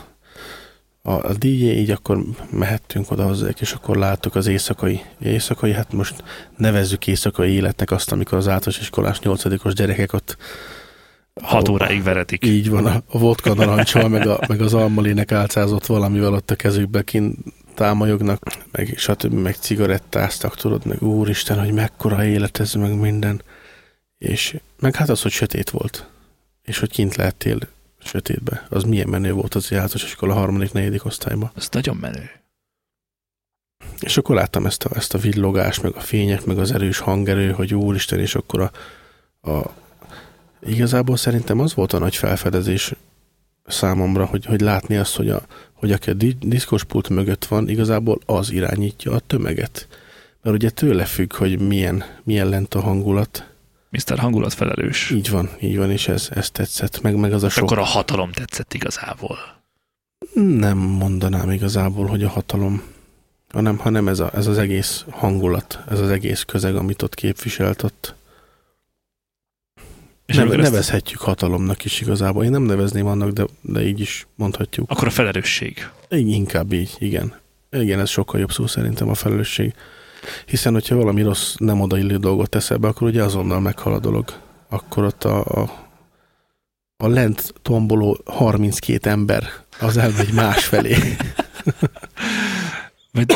a, 1.10 1.24
a 1.24 1.34
DJ, 1.34 1.66
így 1.66 1.92
akkor 1.92 2.24
mehettünk 2.52 3.12
oda 3.12 3.24
hozzák, 3.24 3.62
és 3.62 3.72
akkor 3.72 3.98
láttuk 3.98 4.36
az 4.36 4.48
éjszakai, 4.48 5.02
éjszakai, 5.20 5.74
hát 5.74 5.94
most 5.94 6.24
nevezzük 6.58 7.08
éjszakai 7.08 7.52
életnek 7.52 7.92
azt, 7.92 8.12
amikor 8.12 8.38
az 8.38 8.48
általános 8.48 8.80
iskolás 8.80 9.20
nyolcadikos 9.20 9.74
gyerekek 9.74 10.14
ott 10.14 10.38
6 11.42 11.70
óráig 11.70 12.04
veretik. 12.04 12.46
így 12.46 12.70
van, 12.70 12.86
a, 12.86 13.02
a 13.08 13.18
vodka 13.18 13.54
narancsal, 13.54 14.08
meg, 14.08 14.28
a, 14.28 14.40
meg 14.48 14.62
az 14.62 14.74
almalének 14.74 15.32
álcázott 15.32 15.86
valamivel 15.86 16.34
ott 16.34 16.52
a 16.52 16.56
kezükbe 16.56 17.02
kint 17.02 17.38
támolyognak, 17.76 18.44
meg 18.72 18.94
stb. 18.98 19.34
meg 19.34 19.56
cigarettáztak, 19.56 20.56
tudod, 20.56 20.86
meg 20.86 21.02
úristen, 21.02 21.60
hogy 21.60 21.74
mekkora 21.74 22.26
élet 22.26 22.60
ez, 22.60 22.74
meg 22.74 23.00
minden. 23.00 23.42
És 24.18 24.60
meg 24.80 24.96
hát 24.96 25.10
az, 25.10 25.22
hogy 25.22 25.32
sötét 25.32 25.70
volt. 25.70 26.08
És 26.64 26.80
hogy 26.80 26.90
kint 26.90 27.16
lehettél 27.16 27.60
sötétbe. 28.04 28.68
Az 28.70 28.84
milyen 28.84 29.10
menő 29.10 29.32
volt 29.32 29.56
az 29.56 29.64
általános 29.64 30.04
iskola 30.04 30.34
harmadik, 30.34 30.72
negyedik 30.72 31.06
osztályban. 31.06 31.52
Ez 31.56 31.68
nagyon 31.72 31.96
menő. 31.96 32.30
És 34.00 34.18
akkor 34.18 34.36
láttam 34.36 34.66
ezt 34.66 34.84
a, 34.84 34.96
ezt 34.96 35.14
a 35.14 35.18
villogást, 35.18 35.82
meg 35.82 35.96
a 35.96 36.00
fények, 36.00 36.46
meg 36.46 36.58
az 36.58 36.72
erős 36.72 36.98
hangerő, 36.98 37.52
hogy 37.52 37.74
úristen, 37.74 38.20
és 38.20 38.36
akkor 38.36 38.72
a, 39.42 39.50
a 39.50 39.74
igazából 40.62 41.18
szerintem 41.18 41.60
az 41.60 41.74
volt 41.74 41.94
a 41.94 42.00
nagy 42.00 42.16
felfedezés 42.16 42.94
számomra, 43.66 44.26
hogy, 44.26 44.46
hogy 44.46 44.62
látni 44.62 44.96
azt, 44.96 45.16
hogy, 45.16 45.30
a, 45.30 45.42
hogy 45.74 45.92
aki 45.92 46.10
a 46.10 46.14
di- 46.14 46.38
diszkospult 46.40 47.10
mögött 47.10 47.46
van, 47.46 47.70
igazából 47.70 48.20
az 48.26 48.52
irányítja 48.52 49.12
a 49.12 49.20
tömeget. 49.20 49.88
Mert 50.42 50.56
ugye 50.56 50.70
tőle 50.70 51.06
függ, 51.06 51.34
hogy 51.36 51.60
milyen, 51.60 52.04
milyen 52.24 52.50
lent 52.50 52.74
a 52.74 52.82
hangulat. 52.82 53.50
Mr. 53.90 54.20
Hangulatfelelős. 54.20 55.10
Így 55.10 55.30
van, 55.30 55.50
így 55.62 55.78
van, 55.78 55.92
és 55.92 56.08
ez, 56.08 56.30
ez 56.32 56.52
tetszett, 56.52 57.02
meg, 57.02 57.16
meg 57.16 57.34
az 57.34 57.44
a 57.44 57.50
sok... 57.50 57.64
Akkor 57.64 57.78
a 57.80 57.84
hatalom 57.84 58.32
tetszett 58.32 58.74
igazából. 58.74 59.38
Nem 60.34 60.78
mondanám 60.78 61.52
igazából, 61.52 62.06
hogy 62.08 62.24
a 62.24 62.30
hatalom, 62.30 62.84
hanem, 63.54 63.78
hanem 63.78 64.08
ez, 64.08 64.20
a, 64.20 64.32
ez 64.34 64.48
az 64.48 64.58
egész 64.58 65.06
hangulat, 65.10 65.80
ez 65.90 66.00
az 66.00 66.10
egész 66.10 66.44
közeg, 66.44 66.76
amit 66.76 67.02
ott 67.02 67.16
képviselt 67.16 67.84
ott. 67.84 68.16
És 70.26 70.36
Neve, 70.36 70.48
amikor 70.48 70.64
ezt- 70.64 70.72
nevezhetjük 70.72 71.20
hatalomnak 71.20 71.86
is 71.86 72.02
igazából. 72.02 72.44
Én 72.44 72.52
nem 72.52 72.62
nevezném 72.64 73.06
annak, 73.08 73.30
de, 73.32 73.46
de 73.62 73.86
így 73.88 74.00
is 74.00 74.28
mondhatjuk. 74.36 74.90
Akkor 74.92 75.08
a 75.08 75.12
felelősség. 75.12 75.90
Így, 76.10 76.28
inkább 76.28 76.74
így, 76.74 76.96
igen. 77.00 77.34
Igen, 77.72 78.00
ez 78.00 78.10
sokkal 78.10 78.40
jobb 78.40 78.52
szó 78.52 78.68
szerintem 78.68 79.10
a 79.10 79.14
felelősség. 79.14 79.74
Hiszen, 80.46 80.74
hogyha 80.74 80.96
valami 80.96 81.22
rossz, 81.22 81.56
nem 81.58 81.82
odaillő 81.82 82.18
dolgot 82.18 82.50
teszel 82.50 82.78
be, 82.78 82.88
akkor 82.88 83.08
ugye 83.08 83.24
azonnal 83.24 83.60
meghal 83.60 83.94
a 83.94 84.00
dolog. 84.00 84.26
Akkor 84.70 85.04
ott 85.04 85.24
a, 85.24 85.46
a, 85.46 85.88
a 86.98 87.08
lent 87.08 87.54
tomboló 87.62 88.18
32 88.26 89.10
ember 89.10 89.44
az 89.80 89.98
elmegy 89.98 90.34
más 90.34 90.66
felé. 90.66 90.96
Vagy, 93.14 93.36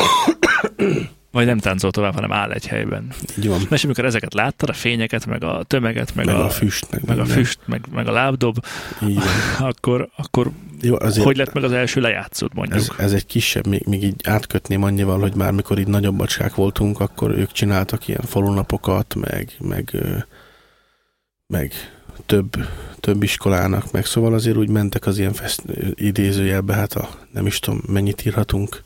vagy 1.34 1.46
nem 1.46 1.58
táncol 1.58 1.90
tovább, 1.90 2.14
hanem 2.14 2.32
áll 2.32 2.50
egy 2.50 2.66
helyben. 2.66 3.12
Így 3.38 3.48
van. 3.48 3.60
És 3.70 3.84
amikor 3.84 4.04
ezeket 4.04 4.34
láttad, 4.34 4.68
a 4.68 4.72
fényeket, 4.72 5.26
meg 5.26 5.44
a 5.44 5.62
tömeget, 5.66 6.14
meg, 6.14 6.26
Meg, 6.26 6.34
a, 6.34 6.44
a, 6.44 6.50
füst, 6.50 6.86
meg, 6.90 7.04
meg 7.06 7.18
a 7.18 7.24
füst, 7.24 7.58
meg, 7.64 7.84
meg 7.92 8.08
a 8.08 8.12
lábdob, 8.12 8.66
Így 9.06 9.14
van. 9.14 9.26
akkor, 9.68 10.08
akkor 10.16 10.50
Jó, 10.80 10.96
azért 10.98 11.24
hogy 11.24 11.36
lett 11.36 11.52
meg 11.52 11.64
az 11.64 11.72
első 11.72 12.00
lejátszód 12.00 12.54
mondjuk? 12.54 12.78
ez, 12.78 12.90
ez 12.98 13.12
egy 13.12 13.26
kisebb, 13.26 13.66
még, 13.66 13.86
még 13.86 14.02
így 14.02 14.20
átkötném 14.24 14.82
annyival, 14.82 15.20
hogy 15.20 15.34
már 15.34 15.52
mikor 15.52 15.78
így 15.78 15.88
nagyobb 15.88 16.16
bacskák 16.16 16.54
voltunk, 16.54 17.00
akkor 17.00 17.30
ők 17.30 17.52
csináltak 17.52 18.08
ilyen 18.08 18.22
falunapokat, 18.26 19.14
meg, 19.14 19.52
meg 19.58 19.96
meg 21.46 21.72
több, 22.26 22.56
több 23.00 23.22
iskolának, 23.22 23.92
meg 23.92 24.06
szóval 24.06 24.34
azért 24.34 24.56
úgy 24.56 24.68
mentek 24.68 25.06
az 25.06 25.18
ilyen 25.18 25.32
fest, 25.32 25.62
idézőjelbe, 25.94 26.74
hát 26.74 26.92
a, 26.92 27.08
nem 27.32 27.46
is 27.46 27.58
tudom, 27.58 27.80
mennyit 27.86 28.26
írhatunk, 28.26 28.82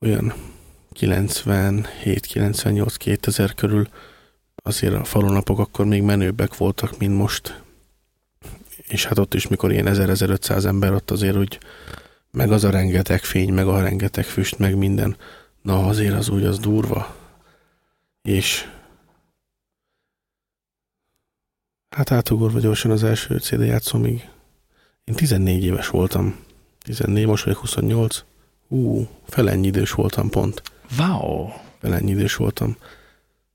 olyan 0.00 0.32
97, 0.92 2.26
98, 2.26 2.96
2000 2.96 3.54
körül 3.54 3.88
azért 4.62 4.94
a 4.94 5.04
falunapok 5.04 5.58
akkor 5.58 5.86
még 5.86 6.02
menőbbek 6.02 6.56
voltak, 6.56 6.98
mint 6.98 7.16
most. 7.16 7.62
És 8.88 9.04
hát 9.04 9.18
ott 9.18 9.34
is, 9.34 9.48
mikor 9.48 9.72
ilyen 9.72 9.86
1000-1500 9.88 10.64
ember 10.64 10.92
ott 10.92 11.10
azért 11.10 11.36
úgy, 11.36 11.58
meg 12.30 12.52
az 12.52 12.64
a 12.64 12.70
rengeteg 12.70 13.22
fény, 13.22 13.52
meg 13.52 13.66
a 13.66 13.82
rengeteg 13.82 14.24
füst, 14.24 14.58
meg 14.58 14.76
minden. 14.76 15.16
Na 15.62 15.86
azért 15.86 16.14
az 16.14 16.28
úgy, 16.28 16.44
az 16.44 16.58
durva. 16.58 17.16
És 18.22 18.68
hát 21.90 22.10
átugorva 22.10 22.58
gyorsan 22.58 22.90
az 22.90 23.04
első 23.04 23.38
CD 23.38 23.60
játszómig. 23.60 24.28
Én 25.04 25.14
14 25.14 25.64
éves 25.64 25.88
voltam. 25.88 26.36
14, 26.82 27.26
most 27.26 27.44
vagyok 27.44 27.60
28. 27.60 28.24
Ú, 28.68 29.08
felennyi 29.28 29.66
idős 29.66 29.92
voltam 29.92 30.30
pont. 30.30 30.62
Wow! 30.98 31.48
Felennyi 31.80 32.10
idős 32.10 32.36
voltam. 32.36 32.76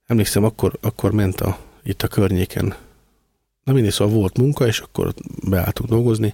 Emlékszem, 0.06 0.44
akkor, 0.44 0.78
akkor 0.82 1.12
ment 1.12 1.42
a, 1.42 1.60
itt 1.84 2.02
a 2.02 2.08
környéken. 2.08 2.76
Na 3.64 3.74
mindig 3.74 3.92
szóval 3.92 4.14
volt 4.14 4.38
munka, 4.38 4.68
és 4.68 4.80
akkor 4.80 5.14
beálltuk 5.50 5.86
dolgozni. 5.86 6.34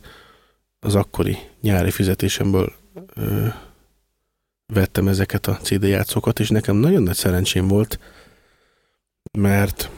Az 0.79 0.95
akkori 0.95 1.37
nyári 1.61 1.91
fizetésemből 1.91 2.73
ö, 3.13 3.47
vettem 4.65 5.07
ezeket 5.07 5.47
a 5.47 5.57
CD 5.57 5.83
játszókat, 5.83 6.39
és 6.39 6.49
nekem 6.49 6.75
nagyon 6.75 7.03
nagy 7.03 7.15
szerencsém 7.15 7.67
volt, 7.67 7.99
mert 9.39 9.89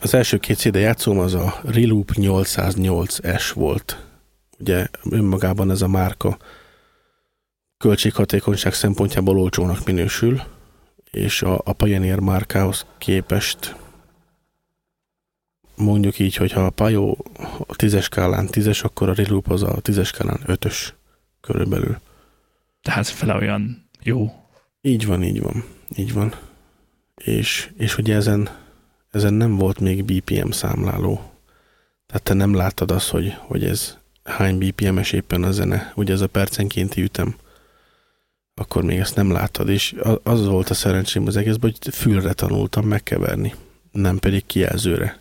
az 0.00 0.14
első 0.14 0.38
két 0.38 0.56
CD 0.56 0.74
játszóm 0.74 1.18
az 1.18 1.34
a 1.34 1.60
Reloop 1.64 2.10
808S 2.14 3.50
volt. 3.54 4.06
Ugye 4.58 4.86
önmagában 5.10 5.70
ez 5.70 5.82
a 5.82 5.88
márka 5.88 6.38
költséghatékonyság 7.82 8.74
szempontjából 8.74 9.38
olcsónak 9.38 9.84
minősül, 9.84 10.42
és 11.10 11.42
a, 11.42 11.60
a 11.64 11.72
Pioneer 11.72 12.18
márkához 12.18 12.86
képest 12.98 13.76
mondjuk 15.76 16.18
így, 16.18 16.36
hogy 16.36 16.52
ha 16.52 16.64
a 16.64 16.70
Pajó 16.70 17.24
a 17.66 17.76
tízes 17.76 18.04
skálán 18.04 18.46
tízes, 18.46 18.82
akkor 18.82 19.08
a 19.08 19.14
Reloop 19.14 19.50
az 19.50 19.62
a 19.62 19.80
tízes 19.80 20.08
skálán 20.08 20.40
ötös 20.46 20.94
körülbelül. 21.40 21.98
Tehát 22.82 23.08
fele 23.08 23.34
olyan 23.34 23.88
jó. 24.02 24.32
Így 24.80 25.06
van, 25.06 25.22
így 25.22 25.40
van, 25.40 25.64
így 25.96 26.12
van. 26.12 26.34
És, 27.14 27.70
és 27.76 27.98
ugye 27.98 28.14
ezen, 28.14 28.48
ezen 29.10 29.34
nem 29.34 29.56
volt 29.56 29.80
még 29.80 30.04
BPM 30.04 30.50
számláló. 30.50 31.14
Tehát 32.06 32.22
te 32.22 32.34
nem 32.34 32.54
láttad 32.54 32.90
azt, 32.90 33.08
hogy, 33.08 33.34
hogy 33.38 33.64
ez 33.64 33.98
hány 34.24 34.58
BPM-es 34.58 35.12
éppen 35.12 35.42
a 35.42 35.50
zene, 35.50 35.92
ugye 35.96 36.12
ez 36.12 36.20
a 36.20 36.26
percenkénti 36.26 37.02
ütem 37.02 37.36
akkor 38.54 38.84
még 38.84 38.98
ezt 38.98 39.16
nem 39.16 39.30
láttad, 39.30 39.68
és 39.68 39.94
az 40.22 40.46
volt 40.46 40.70
a 40.70 40.74
szerencsém 40.74 41.26
az 41.26 41.36
egészben, 41.36 41.74
hogy 41.80 41.94
fülre 41.94 42.32
tanultam 42.32 42.86
megkeverni, 42.86 43.54
nem 43.92 44.18
pedig 44.18 44.46
kijelzőre. 44.46 45.20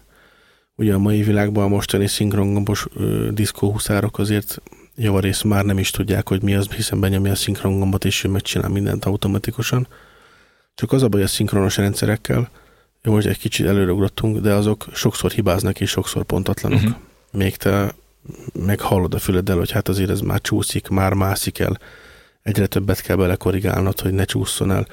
Ugye 0.76 0.94
a 0.94 1.00
mai 1.00 1.24
világban 1.24 1.64
a 1.64 1.68
mostani 1.68 2.08
szinkrongombos 2.08 2.88
diszkóhuszárok 3.32 4.20
azért 4.20 4.62
javarészt 4.96 5.44
már 5.44 5.66
nem 5.66 5.78
is 5.78 5.92
tudják, 5.92 6.28
hogy 6.28 6.42
mi 6.42 6.56
az, 6.56 6.68
hiszen 6.72 7.00
benyomja 7.00 7.32
a 7.32 7.36
szinkrongombot, 7.36 8.06
és 8.06 8.24
ő 8.24 8.30
megcsinál 8.30 8.70
mindent 8.70 9.06
automatikusan. 9.06 9.88
Csak 10.76 10.92
az 10.92 11.04
a 11.04 11.08
baj 11.08 11.24
a 11.24 11.28
szinkronos 11.28 11.78
rendszerekkel, 11.78 12.50
jó, 13.04 13.14
hogy 13.14 13.28
egy 13.28 13.38
kicsit 13.38 13.66
előreugrottunk, 13.66 14.38
de 14.38 14.54
azok 14.54 14.86
sokszor 14.94 15.32
hibáznak 15.32 15.80
és 15.80 15.90
sokszor 15.90 16.24
pontatlanok. 16.24 16.80
Uh-huh. 16.80 16.96
Még 17.32 17.56
te 17.56 17.94
meghallod 18.54 19.14
a 19.14 19.20
füleddel, 19.20 19.58
hogy 19.58 19.72
hát 19.72 19.88
azért 19.88 20.10
ez 20.10 20.20
már 20.20 20.42
csúszik, 20.42 20.88
már 20.88 21.14
mászik 21.14 21.60
el, 21.60 21.80
egyre 22.44 22.68
többet 22.68 23.02
kell 23.02 23.16
belekorrigálnod, 23.16 24.00
hogy 24.00 24.14
ne 24.14 24.26
csúszson 24.26 24.72
el. 24.72 24.88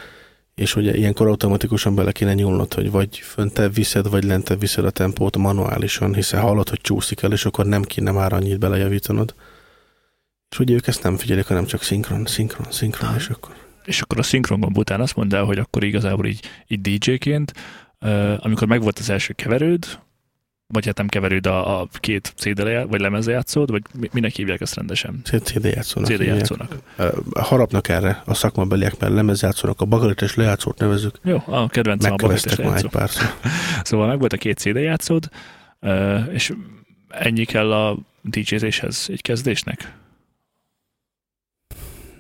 És 0.54 0.76
ugye 0.76 0.96
ilyenkor 0.96 1.26
automatikusan 1.26 1.94
bele 1.94 2.12
kéne 2.12 2.34
nyúlnod, 2.34 2.74
hogy 2.74 2.90
vagy 2.90 3.16
föntebb 3.16 3.74
viszed, 3.74 4.08
vagy 4.08 4.24
lentebb 4.24 4.60
viszed 4.60 4.84
a 4.84 4.90
tempót 4.90 5.36
manuálisan, 5.36 6.14
hiszen 6.14 6.40
hallod, 6.40 6.68
hogy 6.68 6.80
csúszik 6.80 7.22
el, 7.22 7.32
és 7.32 7.44
akkor 7.44 7.66
nem 7.66 7.82
kéne 7.82 8.10
már 8.10 8.32
annyit 8.32 8.58
belejavítanod. 8.58 9.34
És 10.50 10.58
ugye 10.58 10.74
ők 10.74 10.86
ezt 10.86 11.02
nem 11.02 11.16
figyelik, 11.16 11.46
hanem 11.46 11.64
csak 11.64 11.82
szinkron, 11.82 12.26
szinkron, 12.26 12.66
szinkron, 12.70 13.14
és 13.14 13.28
akkor... 13.28 13.54
És 13.84 14.00
akkor 14.00 14.18
a 14.18 14.22
szinkron 14.22 14.60
gomb 14.60 14.78
után 14.78 15.00
azt 15.00 15.16
mondta, 15.16 15.44
hogy 15.44 15.58
akkor 15.58 15.84
igazából 15.84 16.26
így, 16.26 16.40
így 16.66 16.80
DJ-ként, 16.80 17.52
amikor 18.38 18.66
megvolt 18.66 18.98
az 18.98 19.10
első 19.10 19.32
keverőd, 19.32 19.98
vagy 20.72 20.86
hát 20.86 20.96
nem 20.96 21.08
keverőd 21.08 21.46
a, 21.46 21.80
a 21.80 21.88
két 21.92 22.32
CD 22.36 22.62
vagy 22.88 23.00
lemezre 23.00 23.32
játszód, 23.32 23.70
vagy 23.70 23.82
minek 24.12 24.32
hívják 24.32 24.60
ezt 24.60 24.74
rendesen? 24.74 25.20
CD 25.24 25.64
játszónak. 25.64 26.10
CD 26.10 26.20
játszónak. 26.20 26.76
Harapnak 27.32 27.88
erre 27.88 28.22
a 28.24 28.34
szakmabeliek, 28.34 28.98
mert 28.98 29.12
lemezjátszónak, 29.12 29.80
a 29.80 29.84
bagalites 29.84 30.34
lejátszót 30.34 30.78
nevezük. 30.78 31.18
Jó, 31.22 31.42
a 31.46 31.68
kedvencem 31.68 32.12
a 32.12 32.16
bagalites 32.16 32.56
lejátszó. 32.56 32.88
szóval 33.82 34.06
meg 34.06 34.18
volt 34.18 34.32
a 34.32 34.36
két 34.36 34.58
CD 34.58 34.76
játszód, 34.76 35.28
és 36.32 36.52
ennyi 37.08 37.44
kell 37.44 37.72
a 37.72 37.98
DJ-zéshez 38.22 39.06
egy 39.10 39.22
kezdésnek? 39.22 39.96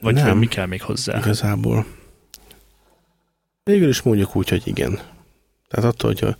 Vagy 0.00 0.14
nem, 0.14 0.38
mi 0.38 0.46
kell 0.46 0.66
még 0.66 0.82
hozzá? 0.82 1.18
Igazából. 1.18 1.86
Végül 3.64 3.88
is 3.88 4.02
mondjuk 4.02 4.36
úgy, 4.36 4.48
hogy 4.48 4.62
igen. 4.64 5.00
Tehát 5.68 5.92
attól, 5.92 6.12
hogy 6.12 6.28
a 6.28 6.36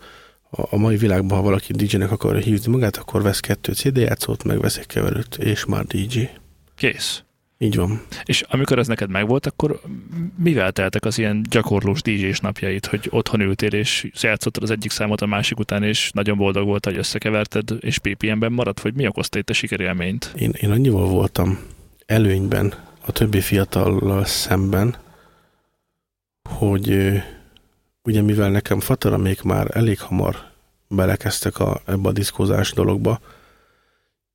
a 0.51 0.77
mai 0.77 0.97
világban, 0.97 1.39
ha 1.39 1.45
valaki 1.45 1.73
DJ-nek 1.73 2.11
akarja 2.11 2.41
hívni 2.41 2.73
magát, 2.73 2.97
akkor 2.97 3.23
vesz 3.23 3.41
kettő 3.41 3.73
CD 3.73 3.97
játszót, 3.97 4.45
meg 4.45 4.61
vesz 4.61 4.77
egy 4.77 4.87
keverőt, 4.87 5.37
és 5.37 5.65
már 5.65 5.85
DJ. 5.85 6.23
Kész. 6.75 7.23
Így 7.61 7.77
van. 7.77 8.03
És 8.25 8.41
amikor 8.49 8.79
ez 8.79 8.87
neked 8.87 9.11
megvolt, 9.11 9.47
akkor 9.47 9.81
mivel 10.37 10.73
teltek 10.73 11.05
az 11.05 11.19
ilyen 11.19 11.43
gyakorlós 11.51 12.03
DJ-s 12.03 12.41
napjait, 12.41 12.87
hogy 12.87 13.09
otthon 13.11 13.41
ültél, 13.41 13.73
és 13.73 14.09
játszottad 14.21 14.63
az 14.63 14.71
egyik 14.71 14.91
számot 14.91 15.21
a 15.21 15.27
másik 15.27 15.59
után, 15.59 15.83
és 15.83 16.11
nagyon 16.13 16.37
boldog 16.37 16.67
volt, 16.67 16.85
hogy 16.85 16.97
összekeverted, 16.97 17.71
és 17.81 17.99
PPM-ben 17.99 18.53
maradt, 18.53 18.81
vagy 18.81 18.95
mi 18.95 19.07
okozta 19.07 19.39
itt 19.39 19.51
a 19.51 19.53
sikerélményt? 19.53 20.33
Én, 20.37 20.51
én 20.61 20.71
annyival 20.71 21.07
voltam 21.09 21.59
előnyben 22.07 22.75
a 23.07 23.13
többi 23.13 23.41
fiatallal 23.41 24.25
szemben, 24.25 24.97
hogy 26.49 27.13
ugye 28.09 28.23
mivel 28.23 28.51
nekem 28.51 28.81
fatara 28.81 29.17
még 29.17 29.39
már 29.45 29.77
elég 29.77 30.01
hamar 30.01 30.37
belekezdtek 30.89 31.59
a, 31.59 31.81
ebbe 31.87 32.09
a 32.09 32.13
diszkózás 32.13 32.73
dologba, 32.73 33.21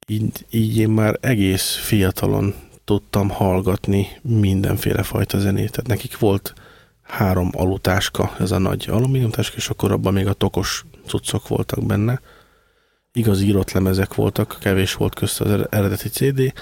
így, 0.08 0.46
így 0.50 0.78
én 0.78 0.90
már 0.90 1.18
egész 1.22 1.76
fiatalon 1.76 2.54
tudtam 2.86 3.30
hallgatni 3.30 4.08
mindenféle 4.22 5.04
fajta 5.04 5.40
zenét. 5.40 5.72
Tehát 5.72 5.88
nekik 5.88 6.18
volt 6.20 6.54
három 7.02 7.50
alutáska, 7.54 8.36
ez 8.40 8.52
a 8.52 8.58
nagy 8.58 8.88
alumíniumtáska, 8.90 9.56
és 9.56 9.70
akkor 9.70 9.92
abban 9.92 10.14
még 10.14 10.28
a 10.28 10.34
tokos 10.34 10.86
cuccok 11.08 11.48
voltak 11.48 11.86
benne. 11.86 12.22
Igaz 13.14 13.42
írott 13.42 13.72
lemezek 13.72 14.14
voltak, 14.14 14.58
kevés 14.60 14.94
volt 14.94 15.16
közt 15.16 15.42
az 15.42 15.66
eredeti 15.70 16.10
CD, 16.10 16.54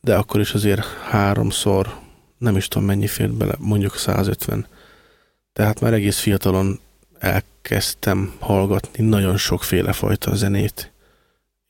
de 0.00 0.16
akkor 0.16 0.40
is 0.40 0.54
azért 0.54 0.84
háromszor, 0.86 1.94
nem 2.38 2.56
is 2.56 2.68
tudom 2.68 2.86
mennyi 2.86 3.06
fért 3.06 3.34
bele, 3.34 3.54
mondjuk 3.58 3.96
150 3.96 4.66
tehát 5.58 5.80
már 5.80 5.92
egész 5.92 6.18
fiatalon 6.18 6.80
elkezdtem 7.18 8.32
hallgatni 8.38 9.04
nagyon 9.04 9.36
sokféle 9.36 9.92
fajta 9.92 10.34
zenét, 10.34 10.92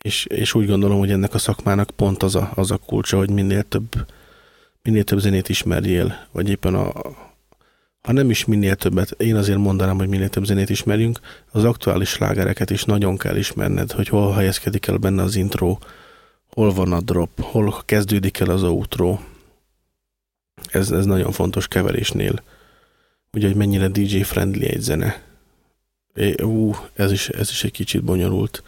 és, 0.02 0.24
és 0.24 0.54
úgy 0.54 0.66
gondolom, 0.66 0.98
hogy 0.98 1.10
ennek 1.10 1.34
a 1.34 1.38
szakmának 1.38 1.90
pont 1.90 2.22
az 2.22 2.34
a, 2.34 2.52
az 2.54 2.70
a 2.70 2.76
kulcsa, 2.76 3.16
hogy 3.16 3.30
minél 3.30 3.62
több, 3.62 4.06
minél 4.82 5.04
több 5.04 5.18
zenét 5.18 5.48
ismerjél, 5.48 6.26
vagy 6.32 6.48
éppen 6.48 6.74
a, 6.74 6.92
ha 8.02 8.12
nem 8.12 8.30
is 8.30 8.44
minél 8.44 8.74
többet, 8.74 9.10
én 9.10 9.36
azért 9.36 9.58
mondanám, 9.58 9.96
hogy 9.96 10.08
minél 10.08 10.28
több 10.28 10.44
zenét 10.44 10.70
ismerjünk, 10.70 11.20
az 11.50 11.64
aktuális 11.64 12.08
slágereket 12.08 12.70
is 12.70 12.84
nagyon 12.84 13.16
kell 13.16 13.36
ismerned, 13.36 13.92
hogy 13.92 14.08
hol 14.08 14.32
helyezkedik 14.32 14.86
el 14.86 14.96
benne 14.96 15.22
az 15.22 15.36
intro, 15.36 15.78
hol 16.50 16.72
van 16.72 16.92
a 16.92 17.00
drop, 17.00 17.40
hol 17.40 17.82
kezdődik 17.84 18.40
el 18.40 18.50
az 18.50 18.62
outro. 18.62 19.18
Ez, 20.70 20.90
ez 20.90 21.04
nagyon 21.04 21.32
fontos 21.32 21.68
keverésnél 21.68 22.42
ugye, 23.38 23.46
hogy 23.46 23.56
mennyire 23.56 23.88
DJ-friendly 23.88 24.66
egy 24.66 24.80
zene. 24.80 25.22
É, 26.14 26.42
ú, 26.42 26.74
ez 26.94 27.12
is, 27.12 27.28
ez 27.28 27.50
is 27.50 27.64
egy 27.64 27.70
kicsit 27.70 28.04
bonyolult. 28.04 28.62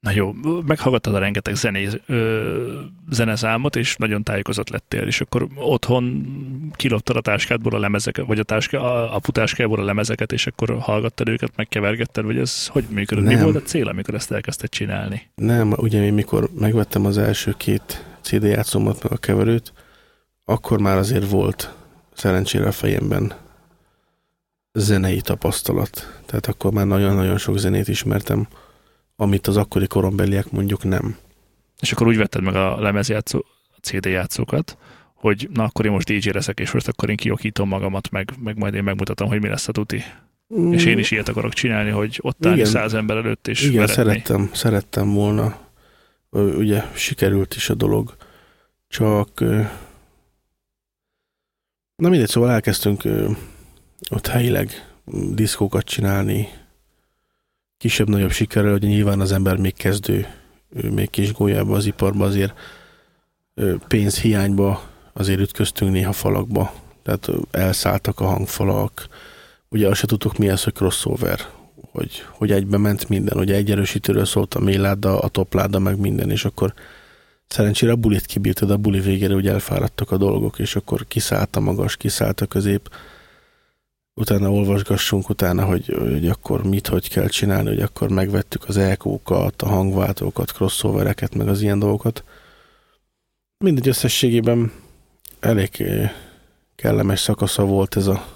Na 0.00 0.10
jó, 0.10 0.32
meghallgattad 0.66 1.14
a 1.14 1.18
rengeteg 1.18 1.54
zené, 1.54 1.88
ö, 2.06 2.80
zeneszámot, 3.10 3.76
és 3.76 3.96
nagyon 3.96 4.22
tájékozott 4.22 4.68
lettél, 4.68 5.02
és 5.02 5.20
akkor 5.20 5.48
otthon 5.54 6.26
kiloptad 6.74 7.16
a 7.16 7.20
táskádból 7.20 7.74
a 7.74 7.78
lemezeket, 7.78 8.26
vagy 8.26 8.38
a, 8.38 8.42
táska, 8.42 8.80
a, 8.80 9.14
a 9.14 9.20
futáskából 9.20 9.80
a 9.80 9.84
lemezeket, 9.84 10.32
és 10.32 10.46
akkor 10.46 10.78
hallgattad 10.78 11.28
őket, 11.28 11.56
megkevergetted, 11.56 12.24
vagy 12.24 12.38
ez 12.38 12.66
hogy 12.66 12.84
működött? 12.90 13.24
Mi 13.24 13.36
volt 13.36 13.56
a 13.56 13.62
cél, 13.62 13.88
amikor 13.88 14.14
ezt 14.14 14.32
elkezdted 14.32 14.68
csinálni? 14.68 15.22
Nem, 15.34 15.72
ugye 15.76 16.04
én 16.04 16.14
mikor 16.14 16.50
megvettem 16.58 17.06
az 17.06 17.18
első 17.18 17.54
két 17.56 18.04
CD 18.20 18.42
játszómat, 18.42 19.02
meg 19.02 19.12
a 19.12 19.16
keverőt, 19.16 19.72
akkor 20.44 20.80
már 20.80 20.96
azért 20.96 21.30
volt 21.30 21.74
szerencsére 22.14 22.66
a 22.66 22.72
fejemben 22.72 23.34
zenei 24.72 25.20
tapasztalat. 25.20 26.20
Tehát 26.26 26.46
akkor 26.46 26.72
már 26.72 26.86
nagyon-nagyon 26.86 27.38
sok 27.38 27.58
zenét 27.58 27.88
ismertem, 27.88 28.48
amit 29.16 29.46
az 29.46 29.56
akkori 29.56 29.86
korombeliek 29.86 30.50
mondjuk 30.50 30.84
nem. 30.84 31.16
És 31.80 31.92
akkor 31.92 32.06
úgy 32.06 32.16
vetted 32.16 32.42
meg 32.42 32.54
a 32.54 32.80
lemezjátszó, 32.80 33.44
a 33.76 33.78
CD 33.80 34.04
játszókat, 34.04 34.76
hogy 35.14 35.48
na 35.52 35.64
akkor 35.64 35.84
én 35.86 35.92
most 35.92 36.12
DJ 36.12 36.30
leszek, 36.30 36.60
és 36.60 36.70
most 36.70 36.88
akkor 36.88 37.10
én 37.10 37.16
kiokítom 37.16 37.68
magamat, 37.68 38.10
meg, 38.10 38.32
meg 38.42 38.58
majd 38.58 38.74
én 38.74 38.82
megmutatom, 38.82 39.28
hogy 39.28 39.40
mi 39.40 39.48
lesz 39.48 39.68
a 39.68 39.72
tuti. 39.72 40.02
Mm. 40.54 40.72
És 40.72 40.84
én 40.84 40.98
is 40.98 41.10
ilyet 41.10 41.28
akarok 41.28 41.52
csinálni, 41.52 41.90
hogy 41.90 42.18
ott 42.22 42.46
állni 42.46 42.64
száz 42.64 42.94
ember 42.94 43.16
előtt, 43.16 43.48
és 43.48 43.62
Igen, 43.62 43.74
veretni. 43.74 43.94
szerettem, 43.94 44.50
szerettem 44.52 45.12
volna. 45.12 45.58
Ugye 46.30 46.82
sikerült 46.94 47.54
is 47.54 47.68
a 47.70 47.74
dolog, 47.74 48.16
csak 48.88 49.44
na 52.02 52.08
mindegy, 52.08 52.28
szóval 52.28 52.50
elkezdtünk 52.50 53.04
ö, 53.04 53.30
ott 54.10 54.26
helyileg 54.26 54.92
diszkókat 55.30 55.84
csinálni, 55.84 56.48
kisebb-nagyobb 57.78 58.30
sikerrel, 58.30 58.70
hogy 58.70 58.82
nyilván 58.82 59.20
az 59.20 59.32
ember 59.32 59.56
még 59.56 59.74
kezdő, 59.74 60.26
még 60.90 61.10
kis 61.10 61.32
gólyába 61.32 61.76
az 61.76 61.86
iparba 61.86 62.24
azért 62.24 62.52
pénzhiányba 63.88 64.82
azért 65.12 65.40
ütköztünk 65.40 65.92
néha 65.92 66.12
falakba, 66.12 66.74
tehát 67.02 67.28
elszálltak 67.50 68.20
a 68.20 68.24
hangfalak, 68.24 69.08
ugye 69.68 69.88
azt 69.88 70.00
se 70.00 70.06
tudtuk 70.06 70.38
mi 70.38 70.48
az, 70.48 70.64
hogy 70.64 70.72
crossover, 70.72 71.40
hogy, 71.92 72.24
hogy 72.30 72.50
egybe 72.50 72.76
ment 72.76 73.08
minden, 73.08 73.38
ugye 73.38 73.54
egy 73.54 73.70
erősítőről 73.70 74.24
szólt 74.24 74.54
a 74.54 74.60
mélyláda, 74.60 75.18
a 75.18 75.28
topláda, 75.28 75.78
meg 75.78 75.98
minden, 75.98 76.30
és 76.30 76.44
akkor 76.44 76.74
szerencsére 77.52 77.92
a 77.92 77.96
bulit 77.96 78.26
kibírtad, 78.26 78.70
a 78.70 78.76
buli 78.76 79.00
végére 79.00 79.34
ugye 79.34 79.52
elfáradtak 79.52 80.10
a 80.10 80.16
dolgok, 80.16 80.58
és 80.58 80.76
akkor 80.76 81.06
kiszállt 81.06 81.56
a 81.56 81.60
magas, 81.60 81.96
kiszállt 81.96 82.40
a 82.40 82.46
közép, 82.46 82.90
utána 84.14 84.50
olvasgassunk 84.50 85.28
utána, 85.28 85.64
hogy, 85.64 85.94
hogy 85.98 86.28
akkor 86.28 86.64
mit, 86.64 86.86
hogy 86.86 87.08
kell 87.08 87.28
csinálni, 87.28 87.68
hogy 87.68 87.80
akkor 87.80 88.08
megvettük 88.08 88.68
az 88.68 88.76
EQ-kat, 88.76 89.62
a 89.62 89.68
hangváltókat, 89.68 90.52
crossovereket, 90.52 91.34
meg 91.34 91.48
az 91.48 91.62
ilyen 91.62 91.78
dolgokat. 91.78 92.24
Mindegy 93.58 93.88
összességében 93.88 94.72
elég 95.40 95.70
eh, 95.78 96.12
kellemes 96.74 97.20
szakasza 97.20 97.64
volt 97.64 97.96
ez 97.96 98.06
a, 98.06 98.26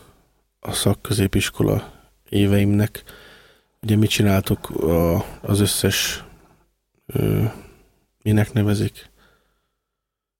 a 0.60 0.72
szakközépiskola 0.72 1.92
éveimnek. 2.28 3.02
Ugye 3.82 3.96
mit 3.96 4.10
csináltuk 4.10 4.70
a, 4.70 5.24
az 5.40 5.60
összes 5.60 6.24
ö, 7.06 7.44
minek 8.26 8.52
nevezik? 8.52 9.10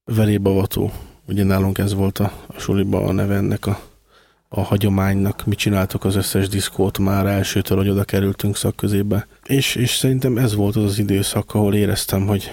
Verébavató. 0.04 0.92
Ugye 1.28 1.44
nálunk 1.44 1.78
ez 1.78 1.94
volt 1.94 2.18
a, 2.18 2.32
a 2.46 2.58
suliba 2.58 3.04
a 3.04 3.12
neve 3.12 3.34
ennek 3.34 3.66
a, 3.66 3.80
a 4.48 4.60
hagyománynak. 4.60 5.44
Mi 5.44 5.54
csináltuk 5.54 6.04
az 6.04 6.14
összes 6.14 6.48
diszkót 6.48 6.98
már 6.98 7.26
elsőtől, 7.26 7.78
hogy 7.78 7.88
oda 7.88 8.04
kerültünk 8.04 8.56
szakközébe. 8.56 9.26
És, 9.44 9.74
és 9.74 9.90
szerintem 9.90 10.36
ez 10.38 10.54
volt 10.54 10.76
az 10.76 10.84
az 10.84 10.98
időszak, 10.98 11.54
ahol 11.54 11.74
éreztem, 11.74 12.26
hogy 12.26 12.52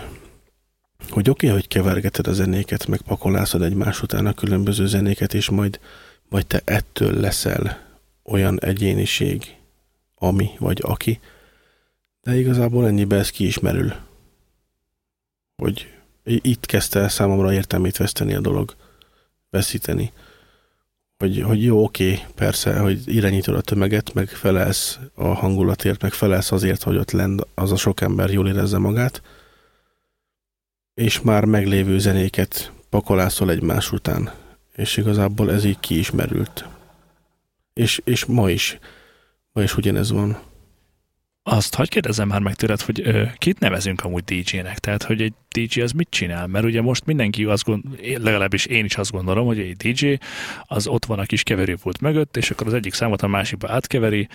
hogy 1.10 1.30
oké, 1.30 1.48
okay, 1.48 1.60
hogy 1.60 1.68
kevergeted 1.68 2.28
a 2.28 2.34
zenéket, 2.34 2.88
meg 2.88 3.02
pakolászod 3.02 3.62
egymás 3.62 4.02
után 4.02 4.26
a 4.26 4.34
különböző 4.34 4.88
zenéket, 4.88 5.34
és 5.34 5.50
majd, 5.50 5.80
majd 6.30 6.46
te 6.46 6.62
ettől 6.66 7.20
leszel 7.20 7.80
olyan 8.24 8.60
egyéniség, 8.60 9.56
ami 10.16 10.50
vagy 10.60 10.80
aki, 10.84 11.20
de 12.24 12.36
igazából 12.36 12.88
ennyibe 12.88 13.16
ez 13.16 13.30
kiismerül. 13.30 13.94
Hogy 15.64 15.94
itt 16.24 16.66
kezdte 16.66 17.00
el 17.00 17.10
számomra 17.10 17.54
értelmét 17.54 17.98
veszteni 17.98 18.34
a 18.34 18.40
dolog, 18.40 18.76
veszíteni. 19.50 20.12
Hogy, 21.18 21.42
hogy 21.42 21.64
jó, 21.64 21.84
oké, 21.84 22.20
persze, 22.36 22.80
hogy 22.80 23.16
irányítod 23.16 23.56
a 23.56 23.62
tömeget, 23.62 24.14
meg 24.14 24.30
felelsz 24.30 25.00
a 25.14 25.28
hangulatért, 25.28 26.02
meg 26.02 26.14
felelsz 26.14 26.52
azért, 26.52 26.84
hogy 26.84 26.98
ott 26.98 27.12
lend 27.12 27.42
az 27.54 27.72
a 27.72 27.76
sok 27.76 28.02
ember 28.02 28.30
jól 28.30 28.48
érezze 28.48 28.78
magát, 28.78 29.22
és 30.94 31.22
már 31.22 31.46
meglévő 31.46 32.00
zenéket 32.00 32.72
pakolászol 32.90 33.52
egymás 33.52 33.92
után. 33.92 34.34
És 34.76 34.98
igazából 34.98 35.52
ez 35.52 35.64
így 35.64 35.80
kiismerült. 35.80 36.66
És, 37.74 38.02
és 38.04 38.26
ma 38.26 38.50
is, 38.50 38.80
ma 39.52 39.62
is 39.62 39.78
ugyanez 39.78 40.12
van. 40.12 40.40
Azt 41.46 41.76
hagyj 41.76 41.90
kérdezzem 41.90 42.28
már 42.28 42.42
meg 42.42 42.56
tőled, 42.56 42.82
hogy 42.82 43.02
ö, 43.04 43.24
kit 43.38 43.60
nevezünk 43.60 44.04
amúgy 44.04 44.24
DJ-nek? 44.24 44.80
Tehát, 44.80 45.04
hogy 45.04 45.22
egy 45.22 45.34
DJ 45.52 45.82
az 45.82 45.92
mit 45.92 46.08
csinál? 46.10 46.48
Mert 46.48 46.66
ugye 46.66 46.82
most 46.82 47.06
mindenki 47.06 47.44
azt 47.44 47.64
gond, 47.64 47.84
legalábbis 48.02 48.66
én 48.66 48.86
is 48.86 48.98
azt 48.98 49.12
gondolom, 49.12 49.46
hogy 49.46 49.60
egy 49.60 49.76
DJ 49.76 50.18
az 50.64 50.88
ott 50.88 51.06
van 51.06 51.20
a 51.20 51.26
kis 51.26 51.44
keverőpult 51.44 52.02
mögött, 52.02 52.38
és 52.38 52.52
akkor 52.52 52.68
az 52.68 52.74
egyik 52.74 52.94
számot 52.94 53.22
a 53.22 53.28
másikba 53.28 53.72
átkeveri, 53.72 54.28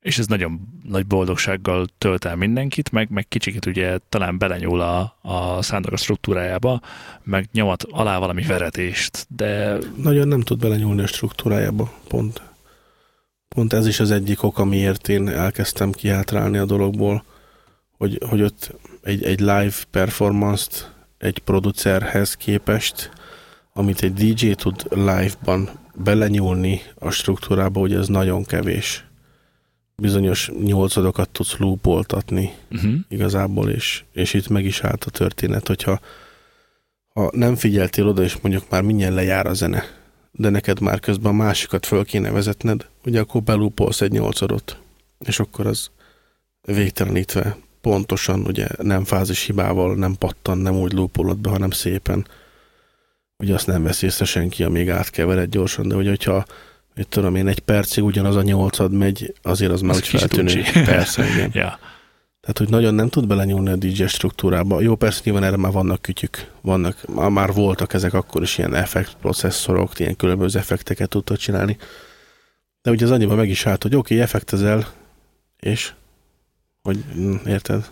és 0.00 0.18
ez 0.18 0.26
nagyon 0.26 0.60
nagy 0.88 1.06
boldogsággal 1.06 1.86
tölt 1.98 2.24
el 2.24 2.36
mindenkit, 2.36 2.90
meg, 2.90 3.10
meg 3.10 3.28
kicsit 3.28 3.66
ugye 3.66 3.98
talán 4.08 4.38
belenyúl 4.38 4.80
a, 4.80 5.16
a 5.22 5.62
szándor 5.62 5.92
a 5.92 5.96
struktúrájába, 5.96 6.80
meg 7.22 7.48
nyomat 7.52 7.82
alá 7.90 8.18
valami 8.18 8.42
veretést, 8.42 9.26
de 9.36 9.78
Nagyon 9.96 10.28
nem 10.28 10.40
tud 10.40 10.58
belenyúlni 10.58 11.02
a 11.02 11.06
struktúrájába, 11.06 11.92
pont. 12.08 12.49
Pont 13.54 13.72
ez 13.72 13.86
is 13.86 14.00
az 14.00 14.10
egyik 14.10 14.42
ok, 14.42 14.58
amiért 14.58 15.08
én 15.08 15.28
elkezdtem 15.28 15.92
kihátrálni 15.92 16.58
a 16.58 16.64
dologból, 16.64 17.24
hogy, 17.98 18.22
hogy 18.28 18.42
ott 18.42 18.74
egy, 19.02 19.24
egy 19.24 19.40
live 19.40 19.74
performance-t 19.90 20.92
egy 21.18 21.38
producerhez 21.38 22.34
képest, 22.34 23.10
amit 23.72 24.02
egy 24.02 24.12
DJ 24.12 24.50
tud 24.50 24.82
live-ban 24.90 25.70
belenyúlni 25.94 26.80
a 26.94 27.10
struktúrába, 27.10 27.80
hogy 27.80 27.94
ez 27.94 28.06
nagyon 28.08 28.44
kevés. 28.44 29.04
Bizonyos 29.96 30.50
nyolcadokat 30.62 31.28
tudsz 31.28 31.56
loopoltatni 31.56 32.52
uh-huh. 32.70 32.94
igazából, 33.08 33.70
és, 33.70 34.04
és 34.12 34.34
itt 34.34 34.48
meg 34.48 34.64
is 34.64 34.80
állt 34.80 35.04
a 35.04 35.10
történet, 35.10 35.66
hogyha 35.66 36.00
ha 37.12 37.30
nem 37.32 37.54
figyeltél 37.54 38.06
oda, 38.06 38.22
és 38.22 38.36
mondjuk 38.40 38.70
már 38.70 38.82
mindjárt 38.82 39.14
lejár 39.14 39.46
a 39.46 39.54
zene, 39.54 39.84
de 40.40 40.48
neked 40.48 40.80
már 40.80 41.00
közben 41.00 41.32
a 41.32 41.36
másikat 41.36 41.86
föl 41.86 42.04
kéne 42.04 42.30
vezetned, 42.30 42.86
ugye 43.04 43.20
akkor 43.20 43.42
belúpolsz 43.42 44.00
egy 44.00 44.10
nyolcadot, 44.10 44.78
és 45.18 45.40
akkor 45.40 45.66
az 45.66 45.90
végtelenítve 46.60 47.56
pontosan, 47.80 48.40
ugye 48.46 48.66
nem 48.78 49.04
fázis 49.04 49.42
hibával, 49.42 49.94
nem 49.94 50.14
pattan, 50.18 50.58
nem 50.58 50.74
úgy 50.74 50.92
lúpolod 50.92 51.38
be, 51.38 51.50
hanem 51.50 51.70
szépen. 51.70 52.26
Ugye 53.36 53.54
azt 53.54 53.66
nem 53.66 53.82
vesz 53.82 54.02
észre 54.02 54.24
senki, 54.24 54.62
amíg 54.62 54.90
átkevered 54.90 55.50
gyorsan, 55.50 55.88
de 55.88 55.94
ugye, 55.94 56.08
hogyha 56.08 56.44
mit 56.94 57.08
tudom 57.08 57.34
én, 57.34 57.48
egy 57.48 57.60
percig 57.60 58.04
ugyanaz 58.04 58.36
a 58.36 58.42
nyolcad 58.42 58.92
megy, 58.92 59.34
azért 59.42 59.72
az 59.72 59.80
már 59.80 59.90
Az 59.90 59.96
úgy 59.96 60.06
feltűnő. 60.06 60.62
Persze, 60.72 61.24
igen. 61.26 61.50
Ja. 61.62 61.78
Tehát, 62.52 62.70
hogy 62.70 62.80
nagyon 62.80 62.94
nem 62.94 63.08
tud 63.08 63.26
belenyúlni 63.26 63.70
a 63.70 63.76
DJ 63.76 64.04
struktúrába. 64.04 64.80
Jó, 64.80 64.94
persze 64.94 65.20
nyilván 65.24 65.42
erre 65.42 65.56
már 65.56 65.72
vannak 65.72 66.02
kütyük, 66.02 66.50
vannak, 66.60 67.06
már- 67.30 67.54
voltak 67.54 67.92
ezek 67.92 68.14
akkor 68.14 68.42
is 68.42 68.58
ilyen 68.58 68.74
effekt 68.74 69.16
processzorok, 69.20 69.98
ilyen 69.98 70.16
különböző 70.16 70.58
effekteket 70.58 71.08
tudtak 71.08 71.36
csinálni. 71.36 71.76
De 72.82 72.90
ugye 72.90 73.04
az 73.04 73.10
annyiban 73.10 73.36
meg 73.36 73.48
is 73.48 73.66
állt, 73.66 73.82
hogy 73.82 73.94
oké, 73.94 74.14
okay, 74.14 74.24
effektezel, 74.24 74.92
és 75.60 75.92
hogy 76.82 77.04
mm, 77.18 77.34
érted? 77.46 77.90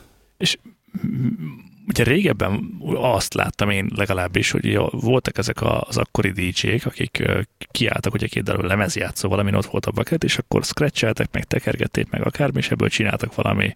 M- 0.93 1.67
Ugye 1.89 2.05
régebben 2.05 2.81
azt 2.97 3.35
láttam 3.35 3.71
én 3.71 3.91
legalábbis, 3.97 4.51
hogy 4.51 4.67
ugye 4.67 4.79
voltak 4.91 5.39
ezek 5.39 5.63
az 5.63 5.97
akkori 5.97 6.31
DJ-k, 6.31 6.87
akik 6.87 7.23
kiálltak, 7.71 8.13
hogy 8.13 8.29
két 8.29 8.43
darab 8.43 8.65
lemezjátszó, 8.65 9.29
valamin 9.29 9.55
ott 9.55 9.67
volt 9.67 9.87
a 9.87 9.91
bucket, 9.91 10.25
és 10.25 10.39
akkor 10.39 10.65
scratcheltek, 10.65 11.29
meg 11.33 11.45
tekergették, 11.45 12.11
meg 12.11 12.27
akármi, 12.27 12.59
és 12.59 12.71
ebből 12.71 12.89
csináltak 12.89 13.35
valami 13.35 13.75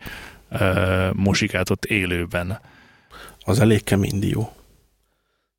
ö, 0.61 1.11
muzsikát 1.14 1.70
ott 1.70 1.84
élőben. 1.84 2.61
Az 3.40 3.61
elég 3.61 3.84
kemény 3.84 4.18
dió. 4.18 4.53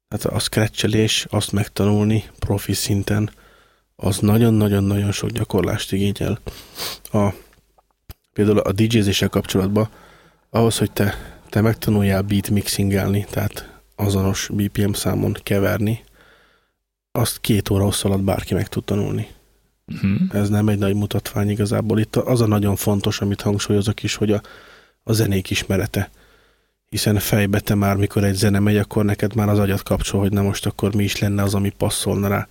Tehát 0.07 0.25
a 0.25 0.39
scratchelés, 0.39 1.25
azt 1.29 1.51
megtanulni 1.51 2.23
profi 2.39 2.73
szinten, 2.73 3.31
az 3.95 4.19
nagyon-nagyon-nagyon 4.19 5.11
sok 5.11 5.29
gyakorlást 5.29 5.91
igényel. 5.91 6.39
A, 7.11 7.29
például 8.33 8.59
a 8.59 8.71
DJ-zéssel 8.71 9.29
kapcsolatban, 9.29 9.89
ahhoz, 10.49 10.77
hogy 10.77 10.91
te, 10.91 11.15
te 11.49 11.61
megtanuljál 11.61 12.21
beat 12.21 12.49
mixingelni, 12.49 13.25
tehát 13.29 13.79
azonos 13.95 14.49
BPM 14.53 14.91
számon 14.91 15.37
keverni, 15.43 16.03
azt 17.11 17.39
két 17.41 17.69
óra 17.69 17.83
hossz 17.83 18.03
alatt 18.03 18.21
bárki 18.21 18.53
meg 18.53 18.67
tud 18.67 18.83
tanulni. 18.83 19.27
Uh-huh. 19.87 20.11
Ez 20.31 20.49
nem 20.49 20.67
egy 20.67 20.77
nagy 20.77 20.95
mutatvány 20.95 21.49
igazából. 21.49 21.99
Itt 21.99 22.15
az 22.15 22.41
a 22.41 22.47
nagyon 22.47 22.75
fontos, 22.75 23.21
amit 23.21 23.41
hangsúlyozok 23.41 24.03
is, 24.03 24.15
hogy 24.15 24.31
a, 24.31 24.41
a 25.03 25.13
zenék 25.13 25.49
ismerete. 25.49 26.09
Hiszen 26.89 27.19
fejbe 27.19 27.59
te 27.59 27.75
már, 27.75 27.95
mikor 27.95 28.23
egy 28.23 28.35
zene 28.35 28.59
megy, 28.59 28.77
akkor 28.77 29.05
neked 29.05 29.35
már 29.35 29.49
az 29.49 29.59
agyat 29.59 29.83
kapcsol, 29.83 30.19
hogy 30.19 30.31
na 30.31 30.41
most 30.41 30.65
akkor 30.65 30.95
mi 30.95 31.03
is 31.03 31.17
lenne 31.17 31.43
az, 31.43 31.53
ami 31.53 31.69
passzolna 31.69 32.27
rá. 32.27 32.47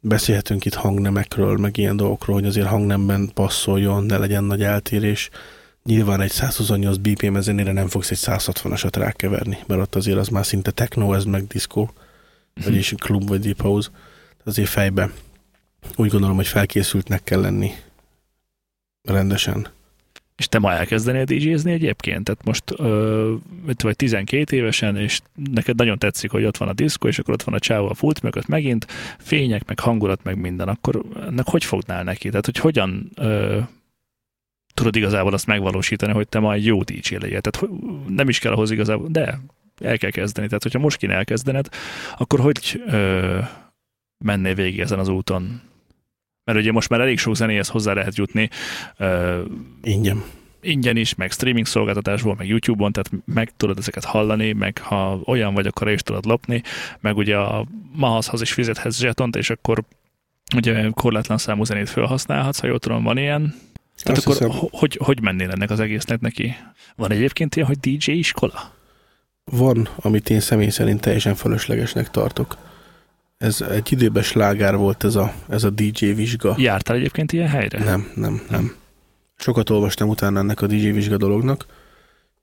Beszélhetünk 0.00 0.64
itt 0.64 0.74
hangnemekről, 0.74 1.56
meg 1.56 1.76
ilyen 1.76 1.96
dolgokról, 1.96 2.36
hogy 2.36 2.46
azért 2.46 2.66
hangnemben 2.66 3.30
passzoljon, 3.34 4.04
ne 4.04 4.18
legyen 4.18 4.44
nagy 4.44 4.62
eltérés. 4.62 5.30
Nyilván 5.84 6.20
egy 6.20 6.30
128 6.30 6.96
BPM 6.96 7.38
zenére 7.38 7.72
nem 7.72 7.88
fogsz 7.88 8.10
egy 8.10 8.18
160-asat 8.20 8.92
rákeverni, 8.94 9.58
mert 9.66 9.80
ott 9.80 9.94
azért 9.94 10.18
az 10.18 10.28
már 10.28 10.46
szinte 10.46 10.70
techno, 10.70 11.12
ez 11.12 11.24
meg 11.24 11.46
diszkó, 11.46 11.92
vagyis 12.64 12.94
klub 12.96 13.28
vagy 13.28 13.40
deep 13.40 13.60
house. 13.60 13.88
Azért 14.44 14.68
fejbe 14.68 15.10
úgy 15.96 16.10
gondolom, 16.10 16.36
hogy 16.36 16.46
felkészültnek 16.46 17.24
kell 17.24 17.40
lenni 17.40 17.72
Rendesen. 19.02 19.68
És 20.40 20.48
te 20.48 20.58
ma 20.58 20.72
elkezdenél 20.72 21.24
DJ-zni 21.24 21.72
egyébként? 21.72 22.24
Tehát 22.24 22.44
most 22.44 22.64
ö, 22.76 23.34
vagy 23.82 23.96
12 23.96 24.56
évesen, 24.56 24.96
és 24.96 25.20
neked 25.52 25.76
nagyon 25.76 25.98
tetszik, 25.98 26.30
hogy 26.30 26.44
ott 26.44 26.56
van 26.56 26.68
a 26.68 26.72
diszkó, 26.72 27.08
és 27.08 27.18
akkor 27.18 27.34
ott 27.34 27.42
van 27.42 27.54
a 27.54 27.58
csávó 27.58 27.88
a 27.88 27.94
pult 27.98 28.22
mögött 28.22 28.46
megint, 28.46 28.86
fények, 29.18 29.66
meg 29.66 29.80
hangulat, 29.80 30.22
meg 30.22 30.36
minden, 30.36 30.68
akkor 30.68 31.02
ennek 31.26 31.48
hogy 31.48 31.64
fognál 31.64 32.02
neki? 32.02 32.28
Tehát, 32.28 32.44
hogy 32.44 32.56
hogyan 32.56 33.10
ö, 33.14 33.58
tudod 34.74 34.96
igazából 34.96 35.32
azt 35.32 35.46
megvalósítani, 35.46 36.12
hogy 36.12 36.28
te 36.28 36.38
ma 36.38 36.52
egy 36.52 36.64
jó 36.64 36.82
DJ 36.82 37.14
legyél? 37.14 37.40
Tehát 37.40 37.70
nem 38.08 38.28
is 38.28 38.38
kell 38.38 38.52
ahhoz 38.52 38.70
igazából, 38.70 39.08
de 39.10 39.40
el 39.80 39.98
kell 39.98 40.10
kezdeni. 40.10 40.46
Tehát, 40.46 40.62
hogyha 40.62 40.78
most 40.78 40.96
kéne 40.96 41.14
elkezdened, 41.14 41.68
akkor 42.18 42.40
hogy 42.40 42.82
ö, 42.86 43.38
mennél 44.24 44.54
végig 44.54 44.80
ezen 44.80 44.98
az 44.98 45.08
úton? 45.08 45.60
Mert 46.50 46.62
ugye 46.62 46.72
most 46.72 46.88
már 46.88 47.00
elég 47.00 47.18
sok 47.18 47.36
zenéhez 47.36 47.68
hozzá 47.68 47.92
lehet 47.92 48.16
jutni. 48.16 48.48
Ö, 48.96 49.40
Ingyen. 49.82 50.22
ingyen 50.60 50.96
is, 50.96 51.14
meg 51.14 51.30
streaming 51.30 51.66
szolgáltatásból, 51.66 52.34
meg 52.38 52.48
YouTube-on, 52.48 52.92
tehát 52.92 53.24
meg 53.34 53.52
tudod 53.56 53.78
ezeket 53.78 54.04
hallani, 54.04 54.52
meg 54.52 54.78
ha 54.78 55.20
olyan 55.24 55.54
vagy, 55.54 55.66
akkor 55.66 55.90
is 55.90 56.02
tudod 56.02 56.24
lopni, 56.24 56.62
meg 57.00 57.16
ugye 57.16 57.36
a 57.36 57.66
Mahaszhoz 57.92 58.40
is 58.40 58.52
fizethetsz 58.52 58.98
zsetont, 58.98 59.36
és 59.36 59.50
akkor 59.50 59.82
ugye 60.56 60.90
korlátlan 60.90 61.38
számú 61.38 61.64
zenét 61.64 61.88
felhasználhatsz, 61.88 62.60
ha 62.60 62.66
jól 62.66 62.78
tudom, 62.78 63.02
van 63.02 63.18
ilyen. 63.18 63.54
Tehát 64.02 64.18
Azt 64.18 64.26
akkor 64.26 64.38
hiszem- 64.38 64.60
ho- 64.60 64.70
hogy, 64.74 64.98
hogy 65.04 65.20
mennél 65.22 65.50
ennek 65.50 65.70
az 65.70 65.80
egésznek 65.80 66.20
neki? 66.20 66.54
Van 66.96 67.10
egyébként 67.10 67.56
ilyen, 67.56 67.68
hogy 67.68 67.78
DJ 67.78 68.10
iskola? 68.12 68.72
Van, 69.44 69.88
amit 69.96 70.30
én 70.30 70.40
személy 70.40 70.68
szerint 70.68 71.00
teljesen 71.00 71.34
fölöslegesnek 71.34 72.10
tartok. 72.10 72.56
Ez 73.40 73.60
egy 73.60 73.92
időben 73.92 74.22
slágár 74.22 74.76
volt 74.76 75.04
ez 75.04 75.14
a, 75.14 75.34
ez 75.48 75.64
a 75.64 75.70
DJ 75.70 76.06
vizsga. 76.06 76.54
Jártál 76.58 76.96
egyébként 76.96 77.32
ilyen 77.32 77.48
helyre? 77.48 77.84
Nem, 77.84 78.10
nem, 78.14 78.42
nem. 78.50 78.74
Sokat 79.36 79.70
olvastam 79.70 80.08
utána 80.08 80.38
ennek 80.38 80.60
a 80.60 80.66
DJ 80.66 80.88
vizsga 80.90 81.16
dolognak, 81.16 81.66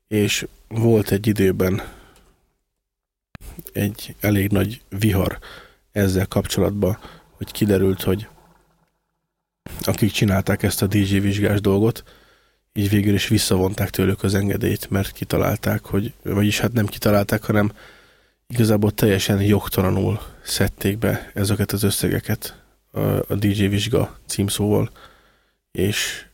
és 0.08 0.48
volt 0.68 1.12
egy 1.12 1.28
időben 1.28 1.82
egy 3.74 4.16
elég 4.20 4.52
nagy 4.52 4.82
vihar 4.90 5.38
ezzel 5.92 6.26
kapcsolatban, 6.26 6.98
hogy 7.32 7.52
kiderült, 7.52 8.02
hogy 8.02 8.28
akik 9.82 10.12
csinálták 10.12 10.64
ezt 10.64 10.82
a 10.82 10.88
DJ 10.88 11.18
vizsgás 11.18 11.62
dolgot, 11.62 12.04
így 12.74 12.90
végül 12.90 13.14
is 13.14 13.28
visszavonták 13.28 13.90
tőlük 13.90 14.24
az 14.24 14.36
engedélyt, 14.36 14.90
mert 14.90 15.12
kitalálták, 15.12 15.86
hogy, 15.86 16.14
vagyis 16.24 16.60
hát 16.60 16.74
nem 16.74 16.86
kitalálták, 16.86 17.44
hanem 17.44 17.72
igazából 18.48 18.92
teljesen 18.92 19.42
jogtalanul 19.42 20.20
szedték 20.44 20.98
be 20.98 21.32
ezeket 21.34 21.72
az 21.72 21.84
összegeket 21.84 22.62
a, 23.28 23.36
DJ 23.36 23.66
vizsga 23.66 24.18
címszóval, 24.26 24.90
és 25.72 26.26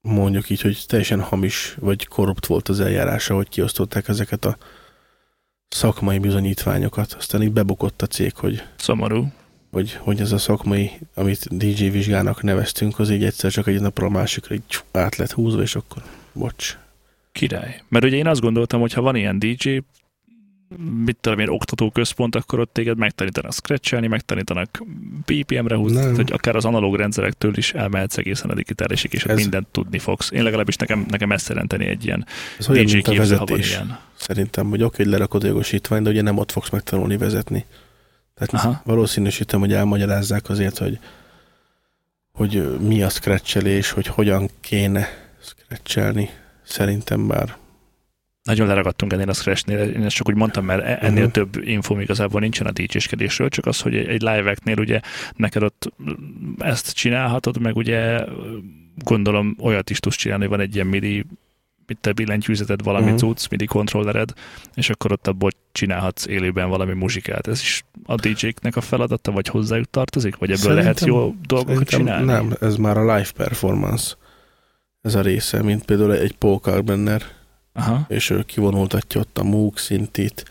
mondjuk 0.00 0.50
így, 0.50 0.60
hogy 0.60 0.84
teljesen 0.86 1.20
hamis 1.20 1.76
vagy 1.80 2.06
korrupt 2.06 2.46
volt 2.46 2.68
az 2.68 2.80
eljárása, 2.80 3.34
hogy 3.34 3.48
kiosztották 3.48 4.08
ezeket 4.08 4.44
a 4.44 4.56
szakmai 5.68 6.18
bizonyítványokat. 6.18 7.12
Aztán 7.12 7.42
így 7.42 7.52
bebukott 7.52 8.02
a 8.02 8.06
cég, 8.06 8.36
hogy, 8.36 8.62
Szomorú. 8.76 9.32
hogy, 9.70 9.92
hogy 9.92 10.20
ez 10.20 10.32
a 10.32 10.38
szakmai, 10.38 10.90
amit 11.14 11.56
DJ 11.56 11.88
vizsgának 11.88 12.42
neveztünk, 12.42 12.98
az 12.98 13.10
így 13.10 13.24
egyszer 13.24 13.50
csak 13.50 13.66
egy 13.66 13.80
napra 13.80 14.06
a 14.06 14.10
másikra 14.10 14.54
így 14.54 14.62
át 14.92 15.16
lett 15.16 15.32
húzva, 15.32 15.62
és 15.62 15.74
akkor 15.74 16.02
bocs. 16.32 16.78
Király. 17.32 17.82
Mert 17.88 18.04
ugye 18.04 18.16
én 18.16 18.26
azt 18.26 18.40
gondoltam, 18.40 18.80
hogy 18.80 18.92
ha 18.92 19.00
van 19.00 19.16
ilyen 19.16 19.38
DJ, 19.38 19.78
mit 21.04 21.16
tudom 21.20 21.38
én, 21.38 21.48
oktatóközpont, 21.48 22.34
akkor 22.34 22.60
ott 22.60 22.72
téged 22.72 22.96
megtanítanak 22.98 23.52
scratchelni, 23.52 24.06
megtanítanak 24.06 24.84
BPM-re 25.26 25.76
húzni, 25.76 25.96
tehát, 25.96 26.16
hogy 26.16 26.32
akár 26.32 26.56
az 26.56 26.64
analóg 26.64 26.96
rendszerektől 26.96 27.56
is 27.56 27.72
elmehetsz 27.74 28.16
egészen 28.16 28.50
a 28.50 28.54
digitálisig, 28.54 29.12
és 29.12 29.24
Ez- 29.24 29.36
mindent 29.36 29.66
tudni 29.66 29.98
fogsz. 29.98 30.30
Én 30.30 30.42
legalábbis 30.42 30.76
nekem, 30.76 31.06
nekem 31.08 31.32
ezt 31.32 31.48
jelenteni 31.48 31.86
egy 31.86 32.04
ilyen 32.04 32.26
Ez 32.58 32.66
DJ 32.66 32.82
képző, 32.82 33.02
ha 33.02 33.12
van 33.12 33.16
vezetés. 33.16 33.70
ilyen. 33.70 33.98
Szerintem, 34.14 34.68
hogy 34.68 34.82
oké, 34.82 35.02
hogy 35.02 35.12
lerakod 35.12 35.44
a 35.44 35.46
jogosítványt, 35.46 36.04
de 36.04 36.10
ugye 36.10 36.22
nem 36.22 36.38
ott 36.38 36.50
fogsz 36.52 36.70
megtanulni 36.70 37.16
vezetni. 37.16 37.64
Tehát 38.34 38.66
Aha. 38.66 38.80
valószínűsítem, 38.84 39.60
hogy 39.60 39.72
elmagyarázzák 39.72 40.48
azért, 40.48 40.78
hogy, 40.78 40.98
hogy 42.32 42.78
mi 42.80 43.02
a 43.02 43.08
scratchelés, 43.08 43.90
hogy 43.90 44.06
hogyan 44.06 44.48
kéne 44.60 45.08
scratchelni. 45.42 46.30
Szerintem 46.70 47.26
bár 47.26 47.56
Nagyon 48.42 48.66
leragadtunk 48.66 49.12
ennél 49.12 49.28
a 49.28 49.32
scratchnél, 49.32 49.78
én 49.78 50.02
ezt 50.04 50.14
csak 50.16 50.28
úgy 50.28 50.34
mondtam, 50.34 50.64
mert 50.64 50.84
e- 50.84 50.98
ennél 51.00 51.22
Mhm. 51.22 51.32
több 51.32 51.56
infóm 51.64 52.00
igazából 52.00 52.40
nincsen 52.40 52.66
a 52.66 52.70
DJ-skedésről, 52.70 53.48
csak 53.48 53.66
az, 53.66 53.80
hogy 53.80 53.96
egy 53.96 54.20
live 54.20 54.50
actnél 54.50 54.78
ugye 54.78 55.00
neked 55.36 55.62
ott 55.62 55.92
ezt 56.58 56.92
csinálhatod, 56.94 57.60
meg 57.60 57.76
ugye 57.76 58.24
gondolom 59.04 59.56
olyat 59.60 59.90
is 59.90 59.98
tudsz 60.00 60.16
csinálni, 60.16 60.42
hogy 60.46 60.56
van 60.56 60.60
egy 60.66 60.74
ilyen 60.74 60.86
MIDI 60.86 61.24
mit 61.86 61.98
te 62.00 62.12
billentyűzeted, 62.12 62.82
valami 62.82 63.04
Mhm. 63.04 63.14
uh-huh. 63.14 63.30
cucc, 63.30 63.50
MIDI 63.50 63.64
kontrollered, 63.66 64.32
és 64.74 64.90
akkor 64.90 65.12
ott 65.12 65.26
abból 65.26 65.50
csinálhatsz 65.72 66.26
élőben 66.26 66.68
valami 66.68 66.92
muzsikát. 66.92 67.46
Ez 67.46 67.60
is 67.60 67.84
a 68.04 68.14
DJ-knek 68.14 68.76
a 68.76 68.80
feladata, 68.80 69.32
vagy 69.32 69.46
hozzájuk 69.48 69.90
tartozik? 69.90 70.36
Vagy 70.36 70.50
ebből 70.50 70.62
Szerintem- 70.62 70.84
lehet 70.84 71.04
jó 71.04 71.34
dolgokat 71.46 71.88
csinálni? 71.88 72.24
Nem, 72.26 72.52
ez 72.60 72.76
már 72.76 72.96
a 72.96 73.00
live 73.16 73.30
performance. 73.36 74.14
Ez 75.02 75.14
a 75.14 75.20
része, 75.20 75.62
mint 75.62 75.84
például 75.84 76.16
egy 76.16 76.36
Paul 76.36 76.58
Carbenner, 76.58 77.22
Aha. 77.72 78.04
és 78.08 78.30
ő 78.30 78.42
kivonultatja 78.42 79.20
ott 79.20 79.38
a 79.38 79.42
Moog 79.42 79.78
szintit, 79.78 80.44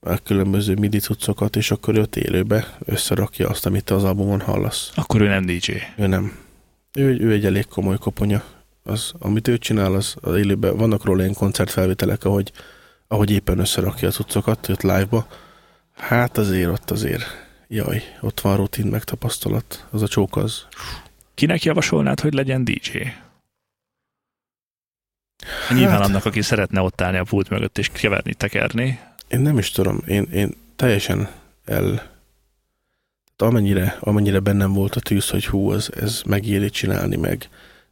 a 0.00 0.18
különböző 0.18 0.74
midi 0.74 0.98
cuccokat, 0.98 1.56
és 1.56 1.70
akkor 1.70 1.96
ő 1.96 2.00
ott 2.00 2.16
élőbe 2.16 2.76
összerakja 2.84 3.48
azt, 3.48 3.66
amit 3.66 3.84
te 3.84 3.94
az 3.94 4.04
albumon 4.04 4.40
hallasz. 4.40 4.92
Akkor 4.94 5.20
ő 5.20 5.26
nem 5.26 5.46
DJ. 5.46 5.72
Ő 5.96 6.06
nem. 6.06 6.38
Ő, 6.92 7.20
ő 7.20 7.32
egy 7.32 7.44
elég 7.44 7.66
komoly 7.66 7.96
koponya. 7.98 8.42
Az, 8.82 9.12
amit 9.18 9.48
ő 9.48 9.58
csinál, 9.58 9.94
az, 9.94 10.14
az 10.20 10.36
élőben, 10.36 10.76
vannak 10.76 11.04
róla 11.04 11.22
ilyen 11.22 11.34
koncertfelvételek, 11.34 12.24
ahogy, 12.24 12.52
ahogy 13.08 13.30
éppen 13.30 13.58
összerakja 13.58 14.08
a 14.08 14.10
cuccokat, 14.10 14.66
jött 14.66 14.82
live-ba. 14.82 15.26
Hát 15.96 16.38
azért 16.38 16.70
ott 16.70 16.90
azért, 16.90 17.24
jaj, 17.68 18.02
ott 18.20 18.40
van 18.40 18.56
rutin 18.56 18.86
meg 18.86 19.04
tapasztalat. 19.04 19.86
Az 19.90 20.02
a 20.02 20.08
csók 20.08 20.36
az. 20.36 20.66
Kinek 21.34 21.62
javasolnád, 21.62 22.20
hogy 22.20 22.32
legyen 22.32 22.64
DJ? 22.64 22.98
Nyilván 25.70 25.98
Hát- 25.98 26.06
annak, 26.06 26.24
aki 26.24 26.42
szeretne 26.42 26.80
ott 26.80 27.00
állni 27.00 27.18
a 27.18 27.24
pult 27.24 27.48
mögött 27.48 27.78
és 27.78 27.88
keverni, 27.88 28.34
tekerni. 28.34 28.98
Én 29.28 29.40
nem 29.40 29.58
is 29.58 29.70
tudom, 29.70 30.02
én, 30.06 30.22
én 30.32 30.56
teljesen 30.76 31.28
el... 31.64 32.08
Amennyire, 33.36 33.96
amennyire 34.00 34.38
bennem 34.38 34.72
volt 34.72 34.94
a 34.94 35.00
tűz, 35.00 35.28
hogy 35.28 35.46
hú, 35.46 35.72
ez, 35.72 35.88
ez 36.00 36.22
megéri 36.26 36.70
csinálni 36.70 37.16
meg. 37.16 37.48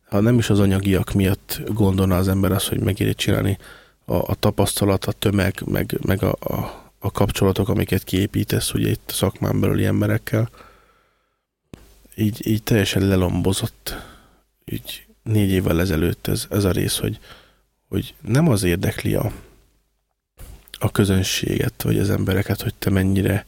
Ha 0.08 0.20
nem 0.20 0.38
is 0.38 0.50
az 0.50 0.60
anyagiak 0.60 1.12
miatt 1.12 1.60
gondolna 1.66 2.16
az 2.16 2.28
ember 2.28 2.52
azt, 2.52 2.68
hogy 2.68 2.80
megéri 2.80 3.14
csinálni, 3.14 3.58
a, 4.04 4.14
a 4.14 4.34
tapasztalat, 4.34 5.04
a 5.04 5.12
tömeg, 5.12 5.62
meg, 5.64 5.98
meg 6.06 6.22
a, 6.22 6.36
a, 6.40 6.82
a 6.98 7.10
kapcsolatok, 7.10 7.68
amiket 7.68 8.04
kiépítesz 8.04 8.74
ugye 8.74 8.90
itt 8.90 9.10
szakmán 9.14 9.60
belüli 9.60 9.84
emberekkel, 9.84 10.50
így, 12.14 12.46
így 12.46 12.62
teljesen 12.62 13.06
lelombozott 13.06 13.96
így 14.64 15.07
négy 15.28 15.50
évvel 15.50 15.80
ezelőtt 15.80 16.26
ez, 16.26 16.46
ez 16.50 16.64
a 16.64 16.70
rész, 16.70 16.96
hogy, 16.96 17.18
hogy 17.88 18.14
nem 18.20 18.48
az 18.48 18.62
érdekli 18.62 19.14
a, 19.14 19.32
a 20.78 20.90
közönséget, 20.90 21.82
vagy 21.82 21.98
az 21.98 22.10
embereket, 22.10 22.62
hogy 22.62 22.74
te 22.74 22.90
mennyire 22.90 23.46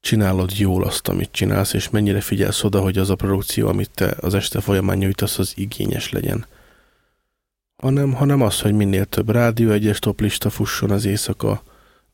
csinálod 0.00 0.58
jól 0.58 0.84
azt, 0.84 1.08
amit 1.08 1.32
csinálsz, 1.32 1.72
és 1.72 1.90
mennyire 1.90 2.20
figyelsz 2.20 2.64
oda, 2.64 2.80
hogy 2.80 2.98
az 2.98 3.10
a 3.10 3.14
produkció, 3.14 3.68
amit 3.68 3.90
te 3.94 4.14
az 4.20 4.34
este 4.34 4.60
folyamán 4.60 4.96
nyújtasz, 4.96 5.38
az 5.38 5.52
igényes 5.56 6.10
legyen. 6.10 6.46
Hanem, 7.76 8.12
hanem 8.12 8.42
az, 8.42 8.60
hogy 8.60 8.72
minél 8.72 9.04
több 9.04 9.30
rádió 9.30 9.70
egyes 9.70 9.98
toplista 9.98 10.50
fusson 10.50 10.90
az 10.90 11.04
éjszaka, 11.04 11.62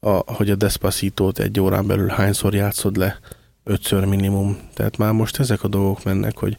a, 0.01 0.11
hogy 0.11 0.51
a 0.51 0.55
Despacito-t 0.55 1.38
egy 1.38 1.61
órán 1.61 1.86
belül 1.86 2.09
hányszor 2.09 2.55
játszod 2.55 2.97
le, 2.97 3.18
ötször 3.64 4.05
minimum. 4.05 4.59
Tehát 4.74 4.97
már 4.97 5.12
most 5.12 5.38
ezek 5.38 5.62
a 5.64 5.68
dolgok 5.68 6.05
mennek, 6.05 6.38
hogy, 6.38 6.57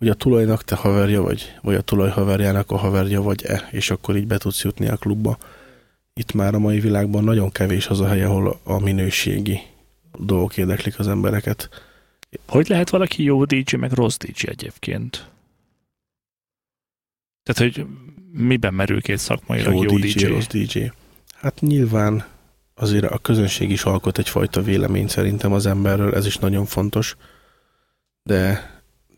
hogy 0.00 0.08
a 0.08 0.14
tulajnak 0.14 0.64
te 0.64 0.74
haverja 0.74 1.22
vagy, 1.22 1.54
vagy 1.62 1.74
a 1.74 1.80
tulaj 1.80 2.10
haverjának 2.10 2.70
a 2.70 2.76
haverja 2.76 3.22
vagy-e, 3.22 3.68
és 3.70 3.90
akkor 3.90 4.16
így 4.16 4.26
be 4.26 4.38
tudsz 4.38 4.62
jutni 4.62 4.88
a 4.88 4.96
klubba 4.96 5.38
itt 6.20 6.32
már 6.32 6.54
a 6.54 6.58
mai 6.58 6.80
világban 6.80 7.24
nagyon 7.24 7.50
kevés 7.50 7.86
az 7.86 8.00
a 8.00 8.06
hely, 8.06 8.22
ahol 8.22 8.60
a 8.62 8.78
minőségi 8.78 9.60
dolgok 10.18 10.56
érdeklik 10.56 10.98
az 10.98 11.08
embereket. 11.08 11.68
Hogy 12.46 12.68
lehet 12.68 12.90
valaki 12.90 13.22
jó 13.22 13.44
DJ, 13.44 13.76
meg 13.76 13.92
rossz 13.92 14.16
DJ 14.16 14.46
egyébként? 14.46 15.28
Tehát, 17.42 17.74
hogy 17.74 17.86
miben 18.32 18.74
merül 18.74 19.00
két 19.00 19.18
szakmailag 19.18 19.74
jó, 19.74 19.82
jó 19.82 19.98
DJ? 19.98 20.12
DJ, 20.12 20.24
rossz 20.24 20.46
DJ. 20.46 20.90
Hát 21.34 21.60
nyilván 21.60 22.24
azért 22.74 23.04
a 23.04 23.18
közönség 23.18 23.70
is 23.70 23.82
alkot 23.82 24.18
egyfajta 24.18 24.62
vélemény 24.62 25.08
szerintem 25.08 25.52
az 25.52 25.66
emberről, 25.66 26.14
ez 26.14 26.26
is 26.26 26.36
nagyon 26.36 26.64
fontos. 26.64 27.16
De, 28.22 28.70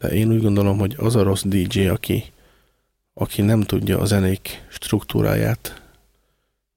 de 0.03 0.09
én 0.09 0.33
úgy 0.33 0.43
gondolom, 0.43 0.79
hogy 0.79 0.95
az 0.99 1.17
a 1.17 1.23
rossz 1.23 1.43
DJ, 1.47 1.87
aki, 1.87 2.25
aki 3.15 3.43
nem 3.43 3.61
tudja 3.61 3.99
a 3.99 4.05
zenék 4.05 4.65
struktúráját, 4.69 5.83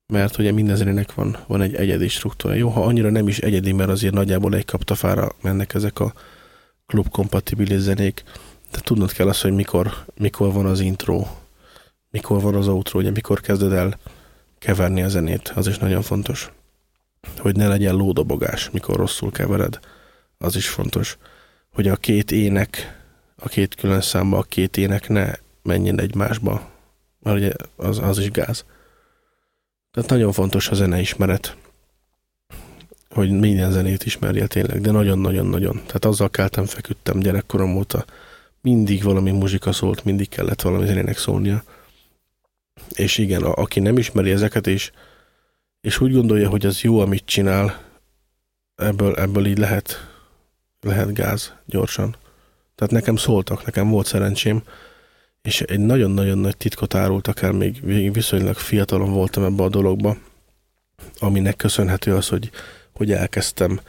mert 0.08 0.38
ugye 0.38 0.52
minden 0.52 0.76
zenének 0.76 1.14
van, 1.14 1.38
van 1.48 1.62
egy 1.62 1.76
egyedi 1.76 2.08
struktúra. 2.08 2.54
Jó, 2.54 2.70
ha 2.70 2.84
annyira 2.84 3.10
nem 3.10 3.28
is 3.28 3.40
egyedi, 3.40 3.72
mert 3.72 3.90
azért 3.90 4.14
nagyjából 4.14 4.56
egy 4.56 4.66
kaptafára 4.66 5.32
mennek 5.42 5.74
ezek 5.74 6.00
a 6.00 6.14
klubkompatibilis 6.86 7.80
zenék, 7.80 8.24
de 8.72 8.80
tudnod 8.80 9.12
kell 9.12 9.28
azt, 9.28 9.42
hogy 9.42 9.54
mikor, 9.54 10.06
mikor 10.18 10.54
van 10.54 10.66
az 10.66 10.80
intro, 10.80 11.28
mikor 12.10 12.42
van 12.42 12.56
az 12.56 12.68
outro, 12.68 13.00
ugye 13.00 13.12
mikor 13.12 13.42
kezded 13.42 13.72
el 13.72 14.00
keverni 14.60 15.02
a 15.02 15.08
zenét, 15.08 15.52
az 15.56 15.68
is 15.68 15.78
nagyon 15.78 16.02
fontos. 16.02 16.52
Hogy 17.38 17.56
ne 17.56 17.68
legyen 17.68 17.96
lódobogás, 17.96 18.70
mikor 18.70 18.96
rosszul 18.96 19.32
kevered, 19.32 19.80
az 20.38 20.56
is 20.56 20.68
fontos. 20.68 21.18
Hogy 21.74 21.88
a 21.88 21.96
két 21.96 22.32
ének, 22.32 23.04
a 23.46 23.50
két 23.50 23.76
külön 23.76 24.02
számba, 24.02 24.38
a 24.38 24.44
két 24.44 24.78
ének 24.78 25.10
ne 25.10 25.32
menjen 25.64 26.00
egymásba, 26.00 26.70
mert 27.20 27.38
ugye 27.38 27.52
az, 27.76 28.00
az 28.00 28.20
is 28.20 28.32
gáz. 28.32 28.66
Tehát 29.92 30.10
nagyon 30.10 30.32
fontos 30.32 30.70
a 30.70 30.76
zeneismeret, 30.76 31.58
hogy 33.10 33.32
minden 33.32 33.72
zenét 33.72 34.06
ismerje 34.06 34.48
tényleg, 34.48 34.82
de 34.82 34.92
nagyon-nagyon-nagyon. 34.92 35.76
Tehát 35.76 36.06
azzal 36.06 36.30
keltem, 36.30 36.66
feküdtem 36.66 37.20
gyerekkorom 37.20 37.76
óta, 37.76 38.06
mindig 38.62 39.04
valami 39.04 39.32
muzsika 39.32 39.72
szólt, 39.72 40.04
mindig 40.04 40.30
kellett 40.30 40.62
valami 40.62 40.86
zenének 40.86 41.18
szólnia. 41.18 41.64
És 42.96 43.18
igen, 43.18 43.44
a, 43.44 43.54
aki 43.54 43.80
nem 43.80 43.98
ismeri 43.98 44.32
ezeket, 44.32 44.68
és, 44.68 44.92
és 45.82 46.00
úgy 46.00 46.14
gondolja, 46.14 46.50
hogy 46.50 46.66
az 46.66 46.82
jó, 46.82 47.00
amit 47.00 47.26
csinál, 47.26 47.82
ebből, 48.76 49.16
ebből 49.16 49.46
így 49.46 49.58
lehet, 49.58 50.14
lehet 50.82 51.14
gáz 51.14 51.54
gyorsan. 51.66 52.16
Tehát 52.76 52.94
nekem 52.94 53.16
szóltak, 53.16 53.66
nekem 53.66 53.90
volt 53.90 54.06
szerencsém, 54.06 54.64
és 55.42 55.62
egy 55.62 55.80
nagyon-nagyon 55.80 56.38
nagy 56.38 56.58
titkot 56.58 56.96
árultak 56.96 57.42
el, 57.42 57.52
még 57.52 58.14
viszonylag 58.14 58.56
fiatalon 58.56 59.12
voltam 59.12 59.44
ebbe 59.44 59.64
a 59.64 59.70
dologba, 59.70 60.18
aminek 61.20 61.56
köszönhető 61.56 62.16
az, 62.16 62.28
hogy, 62.28 62.50
hogy 62.94 63.12
elkezdtem 63.12 63.80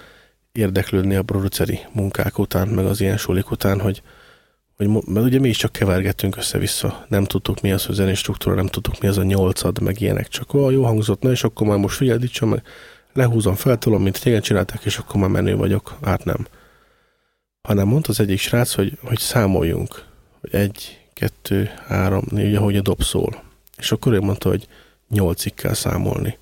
érdeklődni 0.53 1.15
a 1.15 1.23
produceri 1.23 1.79
munkák 1.93 2.39
után, 2.39 2.69
meg 2.69 2.87
az 2.87 3.01
ilyen 3.01 3.17
sulik 3.17 3.51
után, 3.51 3.81
hogy, 3.81 4.03
hogy 4.77 4.89
mert 4.89 5.27
ugye 5.27 5.39
mi 5.39 5.49
is 5.49 5.57
csak 5.57 5.73
kevergettünk 5.73 6.37
össze-vissza, 6.37 7.07
nem 7.09 7.25
tudtuk 7.25 7.61
mi 7.61 7.73
az, 7.73 7.85
hogy 7.87 7.95
zenés 7.95 8.19
struktúra, 8.19 8.55
nem 8.55 8.67
tudtuk 8.67 9.01
mi 9.01 9.09
az 9.09 9.19
a 9.19 9.23
nyolcad, 9.23 9.81
meg 9.81 10.01
ilyenek, 10.01 10.29
csak 10.29 10.55
ó, 10.55 10.71
jó 10.71 10.85
hangzott, 10.85 11.23
na 11.23 11.31
és 11.31 11.45
akkor 11.45 11.67
már 11.67 11.79
most 11.79 11.97
figyeld 11.97 12.41
meg 12.41 12.63
lehúzom, 13.13 13.55
feltolom, 13.55 14.03
mint 14.03 14.23
régen 14.23 14.41
csináltak, 14.41 14.85
és 14.85 14.99
akkor 14.99 15.21
már 15.21 15.31
menő 15.31 15.57
vagyok, 15.57 15.99
hát 16.03 16.25
nem. 16.25 16.47
Hanem 17.67 17.87
mondta 17.87 18.11
az 18.11 18.21
egyik 18.21 18.39
srác, 18.39 18.75
hogy, 18.75 18.99
hogy 19.03 19.19
számoljunk, 19.19 20.05
hogy 20.41 20.55
egy, 20.55 21.01
kettő, 21.13 21.71
három, 21.87 22.25
négy, 22.31 22.55
ahogy 22.55 22.77
a 22.77 22.81
dob 22.81 23.03
szól. 23.03 23.43
És 23.77 23.93
akkor 23.93 24.13
ő 24.13 24.21
mondta, 24.21 24.49
hogy 24.49 24.67
nyolcig 25.09 25.55
kell 25.55 25.73
számolni. 25.73 26.39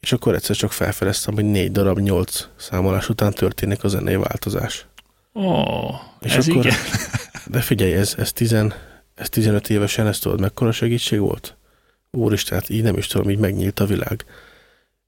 És 0.00 0.12
akkor 0.12 0.34
egyszer 0.34 0.56
csak 0.56 0.72
felfedeztem, 0.72 1.34
hogy 1.34 1.44
négy 1.44 1.72
darab 1.72 1.98
nyolc 1.98 2.48
számolás 2.56 3.08
után 3.08 3.32
történik 3.32 3.84
a 3.84 3.88
zenei 3.88 4.16
változás. 4.16 4.86
Ó, 5.34 5.40
oh, 5.40 5.94
és 6.20 6.34
ez 6.34 6.48
akkor, 6.48 6.64
igen. 6.66 6.78
De 7.46 7.60
figyelj, 7.60 7.92
ez, 7.92 8.14
ez, 8.18 8.32
tizen, 8.32 8.74
ez 9.14 9.28
15 9.28 9.70
évesen, 9.70 10.06
ezt 10.06 10.22
tudod, 10.22 10.40
mekkora 10.40 10.72
segítség 10.72 11.18
volt? 11.18 11.56
Úristen, 12.10 12.58
hát 12.58 12.68
így 12.68 12.82
nem 12.82 12.96
is 12.96 13.06
tudom, 13.06 13.30
így 13.30 13.38
megnyílt 13.38 13.80
a 13.80 13.86
világ. 13.86 14.24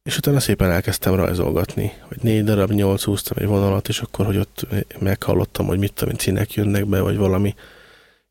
És 0.04 0.16
utána 0.16 0.40
szépen 0.40 0.70
elkezdtem 0.70 1.14
rajzolgatni, 1.14 1.92
hogy 2.00 2.16
négy 2.20 2.44
darab, 2.44 2.70
nyolc 2.70 3.02
húztam 3.02 3.36
egy 3.40 3.46
vonalat, 3.46 3.88
és 3.88 4.00
akkor, 4.00 4.26
hogy 4.26 4.36
ott 4.36 4.66
meghallottam, 4.98 5.66
hogy 5.66 5.78
mit 5.78 5.92
tudom, 5.92 6.14
színek 6.16 6.52
jönnek 6.52 6.86
be, 6.86 7.00
vagy 7.00 7.16
valami. 7.16 7.54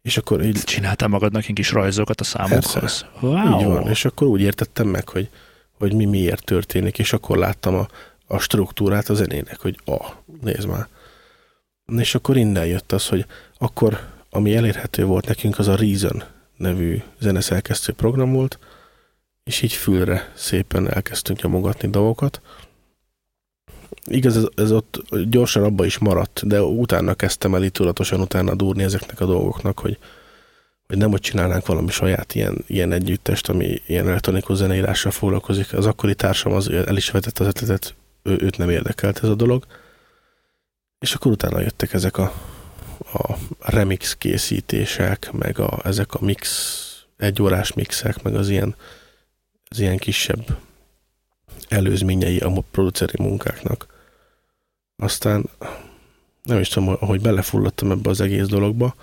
És 0.01 0.17
akkor 0.17 0.43
így... 0.45 0.63
Csináltál 0.63 1.07
magadnak 1.07 1.47
egy 1.47 1.53
kis 1.55 1.71
rajzokat 1.71 2.21
a 2.21 2.23
számokhoz. 2.23 3.05
Wow. 3.19 3.59
Így 3.59 3.65
van, 3.65 3.87
és 3.87 4.05
akkor 4.05 4.27
úgy 4.27 4.41
értettem 4.41 4.87
meg, 4.87 5.09
hogy, 5.09 5.29
hogy 5.71 5.93
mi 5.93 6.05
miért 6.05 6.43
történik, 6.43 6.99
és 6.99 7.13
akkor 7.13 7.37
láttam 7.37 7.75
a, 7.75 7.87
a 8.27 8.39
struktúrát 8.39 9.09
a 9.09 9.13
zenének, 9.13 9.59
hogy 9.59 9.79
ah, 9.85 10.07
nézd 10.41 10.67
már. 10.67 10.87
És 11.97 12.15
akkor 12.15 12.37
innen 12.37 12.65
jött 12.65 12.91
az, 12.91 13.07
hogy 13.07 13.25
akkor, 13.57 13.99
ami 14.29 14.55
elérhető 14.55 15.05
volt 15.05 15.27
nekünk, 15.27 15.59
az 15.59 15.67
a 15.67 15.75
Reason 15.75 16.23
nevű 16.57 17.01
zeneszerkesztő 17.19 17.93
program 17.93 18.31
volt, 18.31 18.59
és 19.43 19.61
így 19.61 19.73
fülre 19.73 20.31
szépen 20.35 20.89
elkezdtünk 20.89 21.41
nyomogatni 21.41 21.89
dolgokat. 21.89 22.41
Igaz, 24.05 24.37
ez, 24.37 24.45
ez 24.55 24.71
ott 24.71 25.01
gyorsan 25.29 25.63
abba 25.63 25.85
is 25.85 25.97
maradt, 25.97 26.47
de 26.47 26.61
utána 26.61 27.13
kezdtem 27.13 27.55
el 27.55 27.63
itt 27.63 27.73
tudatosan 27.73 28.21
utána 28.21 28.55
durni 28.55 28.83
ezeknek 28.83 29.19
a 29.19 29.25
dolgoknak, 29.25 29.79
hogy, 29.79 29.97
hogy 30.87 30.97
nem, 30.97 31.09
hogy 31.09 31.19
csinálnánk 31.19 31.65
valami 31.65 31.89
saját 31.89 32.35
ilyen, 32.35 32.63
ilyen 32.67 32.91
együttest, 32.91 33.49
ami 33.49 33.81
ilyen 33.87 34.07
elektronikus 34.07 34.57
zeneírással 34.57 35.11
foglalkozik. 35.11 35.73
Az 35.73 35.85
akkori 35.85 36.15
társam 36.15 36.53
az 36.53 36.69
el 36.69 36.97
is 36.97 37.11
vetett 37.11 37.39
az 37.39 37.47
ötletet, 37.47 37.95
ő, 38.23 38.37
őt 38.41 38.57
nem 38.57 38.69
érdekelt 38.69 39.23
ez 39.23 39.29
a 39.29 39.35
dolog. 39.35 39.65
És 40.99 41.13
akkor 41.13 41.31
utána 41.31 41.59
jöttek 41.59 41.93
ezek 41.93 42.17
a, 42.17 42.33
a 43.13 43.37
remix 43.59 44.15
készítések, 44.15 45.31
meg 45.31 45.59
a, 45.59 45.79
ezek 45.83 46.13
a 46.13 46.25
mix, 46.25 47.05
egyórás 47.17 47.73
mixek, 47.73 48.21
meg 48.21 48.35
az 48.35 48.49
ilyen, 48.49 48.75
az 49.73 49.79
ilyen 49.79 49.97
kisebb 49.97 50.57
előzményei 51.67 52.37
a 52.37 52.63
produceri 52.71 53.23
munkáknak. 53.23 53.87
Aztán 54.95 55.49
nem 56.43 56.59
is 56.59 56.67
tudom, 56.67 56.95
hogy 56.95 57.21
belefulladtam 57.21 57.91
ebbe 57.91 58.09
az 58.09 58.21
egész 58.21 58.45
dologba. 58.45 58.95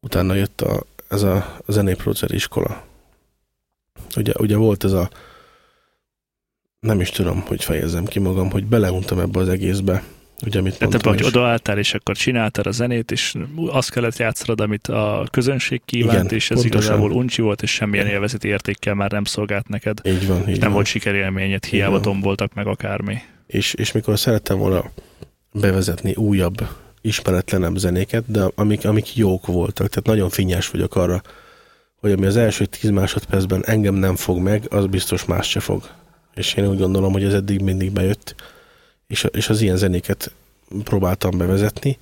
Utána 0.00 0.34
jött 0.34 0.60
a, 0.60 0.82
ez 1.08 1.22
a, 1.22 1.36
a 1.66 1.72
zenéproduceri 1.72 2.34
iskola. 2.34 2.84
Ugye, 4.16 4.32
ugye 4.38 4.56
volt 4.56 4.84
ez 4.84 4.92
a 4.92 5.10
nem 6.80 7.00
is 7.00 7.10
tudom, 7.10 7.40
hogy 7.40 7.64
fejezzem 7.64 8.04
ki 8.04 8.18
magam, 8.18 8.50
hogy 8.50 8.66
beleuntam 8.66 9.18
ebbe 9.18 9.38
az 9.38 9.48
egészbe, 9.48 10.04
Ugye, 10.46 10.58
amit 10.58 10.78
De 10.78 10.86
te 10.86 11.08
hogy 11.08 11.22
odaálltál, 11.22 11.78
és 11.78 11.94
akkor 11.94 12.16
csináltál 12.16 12.64
a 12.64 12.70
zenét, 12.70 13.10
és 13.10 13.34
azt 13.66 13.90
kellett 13.90 14.16
játszanod, 14.16 14.60
amit 14.60 14.86
a 14.86 15.26
közönség 15.30 15.82
kívánt, 15.84 16.12
Igen, 16.12 16.26
és 16.26 16.50
ez 16.50 16.60
pontosan. 16.60 16.80
igazából 16.80 17.10
uncsi 17.10 17.42
volt, 17.42 17.62
és 17.62 17.70
semmilyen 17.70 18.06
élvezeti 18.06 18.48
értékkel 18.48 18.94
már 18.94 19.10
nem 19.10 19.24
szolgált 19.24 19.68
neked. 19.68 20.00
Így 20.04 20.26
van, 20.26 20.38
így 20.38 20.46
nem 20.46 20.60
van. 20.60 20.72
volt 20.72 20.86
sikerélményed, 20.86 21.64
hiába 21.64 22.00
tomboltak 22.00 22.54
meg 22.54 22.66
akármi. 22.66 23.16
És, 23.46 23.74
és 23.74 23.92
mikor 23.92 24.18
szerettem 24.18 24.58
volna 24.58 24.90
bevezetni 25.52 26.14
újabb, 26.14 26.68
ismeretlenebb 27.00 27.76
zenéket, 27.76 28.24
de 28.26 28.44
amik, 28.54 28.84
amik 28.84 29.16
jók 29.16 29.46
voltak, 29.46 29.88
tehát 29.88 30.06
nagyon 30.06 30.28
finnyás 30.28 30.68
vagyok 30.68 30.96
arra, 30.96 31.22
hogy 31.96 32.12
ami 32.12 32.26
az 32.26 32.36
első 32.36 32.64
tíz 32.64 32.90
másodpercben 32.90 33.64
engem 33.64 33.94
nem 33.94 34.16
fog 34.16 34.38
meg, 34.38 34.66
az 34.70 34.86
biztos 34.86 35.24
más 35.24 35.48
se 35.48 35.60
fog. 35.60 35.82
És 36.34 36.54
én 36.54 36.68
úgy 36.68 36.78
gondolom, 36.78 37.12
hogy 37.12 37.24
ez 37.24 37.34
eddig 37.34 37.60
mindig 37.60 37.92
bejött 37.92 38.34
és, 39.12 39.26
és 39.32 39.48
az 39.48 39.60
ilyen 39.60 39.76
zenéket 39.76 40.32
próbáltam 40.84 41.38
bevezetni, 41.38 41.98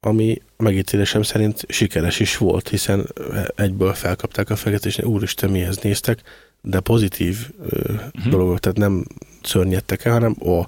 ami 0.00 0.42
megítélésem 0.56 1.22
szerint 1.22 1.64
sikeres 1.68 2.20
is 2.20 2.36
volt, 2.36 2.68
hiszen 2.68 3.08
egyből 3.54 3.94
felkapták 3.94 4.50
a 4.50 4.56
feget, 4.56 4.86
és 4.86 4.98
úristen, 4.98 5.50
mihez 5.50 5.76
néztek, 5.76 6.22
de 6.60 6.80
pozitív 6.80 7.50
uh-huh. 7.58 8.28
dolgok, 8.28 8.60
tehát 8.60 8.78
nem 8.78 9.04
szörnyedtek 9.42 10.04
el, 10.04 10.12
hanem 10.12 10.36
ó, 10.40 10.62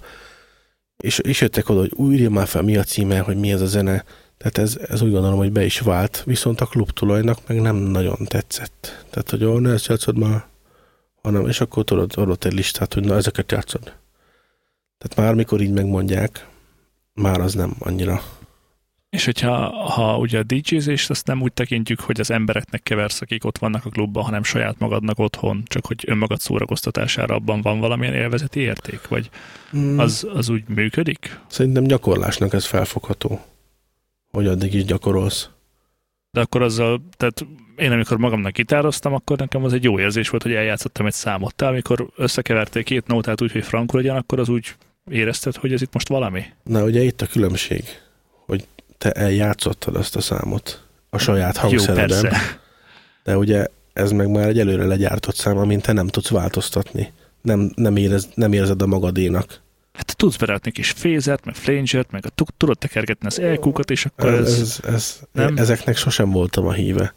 és, 0.97 1.19
és 1.19 1.41
jöttek 1.41 1.69
oda, 1.69 1.81
hogy 1.81 1.93
újra 1.95 2.31
már 2.31 2.47
fel, 2.47 2.63
mi 2.63 2.77
a 2.77 2.83
címe, 2.83 3.19
hogy 3.19 3.37
mi 3.37 3.53
ez 3.53 3.61
a 3.61 3.67
zene, 3.67 4.05
tehát 4.37 4.59
ez, 4.59 4.79
ez 4.89 5.03
úgy 5.03 5.13
gondolom, 5.13 5.39
hogy 5.39 5.53
be 5.53 5.65
is 5.65 5.81
vált, 5.81 6.23
viszont 6.27 6.61
a 6.61 6.67
klub 6.67 6.91
tulajnak 6.91 7.39
meg 7.47 7.61
nem 7.61 7.77
nagyon 7.77 8.19
tetszett. 8.25 9.05
Tehát, 9.11 9.31
hogy 9.31 9.45
ó, 9.45 9.59
ne 9.59 9.73
ezt 9.73 9.87
játszod 9.87 10.19
már, 10.19 10.47
hanem, 11.23 11.49
és 11.49 11.61
akkor 11.61 11.85
tudod, 11.85 12.13
adott 12.17 12.45
egy 12.45 12.55
listát, 12.55 12.95
hogy 12.95 13.05
na, 13.05 13.17
ezeket 13.17 13.53
játszod. 13.53 14.03
Tehát 14.99 15.17
már 15.17 15.35
mikor 15.35 15.61
így 15.61 15.73
megmondják, 15.73 16.49
már 17.13 17.41
az 17.41 17.55
nem 17.55 17.75
annyira. 17.79 18.23
És 19.15 19.25
hogyha 19.25 19.71
ha 19.91 20.19
ugye 20.19 20.39
a 20.39 20.43
DJ-zést 20.43 21.11
azt 21.11 21.27
nem 21.27 21.43
úgy 21.43 21.53
tekintjük, 21.53 22.01
hogy 22.01 22.21
az 22.21 22.31
embereknek 22.31 22.83
keversz, 22.83 23.21
akik 23.21 23.45
ott 23.45 23.59
vannak 23.59 23.85
a 23.85 23.91
klubban, 23.91 24.25
hanem 24.25 24.43
saját 24.43 24.79
magadnak 24.79 25.19
otthon, 25.19 25.63
csak 25.65 25.87
hogy 25.87 26.05
önmagad 26.07 26.41
szórakoztatására 26.41 27.35
abban 27.35 27.61
van 27.61 27.81
valamilyen 27.81 28.15
élvezeti 28.15 28.61
érték? 28.61 29.09
Vagy 29.09 29.31
hmm. 29.71 29.99
az, 29.99 30.27
az 30.35 30.49
úgy 30.49 30.63
működik? 30.69 31.41
Szerintem 31.47 31.85
gyakorlásnak 31.85 32.53
ez 32.53 32.67
felfogható, 32.67 33.41
hogy 34.31 34.47
addig 34.47 34.75
is 34.75 34.85
gyakorolsz. 34.85 35.49
De 36.31 36.41
akkor 36.41 36.63
azzal, 36.63 37.03
tehát 37.17 37.47
én 37.77 37.93
amikor 37.93 38.17
magamnak 38.17 38.53
gitároztam, 38.53 39.15
akkor 39.15 39.39
nekem 39.39 39.65
az 39.65 39.73
egy 39.73 39.85
jó 39.85 40.01
érzés 40.01 40.29
volt, 40.29 40.43
hogy 40.43 40.53
eljátszottam 40.53 41.07
egy 41.07 41.13
számot. 41.13 41.55
Tehát 41.55 41.73
amikor 41.73 42.09
összekevertél 42.17 42.83
két 42.83 43.07
nótát 43.07 43.43
úgy, 43.43 43.53
hogy 43.53 43.65
frankul 43.65 44.01
legyen, 44.01 44.17
akkor 44.17 44.39
az 44.39 44.49
úgy 44.49 44.75
érezted, 45.11 45.57
hogy 45.57 45.73
ez 45.73 45.83
itt 45.83 45.93
most 45.93 46.09
valami? 46.09 46.45
Na, 46.63 46.85
ugye 46.85 47.03
itt 47.03 47.21
a 47.21 47.27
különbség, 47.27 47.85
hogy 48.47 48.67
te 48.99 49.11
eljátszottad 49.13 49.97
azt 49.97 50.17
a 50.17 50.21
számot 50.21 50.83
a 51.11 51.19
saját 51.19 51.57
hangszereden. 51.57 52.33
De 53.25 53.37
ugye 53.37 53.67
ez 53.93 54.11
meg 54.11 54.31
már 54.31 54.49
egy 54.49 54.59
előre 54.59 54.85
legyártott 54.85 55.35
szám, 55.35 55.57
amint 55.57 55.83
te 55.83 55.93
nem 55.93 56.07
tudsz 56.07 56.29
változtatni. 56.29 57.13
Nem, 57.43 57.73
nem, 57.75 57.97
érez, 57.97 58.29
nem 58.35 58.53
érzed 58.53 58.83
a 58.83 58.87
magadénak. 58.87 59.63
Hát 59.93 60.17
tudsz 60.17 60.37
berakni 60.37 60.71
kis 60.71 60.91
fézert, 60.91 61.45
meg 61.45 61.55
flangert, 61.55 62.11
meg 62.11 62.25
a, 62.27 62.43
tudod 62.57 62.79
tekergetni 62.79 63.27
az 63.27 63.41
elkúkat, 63.41 63.91
és 63.91 64.05
akkor 64.05 64.29
ez... 64.29 64.61
ez, 64.61 64.81
ez 64.95 65.21
nem? 65.33 65.57
Ezeknek 65.57 65.97
sosem 65.97 66.31
voltam 66.31 66.67
a 66.67 66.73
híve, 66.73 67.15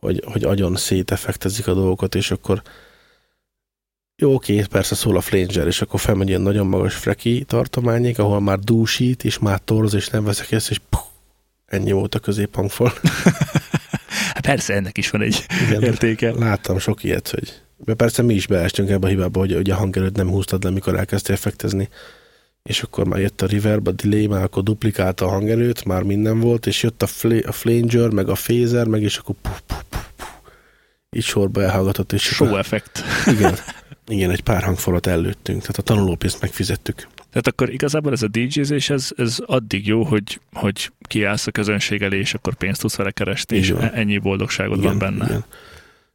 hogy, 0.00 0.22
hogy 0.24 0.44
agyon 0.44 0.76
szétefektezik 0.76 1.66
a 1.66 1.74
dolgokat, 1.74 2.14
és 2.14 2.30
akkor 2.30 2.62
jó, 4.16 4.34
oké, 4.34 4.64
persze 4.70 4.94
szól 4.94 5.16
a 5.16 5.20
flanger, 5.20 5.66
és 5.66 5.80
akkor 5.80 6.00
felmegy 6.00 6.28
ilyen 6.28 6.40
nagyon 6.40 6.66
magas 6.66 6.94
freki 6.94 7.44
tartományig, 7.44 8.20
ahol 8.20 8.40
már 8.40 8.58
dúsít, 8.58 9.24
és 9.24 9.38
már 9.38 9.60
torz, 9.64 9.94
és 9.94 10.08
nem 10.08 10.24
veszek 10.24 10.52
ezt, 10.52 10.70
és 10.70 10.80
puh, 10.88 11.00
ennyi 11.66 11.92
volt 11.92 12.14
a 12.14 12.18
középhangfal. 12.18 12.92
Hát 14.34 14.46
persze, 14.46 14.74
ennek 14.74 14.98
is 14.98 15.10
van 15.10 15.22
egy 15.22 15.46
Igen. 15.68 15.82
értéke. 15.82 16.32
Láttam 16.32 16.78
sok 16.78 17.04
ilyet, 17.04 17.28
hogy 17.28 17.62
de 17.84 17.94
persze 17.94 18.22
mi 18.22 18.34
is 18.34 18.46
beestünk 18.46 18.88
ebbe 18.88 19.06
a 19.06 19.10
hibába, 19.10 19.38
hogy, 19.38 19.54
hogy 19.54 19.70
a 19.70 19.74
hangerőt 19.74 20.16
nem 20.16 20.28
húztad 20.28 20.64
le, 20.64 20.70
mikor 20.70 20.96
elkezdtél 20.96 21.34
effektezni. 21.34 21.88
És 22.62 22.82
akkor 22.82 23.06
már 23.06 23.20
jött 23.20 23.42
a 23.42 23.46
reverb, 23.46 23.88
a 23.88 23.92
delay, 23.92 24.26
már 24.26 24.42
akkor 24.42 24.62
duplikálta 24.62 25.24
a 25.24 25.28
hangerőt, 25.28 25.84
már 25.84 26.02
minden 26.02 26.40
volt, 26.40 26.66
és 26.66 26.82
jött 26.82 27.02
a, 27.02 27.06
fl- 27.06 27.46
a 27.46 27.52
flanger, 27.52 28.10
meg 28.10 28.28
a 28.28 28.34
phaser, 28.34 28.86
meg 28.86 29.02
és 29.02 29.16
akkor 29.16 29.34
puh. 29.42 29.69
Így 31.16 31.22
sorba 31.22 31.62
elhallgatott, 31.62 32.12
és 32.12 32.22
Show 32.22 32.56
effect. 32.56 33.02
igen, 33.36 33.54
igen, 34.06 34.30
egy 34.30 34.42
pár 34.42 34.62
hangfalat 34.62 35.06
előttünk, 35.06 35.60
tehát 35.60 35.78
a 35.78 35.82
tanulópénzt 35.82 36.40
megfizettük. 36.40 37.08
Tehát 37.30 37.46
akkor 37.46 37.72
igazából 37.72 38.12
ez 38.12 38.22
a 38.22 38.28
DJ-zés, 38.28 38.90
ez, 38.90 39.10
ez 39.16 39.38
addig 39.46 39.86
jó, 39.86 40.04
hogy, 40.04 40.40
hogy 40.52 40.92
kiállsz 41.02 41.46
a 41.46 41.50
közönség 41.50 42.02
elé, 42.02 42.18
és 42.18 42.34
akkor 42.34 42.54
pénzt 42.54 42.80
tudsz 42.80 42.96
vele 42.96 43.10
keresni, 43.10 43.56
és 43.56 43.70
ennyi 43.92 44.18
boldogságod 44.18 44.82
van 44.82 44.98
benne. 44.98 45.24
Igen. 45.24 45.44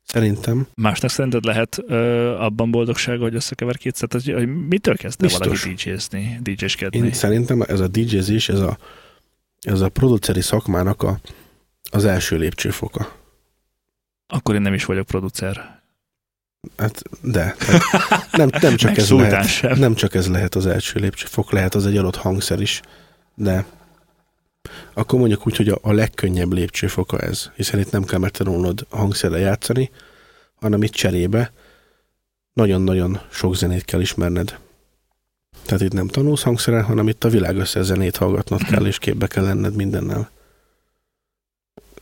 Szerintem 0.03 0.67
Másnak 0.75 1.11
szerinted 1.11 1.45
lehet 1.45 1.83
ö, 1.87 2.29
abban 2.39 2.71
boldogsága, 2.71 3.23
hogy 3.23 3.35
összekever 3.35 3.77
kétszer? 3.77 4.07
Tehát, 4.07 4.39
hogy 4.39 4.67
mitől 4.67 4.95
kezd 4.95 5.23
el 5.23 5.27
Biztos. 5.27 5.63
valaki 5.63 5.83
DJ-zni, 5.83 6.39
DJ-skedni? 6.41 6.97
Én 6.97 7.13
szerintem 7.13 7.61
ez 7.61 7.79
a 7.79 7.87
DJ-zés, 7.87 8.49
ez 8.49 8.59
a, 8.59 8.77
ez 9.59 9.81
a 9.81 9.89
produceri 9.89 10.41
szakmának 10.41 11.03
a, 11.03 11.19
az 11.91 12.05
első 12.05 12.37
lépcsőfoka. 12.37 13.24
Akkor 14.27 14.55
én 14.55 14.61
nem 14.61 14.73
is 14.73 14.85
vagyok 14.85 15.05
producer. 15.05 15.81
Hát, 16.77 17.01
de. 17.21 17.55
Tehát 17.57 18.31
nem, 18.31 18.49
nem, 18.61 18.75
csak 18.75 18.97
ez 18.97 19.09
lehet, 19.09 19.47
sem. 19.47 19.79
nem 19.79 19.93
csak 19.93 20.13
ez 20.13 20.27
lehet 20.27 20.55
az 20.55 20.65
első 20.65 20.99
lépcsőfok, 20.99 21.51
lehet 21.51 21.75
az 21.75 21.85
egy 21.85 21.97
adott 21.97 22.15
hangszer 22.15 22.61
is, 22.61 22.81
de 23.35 23.65
akkor 24.93 25.19
mondjuk 25.19 25.47
úgy, 25.47 25.55
hogy 25.55 25.69
a, 25.69 25.77
a 25.81 25.91
legkönnyebb 25.91 26.53
lépcsőfoka 26.53 27.19
ez, 27.19 27.51
hiszen 27.55 27.79
itt 27.79 27.91
nem 27.91 28.03
kell 28.03 28.19
megtanulnod 28.19 28.85
hangszerre 28.89 29.37
játszani, 29.37 29.89
hanem 30.55 30.83
itt 30.83 30.91
cserébe 30.91 31.51
nagyon-nagyon 32.53 33.21
sok 33.31 33.55
zenét 33.55 33.85
kell 33.85 34.01
ismerned. 34.01 34.59
Tehát 35.65 35.81
itt 35.81 35.93
nem 35.93 36.07
tanulsz 36.07 36.41
hangszeren, 36.41 36.83
hanem 36.83 37.07
itt 37.07 37.23
a 37.23 37.29
világ 37.29 37.57
összes 37.57 37.85
zenét 37.85 38.15
hallgatnod 38.15 38.63
kell, 38.63 38.85
és 38.85 38.97
képbe 38.97 39.27
kell 39.27 39.43
lenned 39.43 39.75
mindennel. 39.75 40.29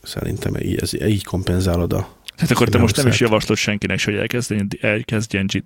Szerintem 0.04 0.56
így, 0.56 0.80
ez, 0.80 1.02
így 1.02 1.24
kompenzálod 1.24 1.92
a... 1.92 2.08
Hát 2.36 2.50
akkor 2.50 2.66
te 2.66 2.72
Nem 2.72 2.80
most 2.80 2.96
nem 2.96 3.06
is 3.06 3.20
javaslod 3.20 3.56
senkinek, 3.56 4.04
hogy 4.04 4.14
elkezdjen, 4.14 4.68
elkezdjen 4.80 5.46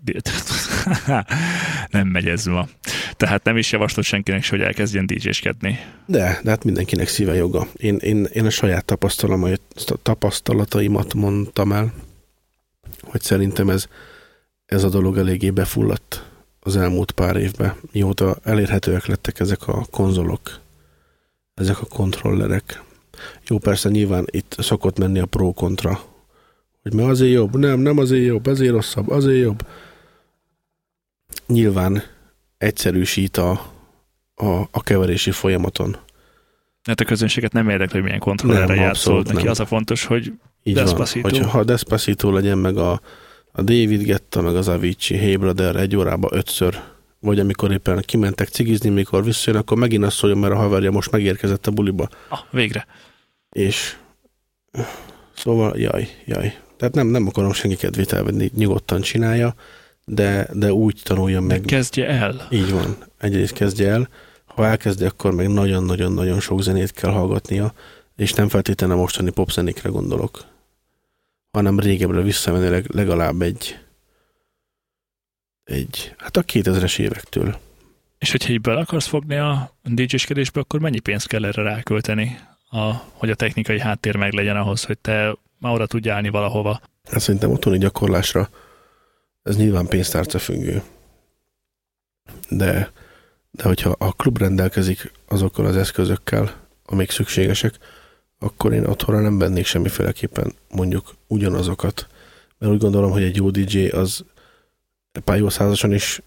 nem 1.91 2.07
megy 2.07 2.27
ez 2.27 2.45
ma. 2.45 2.69
Tehát 3.17 3.45
nem 3.45 3.57
is 3.57 3.73
javaslod 3.73 4.05
senkinek, 4.05 4.49
hogy 4.49 4.61
elkezdjen 4.61 5.07
DJ-skedni. 5.07 5.79
De, 6.07 6.41
de 6.43 6.51
hát 6.51 6.65
mindenkinek 6.65 7.09
szíve 7.09 7.35
joga. 7.35 7.67
Én, 7.77 7.97
én, 7.97 8.25
én 8.25 8.47
a 8.47 8.51
saját 8.51 8.99
tapasztalataimat 10.03 11.15
mondtam 11.15 11.73
el, 11.73 11.93
hogy 13.03 13.23
szerintem 13.23 13.69
ez, 13.69 13.87
ez 14.67 14.85
a 14.85 14.89
dolog 14.89 15.19
eléggé 15.19 15.51
befulladt 15.51 16.25
az 16.61 16.77
elmúlt 16.77 17.11
pár 17.11 17.37
évben, 17.37 17.75
mióta 17.93 18.37
elérhetőek 18.43 19.07
lettek 19.07 19.41
ezek 19.41 19.69
a 19.69 19.87
konzolok, 19.91 20.61
ezek 21.55 21.81
a 21.81 21.87
kontrollerek. 21.87 22.83
Jó, 23.49 23.59
persze 23.59 23.89
nyilván 23.89 24.25
itt 24.31 24.57
szokott 24.59 24.99
menni 24.99 25.19
a 25.19 25.27
pro-kontra, 25.27 26.01
hogy 26.83 26.95
mert 26.95 27.09
azért 27.09 27.33
jobb, 27.33 27.57
nem, 27.57 27.81
nem 27.81 27.99
azért 27.99 28.27
jobb, 28.27 28.47
ezért 28.47 28.73
rosszabb, 28.73 29.11
azért 29.11 29.41
jobb. 29.43 29.67
Nyilván 31.47 32.03
egyszerűsít 32.59 33.37
a, 33.37 33.51
a, 34.35 34.47
a 34.71 34.83
keverési 34.83 35.31
folyamaton. 35.31 35.97
Hát 36.83 37.01
a 37.01 37.05
közönséget 37.05 37.53
nem 37.53 37.69
érdekel, 37.69 37.93
hogy 37.95 38.03
milyen 38.03 38.19
kontrollerre 38.19 38.75
játszol. 38.75 39.23
Neki 39.23 39.43
nem. 39.43 39.49
az 39.49 39.61
a 39.61 39.67
fontos, 39.67 40.05
hogy 40.05 40.33
Így 40.63 40.75
Despacito. 40.75 41.29
van, 41.29 41.41
hogy 41.41 41.51
ha 41.51 41.65
Despacito 41.65 42.31
legyen 42.33 42.59
meg 42.59 42.77
a, 42.77 43.01
a 43.53 43.63
David 43.63 44.03
Getta, 44.03 44.43
meg 44.43 44.57
az 44.57 44.69
Avicii, 44.69 45.19
Hey 45.19 45.37
Brother 45.37 45.77
egy 45.77 45.97
órába 45.97 46.29
ötször, 46.33 46.81
vagy 47.21 47.39
amikor 47.39 47.73
éppen 47.73 48.03
kimentek 48.07 48.49
cigizni, 48.49 48.89
mikor 48.89 49.25
visszajön, 49.25 49.61
akkor 49.61 49.77
megint 49.77 50.05
azt 50.05 50.17
szóljon, 50.17 50.39
mert 50.39 50.53
a 50.53 50.57
haverja 50.57 50.91
most 50.91 51.11
megérkezett 51.11 51.67
a 51.67 51.71
buliba. 51.71 52.09
ah, 52.29 52.39
végre. 52.51 52.87
És 53.51 53.97
szóval, 55.35 55.79
jaj, 55.79 56.09
jaj. 56.25 56.59
Tehát 56.77 56.95
nem, 56.95 57.07
nem 57.07 57.27
akarom 57.27 57.53
senki 57.53 57.77
kedvét 57.77 58.13
elvenni, 58.13 58.51
nyugodtan 58.55 59.01
csinálja, 59.01 59.55
de, 60.05 60.49
de 60.53 60.73
úgy 60.73 61.01
tanulja 61.05 61.41
meg. 61.41 61.61
Kezdje 61.61 62.07
el. 62.07 62.47
Így 62.51 62.71
van. 62.71 62.97
Egyrészt 63.19 63.53
kezdje 63.53 63.89
el. 63.89 64.09
Ha 64.45 64.67
elkezdi, 64.67 65.05
akkor 65.05 65.35
meg 65.35 65.49
nagyon-nagyon-nagyon 65.49 66.41
sok 66.41 66.63
zenét 66.63 66.93
kell 66.93 67.11
hallgatnia, 67.11 67.73
és 68.17 68.33
nem 68.33 68.49
feltétlenül 68.49 68.97
a 68.97 68.99
mostani 68.99 69.31
popzenékre 69.31 69.89
gondolok, 69.89 70.45
hanem 71.51 71.81
régebbre 71.81 72.21
visszamenni 72.21 72.69
leg- 72.69 72.95
legalább 72.95 73.43
egy 73.43 73.79
egy, 75.65 76.15
hát 76.19 76.37
a 76.37 76.43
2000-es 76.43 76.99
évektől. 76.99 77.59
És 78.19 78.31
hogyha 78.31 78.53
így 78.53 78.61
bele 78.61 78.81
akarsz 78.81 79.07
fogni 79.07 79.37
a 79.37 79.77
DJ-skedésbe, 79.83 80.61
akkor 80.61 80.81
mennyi 80.81 80.99
pénzt 80.99 81.27
kell 81.27 81.45
erre 81.45 81.63
rákölteni, 81.63 82.39
a, 82.71 82.93
hogy 83.13 83.31
a 83.31 83.35
technikai 83.35 83.81
háttér 83.81 84.17
meg 84.17 84.33
legyen 84.33 84.57
ahhoz, 84.57 84.85
hogy 84.85 84.99
te 84.99 85.37
már 85.59 85.73
oda 85.75 85.87
tudj 85.87 86.11
állni 86.11 86.29
valahova. 86.29 86.81
Hát 87.11 87.21
szerintem 87.21 87.51
otthoni 87.51 87.79
gyakorlásra 87.79 88.49
ez 89.49 89.57
nyilván 89.57 89.87
pénztárca 89.87 90.39
függő. 90.39 90.83
De, 92.49 92.93
de 93.51 93.63
hogyha 93.63 93.95
a 93.99 94.13
klub 94.13 94.39
rendelkezik 94.39 95.13
azokkal 95.29 95.67
az 95.67 95.77
eszközökkel, 95.77 96.55
amik 96.85 97.11
szükségesek, 97.11 97.75
akkor 98.39 98.73
én 98.73 98.87
otthonra 98.87 99.21
nem 99.21 99.39
vennék 99.39 99.67
semmiféleképpen 99.67 100.53
mondjuk 100.71 101.15
ugyanazokat. 101.27 102.07
Mert 102.59 102.73
úgy 102.73 102.79
gondolom, 102.79 103.11
hogy 103.11 103.23
egy 103.23 103.37
jó 103.37 103.51
DJ 103.51 103.87
az 103.87 104.25
pályószázason 105.25 105.93
is 105.93 106.21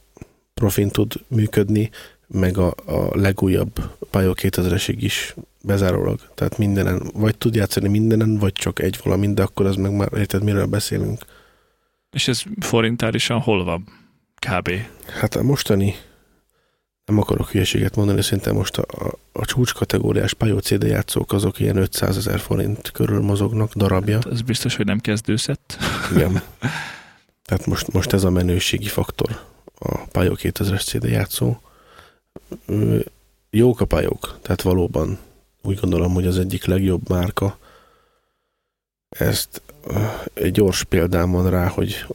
profin 0.53 0.89
tud 0.89 1.13
működni, 1.27 1.89
meg 2.31 2.57
a, 2.57 2.73
a 2.85 3.17
legújabb 3.17 3.97
Pályó 4.09 4.33
2000-esig 4.41 4.95
is 4.97 5.35
bezárólag. 5.61 6.19
Tehát 6.35 6.57
mindenen, 6.57 7.11
vagy 7.13 7.37
tud 7.37 7.55
játszani 7.55 7.87
mindenen, 7.87 8.37
vagy 8.37 8.53
csak 8.53 8.79
egy 8.79 8.99
valamint, 9.03 9.35
de 9.35 9.43
akkor 9.43 9.65
az 9.65 9.75
meg 9.75 9.95
már 9.95 10.09
érted, 10.13 10.43
miről 10.43 10.65
beszélünk. 10.65 11.25
És 12.11 12.27
ez 12.27 12.43
forintárisan 12.59 13.39
hol 13.39 13.63
van? 13.63 13.87
Kb. 14.47 14.71
Hát 15.19 15.35
a 15.35 15.43
mostani, 15.43 15.95
nem 17.05 17.17
akarok 17.17 17.49
hülyeséget 17.49 17.95
mondani, 17.95 18.21
szerintem 18.21 18.55
most 18.55 18.77
a, 18.77 19.05
a, 19.05 19.17
a 19.31 19.45
csúcs 19.45 19.73
kategóriás 19.73 20.33
Pályó 20.33 20.57
CD 20.57 20.83
játszók 20.83 21.33
azok 21.33 21.59
ilyen 21.59 21.77
500 21.77 22.17
ezer 22.17 22.39
forint 22.39 22.91
körül 22.91 23.21
mozognak 23.21 23.73
darabja. 23.73 24.19
Ez 24.31 24.41
biztos, 24.41 24.75
hogy 24.75 24.85
nem 24.85 24.99
kezdőszett. 24.99 25.77
Igen. 26.11 26.31
Tehát 27.45 27.65
most, 27.65 27.91
most 27.91 28.13
ez 28.13 28.23
a 28.23 28.29
menőségi 28.29 28.87
faktor 28.87 29.39
a 29.79 29.97
Pályó 29.97 30.37
2000-es 30.41 30.85
CD 30.85 31.03
játszó. 31.03 31.57
Jók 33.49 33.81
a 33.81 33.85
pályók, 33.85 34.37
tehát 34.41 34.61
valóban 34.61 35.19
úgy 35.61 35.79
gondolom, 35.79 36.13
hogy 36.13 36.27
az 36.27 36.39
egyik 36.39 36.65
legjobb 36.65 37.09
márka. 37.09 37.57
Ezt 39.09 39.61
egy 40.33 40.51
gyors 40.51 40.83
példám 40.83 41.31
van 41.31 41.49
rá, 41.49 41.67
hogy 41.67 42.05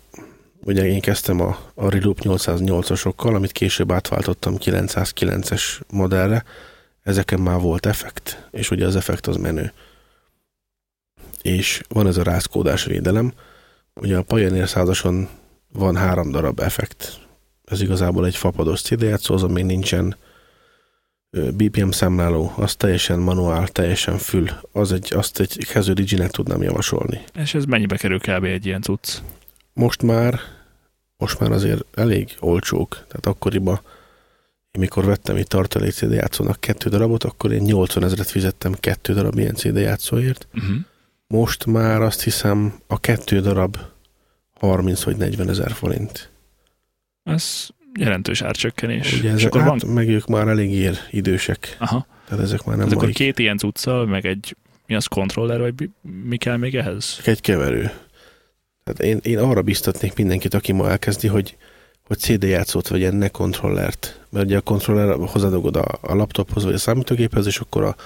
ugye 0.64 0.86
én 0.86 1.00
kezdtem 1.00 1.40
a, 1.40 1.58
a 1.74 1.90
Reloop 1.90 2.20
808-asokkal, 2.22 3.34
amit 3.34 3.52
később 3.52 3.92
átváltottam 3.92 4.56
909-es 4.58 5.80
modellre. 5.90 6.44
Ezeken 7.02 7.40
már 7.40 7.60
volt 7.60 7.86
effekt, 7.86 8.48
és 8.50 8.70
ugye 8.70 8.86
az 8.86 8.96
effekt 8.96 9.26
az 9.26 9.36
menő. 9.36 9.72
És 11.42 11.82
van 11.88 12.06
ez 12.06 12.16
a 12.16 12.22
rázkódás 12.22 12.84
védelem, 12.84 13.32
Ugye 14.00 14.16
a 14.16 14.22
Pioneer 14.22 14.68
százason 14.68 15.28
van 15.72 15.96
három 15.96 16.30
darab 16.30 16.60
effekt. 16.60 17.25
Ez 17.66 17.80
igazából 17.80 18.26
egy 18.26 18.36
fapados 18.36 18.80
CD 18.80 19.02
játszó, 19.02 19.34
azon 19.34 19.50
még 19.50 19.64
nincsen 19.64 20.16
BPM 21.30 21.88
számláló, 21.90 22.52
az 22.56 22.74
teljesen 22.74 23.18
manuál, 23.18 23.68
teljesen 23.68 24.18
fül. 24.18 24.48
Az 24.72 24.92
egy, 24.92 25.14
azt 25.14 25.40
egy 25.40 25.66
kezdő 25.66 25.92
diginek 25.92 26.30
tudnám 26.30 26.62
javasolni. 26.62 27.20
És 27.34 27.54
ez 27.54 27.64
mennyibe 27.64 27.96
kerül 27.96 28.18
kb. 28.18 28.44
egy 28.44 28.66
ilyen 28.66 28.82
cucc? 28.82 29.18
Most 29.72 30.02
már, 30.02 30.40
most 31.16 31.40
már 31.40 31.52
azért 31.52 31.84
elég 31.94 32.36
olcsók. 32.40 32.88
Tehát 32.94 33.26
akkoriban, 33.26 33.80
mikor 34.78 35.04
vettem 35.04 35.36
egy 35.36 35.46
tartalék 35.46 35.92
CD 35.92 36.12
játszónak 36.12 36.60
kettő 36.60 36.90
darabot, 36.90 37.24
akkor 37.24 37.52
én 37.52 37.62
80 37.62 38.04
ezeret 38.04 38.30
fizettem 38.30 38.74
kettő 38.80 39.14
darab 39.14 39.38
ilyen 39.38 39.54
CD 39.54 39.76
játszóért. 39.76 40.46
Uh-huh. 40.54 40.76
Most 41.26 41.66
már 41.66 42.02
azt 42.02 42.22
hiszem 42.22 42.74
a 42.86 43.00
kettő 43.00 43.40
darab 43.40 43.76
30 44.54 45.02
vagy 45.02 45.16
40 45.16 45.48
ezer 45.48 45.72
forint. 45.72 46.30
Ez 47.26 47.68
jelentős 47.98 48.42
árcsökkenés. 48.42 49.12
Ugye 49.12 49.28
és 49.28 49.34
ezek, 49.34 49.46
akkor 49.46 49.60
hát, 49.60 49.82
van... 49.82 49.92
meg 49.92 50.08
ők 50.08 50.26
már 50.26 50.48
elég 50.48 50.72
ér 50.72 50.98
idősek, 51.10 51.76
Aha. 51.78 52.06
tehát 52.28 52.44
ezek 52.44 52.64
már 52.64 52.76
nem 52.76 52.86
Ez 52.86 52.92
akkor 52.92 53.10
két 53.10 53.38
ilyen 53.38 53.58
cuccal, 53.58 54.06
meg 54.06 54.26
egy 54.26 54.56
mi 54.86 54.94
az 54.94 55.06
kontroller, 55.06 55.60
vagy 55.60 55.90
mi- 56.24 56.36
kell 56.36 56.56
még 56.56 56.74
ehhez? 56.74 57.20
Egy 57.24 57.40
keverő. 57.40 57.90
Tehát 58.84 59.00
én, 59.00 59.18
én 59.22 59.38
arra 59.38 59.62
biztatnék 59.62 60.14
mindenkit, 60.14 60.54
aki 60.54 60.72
ma 60.72 60.90
elkezdi, 60.90 61.28
hogy, 61.28 61.56
hogy 62.06 62.18
CD 62.18 62.42
játszót 62.42 62.88
vegyen, 62.88 63.14
ne 63.14 63.28
kontrollert. 63.28 64.20
Mert 64.30 64.44
ugye 64.44 64.56
a 64.56 64.60
kontroller 64.60 65.16
hozzádugod 65.16 65.76
a, 65.76 65.98
a 66.00 66.14
laptophoz, 66.14 66.64
vagy 66.64 66.74
a 66.74 66.78
számítógéphez, 66.78 67.46
és 67.46 67.58
akkor 67.58 67.84
a, 67.84 67.96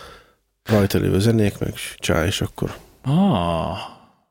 rajta 0.62 0.98
lévő 0.98 1.18
zenék, 1.18 1.58
meg 1.58 1.72
csá, 1.96 2.26
és 2.26 2.40
akkor 2.40 2.74
Ah, 3.02 3.78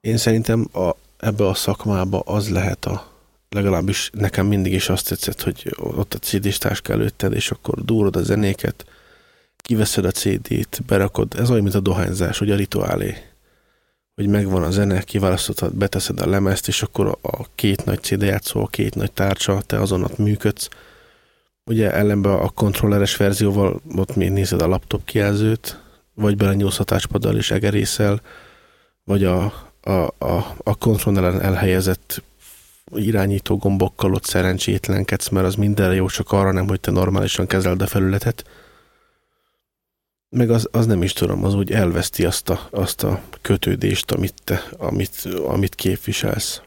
én 0.01 0.17
szerintem 0.17 0.67
a, 0.73 0.89
ebbe 1.17 1.47
a 1.47 1.53
szakmába 1.53 2.19
az 2.19 2.49
lehet 2.49 2.85
a 2.85 3.08
legalábbis 3.49 4.09
nekem 4.13 4.45
mindig 4.45 4.73
is 4.73 4.89
azt 4.89 5.07
tetszett, 5.07 5.41
hogy 5.41 5.75
ott 5.77 6.13
a 6.13 6.17
CD-s 6.17 6.57
táska 6.57 6.93
előtted, 6.93 7.33
és 7.33 7.51
akkor 7.51 7.83
durod 7.85 8.15
a 8.15 8.23
zenéket, 8.23 8.85
kiveszed 9.57 10.05
a 10.05 10.11
CD-t, 10.11 10.85
berakod, 10.85 11.33
ez 11.37 11.49
olyan, 11.49 11.63
mint 11.63 11.75
a 11.75 11.79
dohányzás, 11.79 12.37
hogy 12.37 12.51
a 12.51 12.55
rituálé. 12.55 13.17
Hogy 14.15 14.27
megvan 14.27 14.63
a 14.63 14.71
zene, 14.71 15.01
kiválasztod, 15.01 15.73
beteszed 15.75 16.21
a 16.21 16.27
lemezt, 16.27 16.67
és 16.67 16.81
akkor 16.81 17.17
a, 17.21 17.45
két 17.55 17.85
nagy 17.85 18.01
CD 18.01 18.21
játszó, 18.21 18.61
a 18.61 18.67
két 18.67 18.95
nagy 18.95 19.11
tárcsa, 19.11 19.61
te 19.65 19.79
azon 19.79 20.03
ott 20.03 20.17
működsz. 20.17 20.69
Ugye 21.65 21.91
ellenben 21.93 22.31
a 22.31 22.49
kontrolleres 22.49 23.15
verzióval 23.15 23.81
ott 23.95 24.15
még 24.15 24.31
nézed 24.31 24.61
a 24.61 24.67
laptop 24.67 25.05
kijelzőt, 25.05 25.79
vagy 26.13 26.35
belenyúlsz 26.35 26.79
a 26.79 26.83
touchpaddal 26.83 27.35
és 27.35 27.51
egerészel, 27.51 28.21
vagy 29.03 29.23
a, 29.23 29.53
a, 29.81 29.91
a, 30.17 30.55
a 30.63 30.75
kontrolleren 30.75 31.41
elhelyezett 31.41 32.23
irányító 32.95 33.57
gombokkal 33.57 34.13
ott 34.13 34.25
szerencsétlenkedsz, 34.25 35.29
mert 35.29 35.45
az 35.45 35.55
mindenre 35.55 35.95
jó, 35.95 36.07
csak 36.07 36.31
arra 36.31 36.51
nem, 36.51 36.67
hogy 36.67 36.79
te 36.79 36.91
normálisan 36.91 37.47
kezeld 37.47 37.81
a 37.81 37.87
felületet. 37.87 38.45
Meg 40.29 40.49
az, 40.49 40.67
az 40.71 40.85
nem 40.85 41.03
is 41.03 41.13
tudom, 41.13 41.43
az 41.43 41.53
úgy 41.53 41.71
elveszti 41.71 42.25
azt 42.25 42.49
a, 42.49 42.67
azt 42.69 43.03
a 43.03 43.21
kötődést, 43.41 44.11
amit, 44.11 44.33
te, 44.43 44.63
amit, 44.77 45.27
amit 45.45 45.75
képviselsz. 45.75 46.61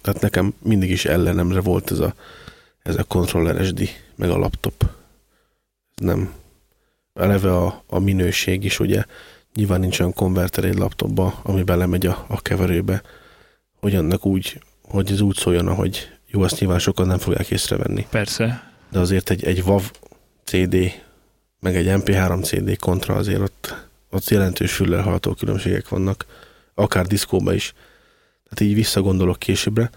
Tehát 0.00 0.20
nekem 0.20 0.54
mindig 0.62 0.90
is 0.90 1.04
ellenemre 1.04 1.60
volt 1.60 1.90
ez 1.90 1.98
a, 1.98 2.14
ez 2.82 2.96
a 2.96 3.04
kontrolleres 3.04 3.72
di, 3.72 3.88
meg 4.14 4.30
a 4.30 4.38
laptop. 4.38 4.84
Nem. 5.94 6.34
Eleve 7.14 7.56
a, 7.56 7.82
a 7.86 7.98
minőség 7.98 8.64
is, 8.64 8.80
ugye, 8.80 9.04
nyilván 9.54 9.80
nincs 9.80 10.00
olyan 10.00 10.12
konverter 10.12 10.64
egy 10.64 10.78
laptopba, 10.78 11.40
ami 11.42 11.62
belemegy 11.62 12.06
a, 12.06 12.24
a 12.28 12.42
keverőbe, 12.42 13.02
hogy 13.80 13.94
annak 13.94 14.26
úgy 14.26 14.60
hogy 14.88 15.12
ez 15.12 15.20
úgy 15.20 15.36
szóljon, 15.36 15.68
ahogy 15.68 16.08
jó, 16.26 16.42
azt 16.42 16.60
nyilván 16.60 16.78
sokan 16.78 17.06
nem 17.06 17.18
fogják 17.18 17.50
észrevenni. 17.50 18.06
persze. 18.10 18.72
De 18.90 18.98
azért 18.98 19.30
egy, 19.30 19.44
egy 19.44 19.60
WAV 19.60 19.90
CD, 20.44 20.76
meg 21.60 21.76
egy 21.76 21.86
MP3 21.88 22.44
CD 22.44 22.78
kontra 22.78 23.14
azért 23.14 23.40
ott, 23.40 23.74
ott 24.10 24.28
jelentős 24.28 24.72
füllel 24.74 25.02
hallható 25.02 25.34
különbségek 25.34 25.88
vannak, 25.88 26.26
akár 26.74 27.06
diszkóba 27.06 27.52
is. 27.52 27.72
Tehát 28.42 28.60
így 28.60 28.74
visszagondolok 28.74 29.38
későbbre, 29.38 29.90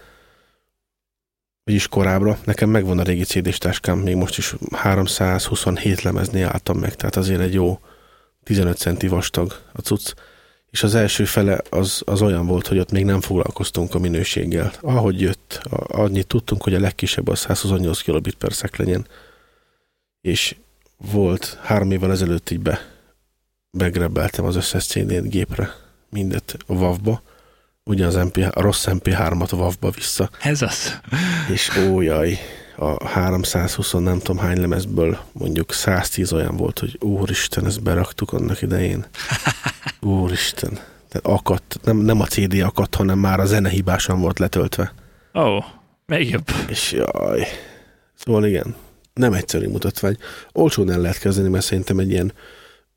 vagyis 1.64 1.88
korábbra. 1.88 2.38
Nekem 2.44 2.70
megvan 2.70 2.98
a 2.98 3.02
régi 3.02 3.24
CD-s 3.24 3.58
táskám, 3.58 3.98
még 3.98 4.16
most 4.16 4.38
is 4.38 4.54
327 4.72 6.02
lemeznél 6.02 6.46
álltam 6.46 6.78
meg, 6.78 6.94
tehát 6.94 7.16
azért 7.16 7.40
egy 7.40 7.54
jó 7.54 7.80
15 8.44 8.76
centi 8.76 9.08
vastag 9.08 9.60
a 9.72 9.80
cucc 9.80 10.12
és 10.70 10.82
az 10.82 10.94
első 10.94 11.24
fele 11.24 11.60
az, 11.70 12.02
az 12.04 12.22
olyan 12.22 12.46
volt, 12.46 12.66
hogy 12.66 12.78
ott 12.78 12.90
még 12.90 13.04
nem 13.04 13.20
foglalkoztunk 13.20 13.94
a 13.94 13.98
minőséggel. 13.98 14.72
Ahogy 14.80 15.20
jött, 15.20 15.60
annyit 15.86 16.26
tudtunk, 16.26 16.62
hogy 16.62 16.74
a 16.74 16.80
legkisebb 16.80 17.28
az 17.28 17.38
128 17.38 18.00
kilobit 18.00 18.34
per 18.34 18.52
szek 18.52 18.76
legyen. 18.76 19.06
És 20.20 20.56
volt 20.96 21.58
három 21.62 21.90
évvel 21.90 22.10
ezelőtt 22.10 22.50
így 22.50 22.60
be, 22.60 22.80
begrebbeltem 23.70 24.44
az 24.44 24.56
összes 24.56 24.86
CD-t 24.86 25.28
gépre, 25.28 25.70
mindet 26.10 26.56
a 26.66 26.72
WAV-ba, 26.72 27.22
ugye 27.84 28.06
az 28.06 28.14
MP, 28.14 28.36
a 28.50 28.60
rossz 28.60 28.86
MP3-at 28.88 29.50
a 29.50 29.56
WAV-ba 29.56 29.90
vissza. 29.90 30.30
Ez 30.42 30.62
az. 30.62 31.00
És 31.52 31.76
ójaj, 31.76 32.38
a 32.78 33.06
320 33.06 33.92
nem 33.92 34.18
tudom 34.18 34.38
hány 34.38 34.60
lemezből 34.60 35.18
mondjuk 35.32 35.72
110 35.72 36.32
olyan 36.32 36.56
volt, 36.56 36.78
hogy 36.78 36.96
úristen, 37.00 37.66
ezt 37.66 37.82
beraktuk 37.82 38.32
annak 38.32 38.62
idején. 38.62 39.06
Úristen. 40.00 40.70
Tehát 41.08 41.38
akadt, 41.40 41.78
nem, 41.82 41.96
nem 41.96 42.20
a 42.20 42.26
CD 42.26 42.60
akadt, 42.60 42.94
hanem 42.94 43.18
már 43.18 43.40
a 43.40 43.44
zene 43.44 43.68
hibásan 43.68 44.20
volt 44.20 44.38
letöltve. 44.38 44.92
Ó, 45.34 45.40
oh, 45.40 45.64
még 46.06 46.30
jobb. 46.30 46.48
És 46.68 46.92
jaj. 46.92 47.46
Szóval 48.14 48.46
igen, 48.46 48.74
nem 49.12 49.32
egyszerű 49.32 49.68
mutatvány. 49.68 50.16
Olcsón 50.52 50.90
el 50.90 51.00
lehet 51.00 51.18
kezdeni, 51.18 51.48
mert 51.48 51.64
szerintem 51.64 51.98
egy 51.98 52.10
ilyen 52.10 52.32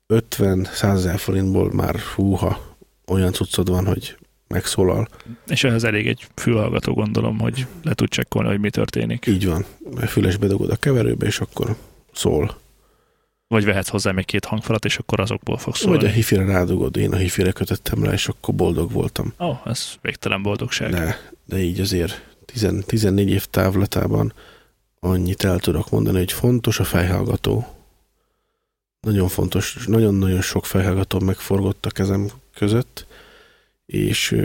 50-100 0.08 0.82
ezer 0.82 1.18
forintból 1.18 1.72
már 1.72 1.98
húha 2.14 2.76
olyan 3.06 3.32
cuccod 3.32 3.68
van, 3.68 3.86
hogy 3.86 4.16
megszólal. 4.52 5.08
És 5.46 5.64
ehhez 5.64 5.84
elég 5.84 6.06
egy 6.06 6.26
fülhallgató, 6.34 6.94
gondolom, 6.94 7.38
hogy 7.38 7.66
le 7.82 7.94
tud 7.94 8.08
csekkolni, 8.08 8.48
hogy 8.48 8.60
mi 8.60 8.70
történik. 8.70 9.26
Így 9.26 9.46
van. 9.46 9.64
Fülesbe 10.06 10.46
dugod 10.46 10.70
a 10.70 10.76
keverőbe, 10.76 11.26
és 11.26 11.40
akkor 11.40 11.76
szól. 12.12 12.60
Vagy 13.48 13.64
vehetsz 13.64 13.88
hozzá 13.88 14.12
még 14.12 14.24
két 14.24 14.44
hangfalat, 14.44 14.84
és 14.84 14.96
akkor 14.98 15.20
azokból 15.20 15.58
fog 15.58 15.76
szólni. 15.76 15.98
Vagy 15.98 16.06
a 16.06 16.12
hifire 16.12 16.44
rádugod, 16.44 16.96
én 16.96 17.12
a 17.12 17.16
hifire 17.16 17.52
kötöttem 17.52 18.04
rá, 18.04 18.12
és 18.12 18.28
akkor 18.28 18.54
boldog 18.54 18.92
voltam. 18.92 19.32
Ó, 19.40 19.46
oh, 19.46 19.58
ez 19.64 19.94
végtelen 20.02 20.42
boldogság. 20.42 20.90
De, 20.90 21.32
de 21.44 21.58
így 21.58 21.80
azért 21.80 22.36
10, 22.44 22.68
14 22.86 23.30
év 23.30 23.44
távlatában 23.44 24.32
annyit 25.00 25.44
el 25.44 25.58
tudok 25.58 25.90
mondani, 25.90 26.18
hogy 26.18 26.32
fontos 26.32 26.80
a 26.80 26.84
fejhallgató. 26.84 27.66
Nagyon 29.00 29.28
fontos, 29.28 29.78
nagyon-nagyon 29.86 30.40
sok 30.40 30.66
fejhallgató 30.66 31.18
megforgott 31.18 31.86
a 31.86 31.90
kezem 31.90 32.30
között, 32.54 33.06
és 33.92 34.36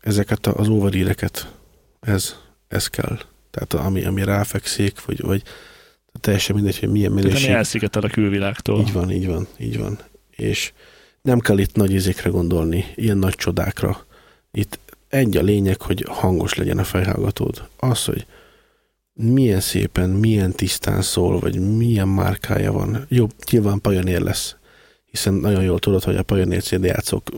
ezeket 0.00 0.46
az 0.46 0.68
óvadíreket, 0.68 1.52
ez, 2.00 2.34
ez 2.68 2.86
kell. 2.86 3.18
Tehát 3.50 3.86
ami, 3.86 4.04
ami 4.04 4.24
ráfekszik, 4.24 5.04
vagy, 5.04 5.20
vagy 5.20 5.42
teljesen 6.20 6.54
mindegy, 6.54 6.78
hogy 6.78 6.88
milyen 6.88 7.12
minőség. 7.12 7.32
Tehát 7.32 7.48
ami 7.48 7.56
elszigetel 7.56 8.02
a 8.02 8.08
külvilágtól. 8.08 8.80
Így 8.80 8.92
van, 8.92 9.10
így 9.10 9.26
van, 9.26 9.46
így 9.58 9.78
van. 9.78 9.98
És 10.30 10.72
nem 11.22 11.38
kell 11.38 11.58
itt 11.58 11.74
nagy 11.74 11.92
izékre 11.92 12.30
gondolni, 12.30 12.84
ilyen 12.94 13.18
nagy 13.18 13.34
csodákra. 13.34 14.06
Itt 14.50 14.78
egy 15.08 15.36
a 15.36 15.42
lényeg, 15.42 15.80
hogy 15.80 16.04
hangos 16.08 16.54
legyen 16.54 16.78
a 16.78 16.84
fejhallgatód. 16.84 17.68
Az, 17.76 18.04
hogy 18.04 18.26
milyen 19.12 19.60
szépen, 19.60 20.10
milyen 20.10 20.52
tisztán 20.52 21.02
szól, 21.02 21.38
vagy 21.38 21.76
milyen 21.76 22.08
márkája 22.08 22.72
van. 22.72 23.06
Jó, 23.08 23.26
nyilván 23.50 23.80
Pioneer 23.80 24.20
lesz, 24.20 24.56
hiszen 25.04 25.34
nagyon 25.34 25.62
jól 25.62 25.78
tudod, 25.78 26.02
hogy 26.02 26.16
a 26.16 26.22
Pioneer 26.22 26.62
CD 26.62 26.84
játszók 26.84 27.30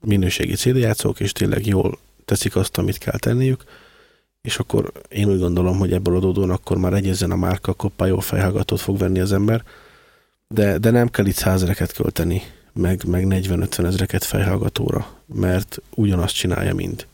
minőségi 0.00 0.54
CD 0.54 0.96
és 1.18 1.32
tényleg 1.32 1.66
jól 1.66 1.98
teszik 2.24 2.56
azt, 2.56 2.78
amit 2.78 2.98
kell 2.98 3.18
tenniük, 3.18 3.64
és 4.40 4.58
akkor 4.58 4.92
én 5.08 5.30
úgy 5.30 5.38
gondolom, 5.38 5.78
hogy 5.78 5.92
ebből 5.92 6.16
adódóan 6.16 6.50
akkor 6.50 6.76
már 6.76 6.92
egyezzen 6.92 7.30
a 7.30 7.36
márka, 7.36 7.70
akkor 7.70 8.08
jó 8.08 8.18
fejhallgatót 8.18 8.80
fog 8.80 8.98
venni 8.98 9.20
az 9.20 9.32
ember, 9.32 9.62
de, 10.48 10.78
de 10.78 10.90
nem 10.90 11.08
kell 11.08 11.26
itt 11.26 11.34
százereket 11.34 11.92
költeni, 11.92 12.42
meg, 12.72 13.04
meg 13.06 13.24
40-50 13.28 13.84
ezreket 13.84 14.24
fejhallgatóra, 14.24 15.16
mert 15.26 15.78
ugyanazt 15.94 16.34
csinálja 16.34 16.74
mind. 16.74 17.06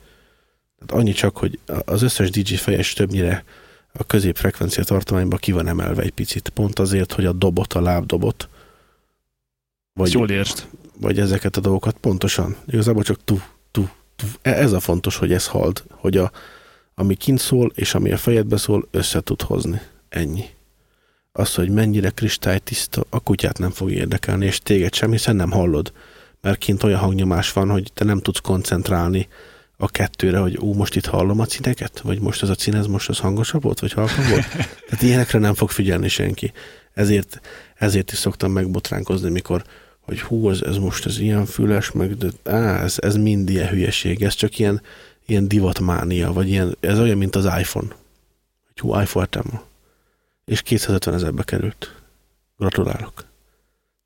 Tehát 0.79 1.03
annyi 1.03 1.13
csak, 1.13 1.37
hogy 1.37 1.59
az 1.85 2.03
összes 2.03 2.31
DJ 2.31 2.55
fejes 2.55 2.93
többnyire 2.93 3.45
a 3.93 4.05
középfrekvencia 4.05 4.85
tartományban 4.85 5.39
ki 5.39 5.53
van 5.53 5.69
emelve 5.69 6.03
egy 6.03 6.13
picit, 6.13 6.49
pont 6.49 6.79
azért, 6.79 7.13
hogy 7.13 7.25
a 7.25 7.33
dobot, 7.33 7.73
a 7.73 7.81
lábdobot, 7.81 8.49
vagy, 9.93 10.13
jól 10.13 10.31
értsd 10.31 10.67
vagy 11.01 11.19
ezeket 11.19 11.57
a 11.57 11.61
dolgokat 11.61 11.97
pontosan. 12.01 12.57
Igazából 12.67 13.03
csak 13.03 13.25
tu, 13.25 13.39
tu, 13.71 13.89
tu. 14.17 14.27
E, 14.43 14.51
ez 14.51 14.73
a 14.73 14.81
fontos, 14.81 15.17
hogy 15.17 15.33
ez 15.33 15.47
hald, 15.47 15.83
hogy 15.91 16.17
a, 16.17 16.31
ami 16.95 17.15
kint 17.15 17.39
szól, 17.39 17.73
és 17.75 17.95
ami 17.95 18.13
a 18.13 18.17
fejedbe 18.17 18.57
szól, 18.57 18.89
össze 18.91 19.21
tud 19.21 19.43
hozni. 19.43 19.81
Ennyi. 20.09 20.45
Az, 21.33 21.55
hogy 21.55 21.71
mennyire 21.71 22.11
kristálytiszta, 22.11 23.05
a 23.11 23.21
kutyát 23.21 23.59
nem 23.59 23.71
fog 23.71 23.91
érdekelni, 23.91 24.47
és 24.47 24.59
téged 24.59 24.95
sem, 24.95 25.11
hiszen 25.11 25.37
nem 25.37 25.51
hallod. 25.51 25.93
Mert 26.41 26.59
kint 26.59 26.83
olyan 26.83 26.99
hangnyomás 26.99 27.53
van, 27.53 27.71
hogy 27.71 27.91
te 27.95 28.05
nem 28.05 28.21
tudsz 28.21 28.41
koncentrálni 28.41 29.29
a 29.77 29.89
kettőre, 29.89 30.39
hogy 30.39 30.59
ó, 30.63 30.75
most 30.75 30.97
itt 30.97 31.07
hallom 31.07 31.41
a 31.41 31.47
cineket, 31.47 32.01
vagy 32.01 32.21
most 32.21 32.43
ez 32.43 32.49
a 32.49 32.55
cín, 32.55 32.75
ez 32.75 32.87
most 32.87 33.09
az 33.09 33.19
hangosabb 33.19 33.63
volt, 33.63 33.81
vagy 33.81 33.93
halkabb 33.93 34.27
volt. 34.29 34.49
Tehát 34.87 35.03
ilyenekre 35.03 35.39
nem 35.39 35.55
fog 35.55 35.71
figyelni 35.71 36.09
senki. 36.09 36.53
Ezért, 36.93 37.41
ezért 37.75 38.13
is 38.13 38.19
szoktam 38.19 38.53
megbotránkozni, 38.53 39.31
mikor 39.31 39.65
hogy 40.05 40.21
hú, 40.21 40.51
ez, 40.51 40.61
ez 40.61 40.77
most 40.77 41.07
ez 41.07 41.19
ilyen 41.19 41.47
füles, 41.47 41.93
meg 41.93 42.17
de, 42.17 42.29
á, 42.53 42.83
ez, 42.83 42.97
ez 43.01 43.17
mind 43.17 43.49
ilyen 43.49 43.69
hülyeség, 43.69 44.23
ez 44.23 44.35
csak 44.35 44.59
ilyen, 44.59 44.83
ilyen 45.27 45.49
divatmánia, 45.49 46.33
vagy 46.33 46.49
ilyen, 46.49 46.77
ez 46.81 46.99
olyan, 46.99 47.19
mint 47.19 47.37
az 47.37 47.45
iPhone. 47.45 47.89
Hogy 48.67 48.81
hú, 48.81 49.01
iPhone 49.01 49.27
vettem 49.31 49.61
És 50.45 50.63
250 50.63 51.15
ezerbe 51.15 51.43
került. 51.43 51.95
Gratulálok. 52.59 53.25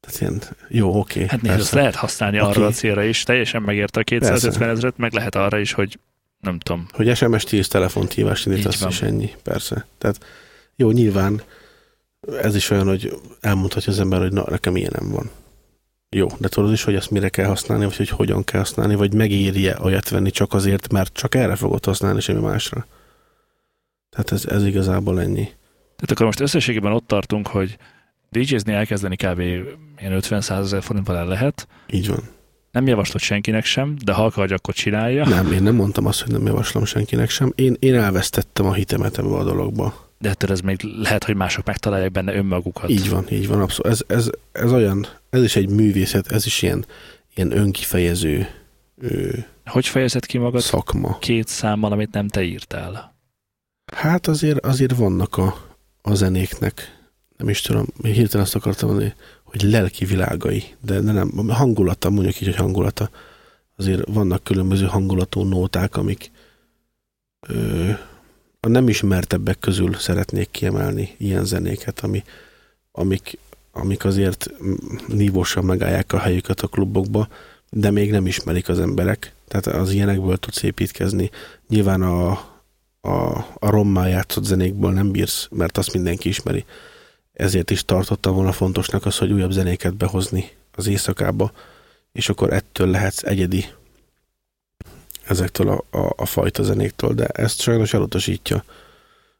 Tehát 0.00 0.20
ilyen, 0.20 0.42
jó, 0.68 0.98
oké. 0.98 1.24
Okay, 1.24 1.28
hát 1.28 1.42
nézd, 1.42 1.60
ezt 1.60 1.72
lehet 1.72 1.94
használni 1.94 2.40
okay. 2.40 2.50
arra 2.50 2.66
a 2.66 2.70
célra 2.70 3.02
is, 3.02 3.22
teljesen 3.22 3.62
megérte 3.62 4.00
a 4.00 4.02
250 4.02 4.68
ezeret, 4.68 4.96
meg 4.96 5.12
lehet 5.12 5.34
arra 5.34 5.58
is, 5.58 5.72
hogy 5.72 5.98
nem 6.40 6.58
tudom. 6.58 6.86
Hogy 6.92 7.16
SMS-t 7.16 7.52
írsz, 7.52 7.68
telefont 7.68 8.12
hívást 8.12 8.46
indítasz, 8.46 8.84
és 8.88 9.02
ennyi, 9.02 9.30
persze. 9.42 9.86
Tehát 9.98 10.24
jó, 10.76 10.90
nyilván 10.90 11.42
ez 12.42 12.54
is 12.54 12.70
olyan, 12.70 12.86
hogy 12.86 13.20
elmondhatja 13.40 13.92
az 13.92 14.00
ember, 14.00 14.20
hogy 14.20 14.32
na, 14.32 14.44
nekem 14.50 14.76
ilyen 14.76 14.92
nem 14.98 15.10
van. 15.10 15.30
Jó, 16.10 16.26
de 16.38 16.48
tudod 16.48 16.72
is, 16.72 16.84
hogy 16.84 16.94
ezt 16.94 17.10
mire 17.10 17.28
kell 17.28 17.46
használni, 17.46 17.84
vagy 17.84 17.96
hogy 17.96 18.08
hogyan 18.08 18.44
kell 18.44 18.60
használni, 18.60 18.94
vagy 18.94 19.14
megéri-e 19.14 19.78
olyat 19.80 20.08
venni 20.08 20.30
csak 20.30 20.52
azért, 20.52 20.92
mert 20.92 21.12
csak 21.12 21.34
erre 21.34 21.56
fogod 21.56 21.84
használni, 21.84 22.20
semmi 22.20 22.40
másra. 22.40 22.86
Tehát 24.10 24.32
ez, 24.32 24.44
ez 24.44 24.66
igazából 24.66 25.20
ennyi. 25.20 25.44
Tehát 25.96 26.10
akkor 26.10 26.26
most 26.26 26.40
összességében 26.40 26.92
ott 26.92 27.06
tartunk, 27.06 27.46
hogy 27.46 27.76
DJ-zni 28.30 28.72
elkezdeni 28.72 29.16
kb. 29.16 29.40
ilyen 29.40 30.20
50-100 30.20 30.58
ezer 30.58 30.82
forintban 30.82 31.16
el 31.16 31.26
lehet. 31.26 31.68
Így 31.90 32.08
van. 32.08 32.20
Nem 32.70 32.86
javaslott 32.86 33.22
senkinek 33.22 33.64
sem, 33.64 33.96
de 34.04 34.12
ha 34.12 34.24
akarja, 34.24 34.56
akkor 34.56 34.74
csinálja. 34.74 35.28
Nem, 35.28 35.52
én 35.52 35.62
nem 35.62 35.74
mondtam 35.74 36.06
azt, 36.06 36.22
hogy 36.22 36.32
nem 36.32 36.46
javaslom 36.46 36.84
senkinek 36.84 37.30
sem. 37.30 37.52
Én, 37.54 37.76
én 37.78 37.94
elvesztettem 37.94 38.66
a 38.66 38.72
hitemet 38.72 39.18
ebbe 39.18 39.34
a 39.34 39.44
dologba. 39.44 40.07
De 40.18 40.28
ettől 40.28 40.50
ez 40.50 40.60
még 40.60 40.82
lehet, 40.82 41.24
hogy 41.24 41.36
mások 41.36 41.64
megtalálják 41.64 42.12
benne 42.12 42.34
önmagukat. 42.34 42.90
Így 42.90 43.08
van, 43.10 43.26
így 43.30 43.48
van, 43.48 43.60
abszolút. 43.60 43.92
Ez, 43.92 44.02
ez, 44.16 44.30
ez 44.52 44.72
olyan, 44.72 45.06
ez 45.30 45.42
is 45.42 45.56
egy 45.56 45.68
művészet, 45.68 46.32
ez 46.32 46.46
is 46.46 46.62
ilyen, 46.62 46.84
ilyen 47.34 47.56
önkifejező 47.56 48.46
ö, 48.98 49.28
Hogy 49.64 49.86
fejezed 49.86 50.26
ki 50.26 50.38
magad 50.38 50.60
szakma. 50.60 51.18
két 51.18 51.48
számmal, 51.48 51.92
amit 51.92 52.12
nem 52.12 52.28
te 52.28 52.42
írtál? 52.42 53.16
Hát 53.92 54.26
azért, 54.26 54.66
azért 54.66 54.96
vannak 54.96 55.36
a, 55.36 55.76
a 56.02 56.14
zenéknek, 56.14 56.96
nem 57.36 57.48
is 57.48 57.60
tudom, 57.60 57.86
még 58.02 58.14
hirtelen 58.14 58.46
azt 58.46 58.54
akartam 58.54 58.88
mondani, 58.88 59.14
hogy 59.42 59.62
lelki 59.62 60.04
világai, 60.04 60.64
de, 60.80 61.00
de 61.00 61.12
nem, 61.12 61.48
hangulata, 61.48 62.10
mondjuk 62.10 62.40
így, 62.40 62.46
hogy 62.46 62.56
hangulata. 62.56 63.10
Azért 63.76 64.02
vannak 64.08 64.44
különböző 64.44 64.86
hangulatú 64.86 65.42
nóták, 65.42 65.96
amik 65.96 66.30
ö, 67.48 67.90
a 68.60 68.68
nem 68.68 68.88
ismertebbek 68.88 69.58
közül 69.58 69.94
szeretnék 69.94 70.50
kiemelni 70.50 71.14
ilyen 71.16 71.44
zenéket, 71.44 72.00
ami, 72.00 72.24
amik, 72.92 73.38
amik 73.72 74.04
azért 74.04 74.50
nívósan 75.06 75.64
megállják 75.64 76.12
a 76.12 76.18
helyüket 76.18 76.60
a 76.60 76.66
klubokba, 76.66 77.28
de 77.70 77.90
még 77.90 78.10
nem 78.10 78.26
ismerik 78.26 78.68
az 78.68 78.80
emberek. 78.80 79.32
Tehát 79.48 79.66
az 79.66 79.90
ilyenekből 79.90 80.36
tudsz 80.36 80.62
építkezni. 80.62 81.30
Nyilván 81.68 82.02
a, 82.02 82.30
a, 83.00 83.38
a 83.54 83.70
rommá 83.70 84.06
játszott 84.06 84.44
zenékből 84.44 84.92
nem 84.92 85.10
bírsz, 85.10 85.48
mert 85.50 85.78
azt 85.78 85.92
mindenki 85.92 86.28
ismeri. 86.28 86.64
Ezért 87.32 87.70
is 87.70 87.84
tartottam 87.84 88.34
volna 88.34 88.52
fontosnak 88.52 89.06
az, 89.06 89.18
hogy 89.18 89.32
újabb 89.32 89.50
zenéket 89.50 89.96
behozni 89.96 90.50
az 90.74 90.86
éjszakába, 90.86 91.52
és 92.12 92.28
akkor 92.28 92.52
ettől 92.52 92.88
lehetsz 92.88 93.22
egyedi 93.22 93.64
ezektől 95.28 95.68
a, 95.68 95.98
a, 95.98 96.12
a 96.16 96.26
fajta 96.26 96.62
zenéktől, 96.62 97.12
de 97.12 97.26
ezt 97.26 97.60
sajnos 97.60 97.94
elutasítja. 97.94 98.64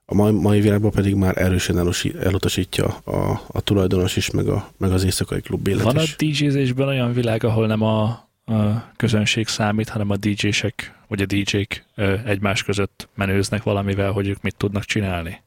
A 0.05 0.15
mai, 0.15 0.33
mai 0.33 0.61
világban 0.61 0.91
pedig 0.91 1.15
már 1.15 1.43
erősen 1.43 1.93
elutasítja 2.21 2.87
a, 2.87 3.43
a 3.47 3.61
tulajdonos 3.61 4.17
is, 4.17 4.31
meg, 4.31 4.49
a, 4.49 4.69
meg 4.77 4.93
az 4.93 5.05
éjszakai 5.05 5.41
klub 5.41 5.69
élet 5.69 5.83
Van 5.83 5.97
a 5.97 6.03
is. 6.03 6.17
DJ-zésben 6.17 6.89
olyan 6.89 7.13
világ, 7.13 7.45
ahol 7.45 7.67
nem 7.67 7.83
a, 7.83 8.03
a 8.45 8.91
közönség 8.97 9.49
számít, 9.49 9.89
hanem 9.89 10.11
a 10.11 10.17
DJ-sek, 10.17 10.95
vagy 11.09 11.23
a 11.23 11.27
DJ-k 11.27 11.85
egymás 12.25 12.63
között 12.63 13.09
menőznek 13.15 13.63
valamivel, 13.63 14.11
hogy 14.11 14.29
ők 14.29 14.43
mit 14.43 14.57
tudnak 14.57 14.85
csinálni. 14.85 15.43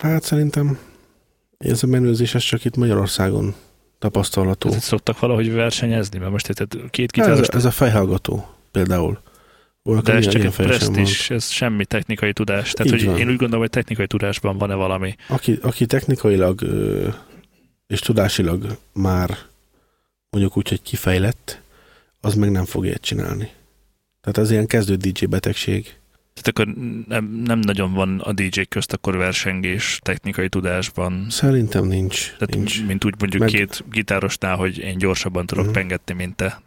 Hát 0.00 0.22
szerintem 0.22 0.78
ez 1.58 1.82
a 1.82 1.86
menőzés 1.86 2.34
ez 2.34 2.42
csak 2.42 2.64
itt 2.64 2.76
Magyarországon 2.76 3.54
tapasztalható. 3.98 4.68
Itt 4.68 4.78
szoktak 4.78 5.18
valahogy 5.18 5.52
versenyezni, 5.52 6.18
mert 6.18 6.30
most 6.30 6.48
itt 6.48 6.90
két 6.90 7.16
Hát 7.16 7.28
Ez, 7.28 7.48
ez 7.48 7.64
a 7.64 7.70
fejhallgató 7.70 8.53
például. 8.74 9.20
Valaki 9.82 10.10
de 10.10 10.16
ez 10.16 10.28
csak 10.28 10.42
egy 10.44 10.54
presztis, 10.54 11.30
ez 11.30 11.48
semmi 11.50 11.84
technikai 11.84 12.32
tudás. 12.32 12.72
Tehát, 12.72 12.92
Így 12.92 12.98
hogy 12.98 13.08
van. 13.10 13.18
én 13.20 13.26
úgy 13.28 13.36
gondolom, 13.36 13.60
hogy 13.60 13.70
technikai 13.70 14.06
tudásban 14.06 14.58
van-e 14.58 14.74
valami. 14.74 15.14
Aki, 15.28 15.58
aki 15.62 15.86
technikailag 15.86 16.62
ö, 16.62 17.08
és 17.86 18.00
tudásilag 18.00 18.78
már 18.92 19.36
mondjuk 20.30 20.56
úgy, 20.56 20.68
hogy 20.68 20.82
kifejlett, 20.82 21.60
az 22.20 22.34
meg 22.34 22.50
nem 22.50 22.64
fog 22.64 22.84
ilyet 22.84 23.00
csinálni. 23.00 23.50
Tehát 24.20 24.38
ez 24.38 24.50
ilyen 24.50 24.66
kezdő 24.66 24.94
DJ 24.94 25.24
betegség. 25.24 25.82
Tehát 26.34 26.48
akkor 26.48 26.66
nem, 27.08 27.42
nem 27.44 27.58
nagyon 27.58 27.92
van 27.92 28.20
a 28.20 28.32
DJ 28.32 28.60
közt 28.68 28.92
akkor 28.92 29.16
versengés 29.16 29.98
technikai 30.02 30.48
tudásban. 30.48 31.26
Szerintem 31.30 31.84
nincs. 31.86 32.24
Tehát 32.32 32.54
nincs. 32.54 32.84
mint 32.86 33.04
úgy 33.04 33.14
mondjuk 33.18 33.42
Meg- 33.42 33.50
két 33.52 33.84
gitárosnál, 33.90 34.56
hogy 34.56 34.78
én 34.78 34.98
gyorsabban 34.98 35.46
tudok 35.46 35.64
Mhm. 35.64 35.72
pengetni, 35.74 36.14
mint 36.14 36.36
te. 36.36 36.62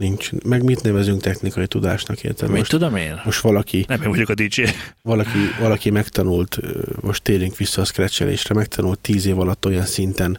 Nincs. 0.00 0.32
Meg 0.32 0.64
mit 0.64 0.82
nevezünk 0.82 1.20
technikai 1.20 1.66
tudásnak, 1.66 2.22
érted? 2.24 2.48
Mit 2.48 2.58
Most, 2.58 2.70
tudom 2.70 2.96
én? 2.96 3.20
most 3.24 3.40
valaki, 3.40 3.84
Nem 3.88 4.02
én 4.02 4.08
vagyok 4.08 4.28
a 4.28 4.34
DJ. 4.34 4.62
valaki, 5.02 5.38
valaki 5.60 5.90
megtanult, 5.90 6.58
most 7.00 7.22
térjünk 7.22 7.56
vissza 7.56 7.80
a 7.80 7.84
scratchelésre, 7.84 8.54
megtanult 8.54 8.98
tíz 8.98 9.26
év 9.26 9.38
alatt 9.38 9.66
olyan 9.66 9.84
szinten 9.86 10.38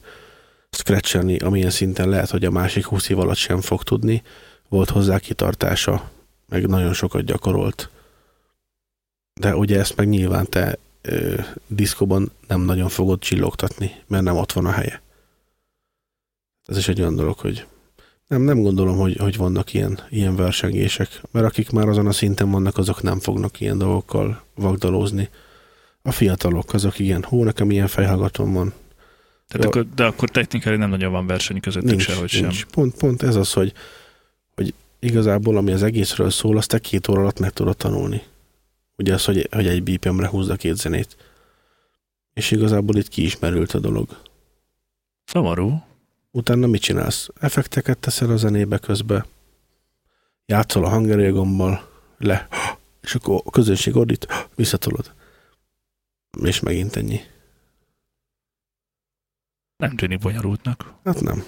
scratchelni, 0.69 1.37
amilyen 1.37 1.69
szinten 1.69 2.09
lehet, 2.09 2.29
hogy 2.29 2.45
a 2.45 2.51
másik 2.51 2.85
húsz 2.85 3.09
év 3.09 3.19
alatt 3.19 3.35
sem 3.37 3.61
fog 3.61 3.83
tudni. 3.83 4.21
Volt 4.69 4.89
hozzá 4.89 5.19
kitartása, 5.19 6.09
meg 6.49 6.67
nagyon 6.67 6.93
sokat 6.93 7.23
gyakorolt. 7.25 7.89
De 9.39 9.55
ugye 9.55 9.79
ezt 9.79 9.95
meg 9.95 10.07
nyilván 10.09 10.49
te 10.49 10.77
ö, 11.01 11.39
diszkóban 11.67 12.31
nem 12.47 12.61
nagyon 12.61 12.89
fogod 12.89 13.19
csillogtatni, 13.19 13.91
mert 14.07 14.23
nem 14.23 14.35
ott 14.37 14.51
van 14.51 14.65
a 14.65 14.71
helye. 14.71 15.01
Ez 16.65 16.77
is 16.77 16.87
egy 16.87 17.01
olyan 17.01 17.15
dolog, 17.15 17.37
hogy 17.37 17.65
nem, 18.31 18.41
nem 18.41 18.61
gondolom, 18.61 18.97
hogy, 18.97 19.17
hogy 19.17 19.37
vannak 19.37 19.73
ilyen, 19.73 19.99
ilyen 20.09 20.35
versengések, 20.35 21.21
mert 21.31 21.45
akik 21.45 21.69
már 21.69 21.87
azon 21.87 22.07
a 22.07 22.11
szinten 22.11 22.51
vannak, 22.51 22.77
azok 22.77 23.01
nem 23.01 23.19
fognak 23.19 23.59
ilyen 23.59 23.77
dolgokkal 23.77 24.41
vagdalózni. 24.55 25.29
A 26.01 26.11
fiatalok, 26.11 26.73
azok 26.73 26.99
igen, 26.99 27.23
hú, 27.23 27.43
nekem 27.43 27.71
ilyen 27.71 27.87
fejhallgatóm 27.87 28.53
van. 28.53 28.73
Tehát 29.47 29.63
Jó. 29.63 29.69
akkor, 29.69 29.93
de 29.95 30.05
akkor 30.05 30.29
technikai 30.29 30.77
nem 30.77 30.89
nagyon 30.89 31.11
van 31.11 31.27
verseny 31.27 31.59
közöttük 31.59 31.89
Nincs, 31.89 32.01
sehogy 32.01 32.37
nincs. 32.41 32.55
sem. 32.55 32.67
Pont, 32.71 32.97
pont 32.97 33.23
ez 33.23 33.35
az, 33.35 33.53
hogy, 33.53 33.73
hogy 34.55 34.73
igazából 34.99 35.57
ami 35.57 35.71
az 35.71 35.83
egészről 35.83 36.29
szól, 36.29 36.57
azt 36.57 36.69
te 36.69 36.79
két 36.79 37.07
óra 37.07 37.21
alatt 37.21 37.39
meg 37.39 37.51
tudod 37.51 37.77
tanulni. 37.77 38.21
Ugye 38.97 39.13
az, 39.13 39.25
hogy, 39.25 39.47
hogy 39.51 39.67
egy 39.67 39.83
BPM-re 39.83 40.27
húzza 40.27 40.55
két 40.55 40.75
zenét. 40.75 41.17
És 42.33 42.51
igazából 42.51 42.95
itt 42.95 43.07
kiismerült 43.07 43.71
a 43.71 43.79
dolog. 43.79 44.21
Szomorú. 45.25 45.89
Utána 46.31 46.67
mit 46.67 46.81
csinálsz? 46.81 47.29
Effekteket 47.39 47.97
teszel 47.97 48.31
a 48.31 48.37
zenébe 48.37 48.77
közbe, 48.77 49.25
játszol 50.45 50.85
a 50.85 50.89
hangerőgombbal, 50.89 51.89
le, 52.17 52.47
és 53.01 53.15
akkor 53.15 53.41
a 53.45 53.49
közönség 53.49 53.95
ordít, 53.95 54.27
visszatolod. 54.55 55.13
És 56.43 56.59
megint 56.59 56.95
ennyi. 56.95 57.19
Nem 59.77 59.95
tűnik 59.95 60.19
bonyolultnak. 60.19 60.93
Hát 61.03 61.21
nem. 61.21 61.43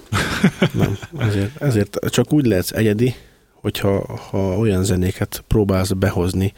nem. 0.74 0.98
Ezért, 1.18 1.62
ezért 1.62 2.10
csak 2.10 2.34
úgy 2.34 2.46
lehetsz 2.46 2.72
egyedi, 2.72 3.16
hogyha 3.52 4.18
ha 4.18 4.58
olyan 4.58 4.84
zenéket 4.84 5.44
próbálsz 5.48 5.92
behozni, 5.92 6.54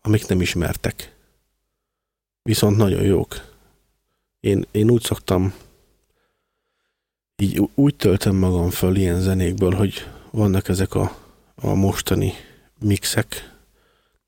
amik 0.00 0.26
nem 0.26 0.40
ismertek. 0.40 1.14
Viszont 2.42 2.76
nagyon 2.76 3.02
jók. 3.02 3.54
Én, 4.40 4.66
én 4.70 4.90
úgy 4.90 5.02
szoktam, 5.02 5.54
így 7.36 7.62
úgy 7.74 7.94
töltöm 7.94 8.36
magam 8.36 8.70
föl 8.70 8.96
ilyen 8.96 9.20
zenékből, 9.20 9.74
hogy 9.74 10.06
vannak 10.30 10.68
ezek 10.68 10.94
a, 10.94 11.16
a 11.54 11.74
mostani 11.74 12.32
mixek, 12.78 13.54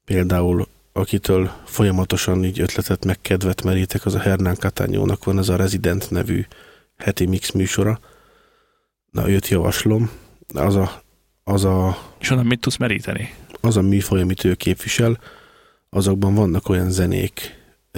például 0.05 0.69
akitől 0.93 1.51
folyamatosan 1.65 2.45
így 2.45 2.61
ötletet 2.61 3.05
meg 3.05 3.21
kedvet 3.21 3.63
merítek, 3.63 4.07
az 4.07 4.15
a 4.15 4.19
Hernán 4.19 4.55
Catányónak 4.55 5.25
van 5.25 5.39
ez 5.39 5.49
a 5.49 5.57
Resident 5.57 6.11
nevű 6.11 6.47
heti 6.97 7.27
mix 7.27 7.51
műsora. 7.51 8.01
Na, 9.11 9.31
őt 9.31 9.49
javaslom. 9.49 10.11
Az 10.55 10.77
a, 10.77 11.03
az 11.45 11.65
a, 11.65 11.99
És 12.19 12.31
onnan 12.31 12.47
mit 12.47 12.61
tudsz 12.61 12.77
meríteni? 12.77 13.35
az 13.61 13.77
a 13.77 13.83
műfaj, 13.83 14.21
amit 14.21 14.45
ő 14.45 14.55
képvisel, 14.55 15.19
azokban 15.91 16.35
vannak 16.35 16.69
olyan 16.69 16.91
zenék, 16.91 17.57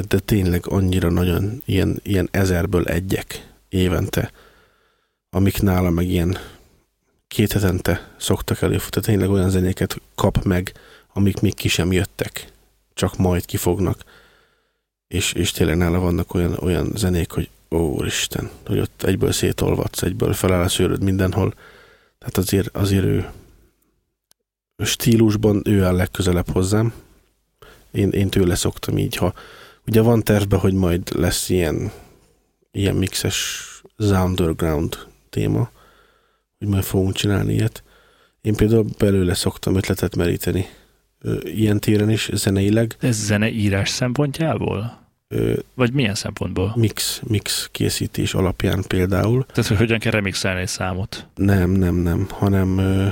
de 0.08 0.18
tényleg 0.18 0.66
annyira 0.66 1.10
nagyon 1.10 1.62
ilyen, 1.64 2.00
ilyen 2.02 2.28
ezerből 2.30 2.84
egyek 2.84 3.48
évente, 3.68 4.30
amik 5.30 5.62
nála 5.62 5.90
meg 5.90 6.08
ilyen 6.08 6.38
két 7.28 7.52
hetente 7.52 8.14
szoktak 8.16 8.62
előfutni. 8.62 9.00
Tényleg 9.00 9.30
olyan 9.30 9.50
zenéket 9.50 10.00
kap 10.14 10.42
meg, 10.44 10.72
amik 11.12 11.40
még 11.40 11.54
ki 11.54 11.68
sem 11.68 11.92
jöttek, 11.92 12.52
csak 12.94 13.16
majd 13.16 13.44
kifognak. 13.44 14.04
És, 15.08 15.32
és 15.32 15.50
tényleg 15.50 15.76
nála 15.76 15.98
vannak 15.98 16.34
olyan, 16.34 16.58
olyan 16.60 16.92
zenék, 16.94 17.30
hogy 17.30 17.48
ó, 17.70 17.78
Úristen, 17.78 18.50
hogy 18.66 18.78
ott 18.78 19.02
egyből 19.02 19.32
szétolvadsz, 19.32 20.02
egyből 20.02 20.32
feláll 20.32 20.62
a 20.62 20.68
szőröd 20.68 21.02
mindenhol. 21.02 21.54
Tehát 22.18 22.36
azért, 22.36 22.76
azért 22.76 23.04
ő 23.04 23.30
stílusban 24.84 25.62
ő 25.64 25.84
áll 25.84 25.94
legközelebb 25.96 26.50
hozzám. 26.50 26.92
Én, 27.90 28.10
én 28.10 28.28
tőle 28.28 28.54
szoktam 28.54 28.98
így, 28.98 29.16
ha 29.16 29.34
ugye 29.86 30.00
van 30.00 30.22
tervbe, 30.22 30.56
hogy 30.56 30.74
majd 30.74 31.14
lesz 31.14 31.48
ilyen, 31.48 31.92
ilyen 32.70 32.94
mixes 32.94 33.64
Underground 33.96 35.09
téma, 35.30 35.70
hogy 36.58 36.68
majd 36.68 36.82
fogunk 36.84 37.14
csinálni 37.14 37.52
ilyet. 37.54 37.82
Én 38.40 38.54
például 38.54 38.84
belőle 38.98 39.34
szoktam 39.34 39.76
ötletet 39.76 40.16
meríteni. 40.16 40.66
Ilyen 41.42 41.80
téren 41.80 42.10
is, 42.10 42.30
zeneileg. 42.32 42.96
Ez 43.00 43.16
zeneírás 43.16 43.88
szempontjából? 43.88 44.98
Ö, 45.28 45.58
Vagy 45.74 45.92
milyen 45.92 46.14
szempontból? 46.14 46.72
Mix, 46.76 47.20
mix 47.26 47.68
készítés 47.72 48.34
alapján 48.34 48.84
például. 48.88 49.44
Tehát, 49.46 49.66
hogy 49.66 49.76
hogyan 49.76 49.98
kell 49.98 50.12
remixelni 50.12 50.60
egy 50.60 50.68
számot? 50.68 51.26
Nem, 51.34 51.70
nem, 51.70 51.94
nem, 51.94 52.26
hanem 52.30 52.78
ö, 52.78 53.08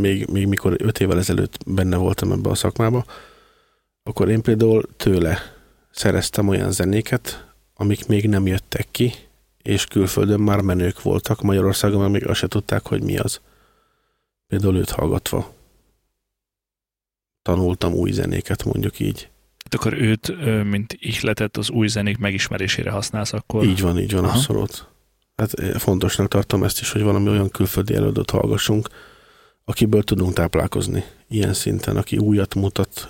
még, 0.00 0.26
még 0.26 0.46
mikor 0.46 0.76
öt 0.78 1.00
évvel 1.00 1.18
ezelőtt 1.18 1.56
benne 1.66 1.96
voltam 1.96 2.32
ebbe 2.32 2.50
a 2.50 2.54
szakmába, 2.54 3.04
akkor 4.02 4.28
én 4.28 4.42
például 4.42 4.82
tőle 4.96 5.38
szereztem 5.90 6.48
olyan 6.48 6.72
zenéket, 6.72 7.46
amik 7.74 8.06
még 8.06 8.28
nem 8.28 8.46
jöttek 8.46 8.88
ki, 8.90 9.12
és 9.62 9.86
külföldön 9.86 10.40
már 10.40 10.60
menők 10.60 11.02
voltak, 11.02 11.42
Magyarországon 11.42 12.00
meg 12.00 12.10
még 12.10 12.26
azt 12.26 12.38
se 12.38 12.46
tudták, 12.46 12.86
hogy 12.86 13.02
mi 13.02 13.18
az. 13.18 13.40
Például 14.46 14.76
őt 14.76 14.90
hallgatva 14.90 15.58
tanultam 17.42 17.92
új 17.92 18.10
zenéket, 18.10 18.64
mondjuk 18.64 19.00
így. 19.00 19.28
Hát 19.64 19.74
akkor 19.74 19.92
őt, 19.92 20.32
mint 20.64 20.96
ihletet 20.98 21.56
az 21.56 21.70
új 21.70 21.88
zenék 21.88 22.18
megismerésére 22.18 22.90
használsz, 22.90 23.32
akkor... 23.32 23.64
Így 23.64 23.80
van, 23.80 23.98
így 23.98 24.12
van, 24.12 24.24
Aha. 24.24 24.36
abszolút. 24.36 24.88
Hát 25.36 25.52
eh, 25.52 25.70
fontosnak 25.70 26.28
tartom 26.28 26.64
ezt 26.64 26.80
is, 26.80 26.92
hogy 26.92 27.02
valami 27.02 27.28
olyan 27.28 27.50
külföldi 27.50 27.94
előadót 27.94 28.30
hallgassunk, 28.30 28.88
akiből 29.64 30.02
tudunk 30.02 30.32
táplálkozni 30.32 31.04
ilyen 31.28 31.52
szinten, 31.52 31.96
aki 31.96 32.18
újat 32.18 32.54
mutat, 32.54 33.08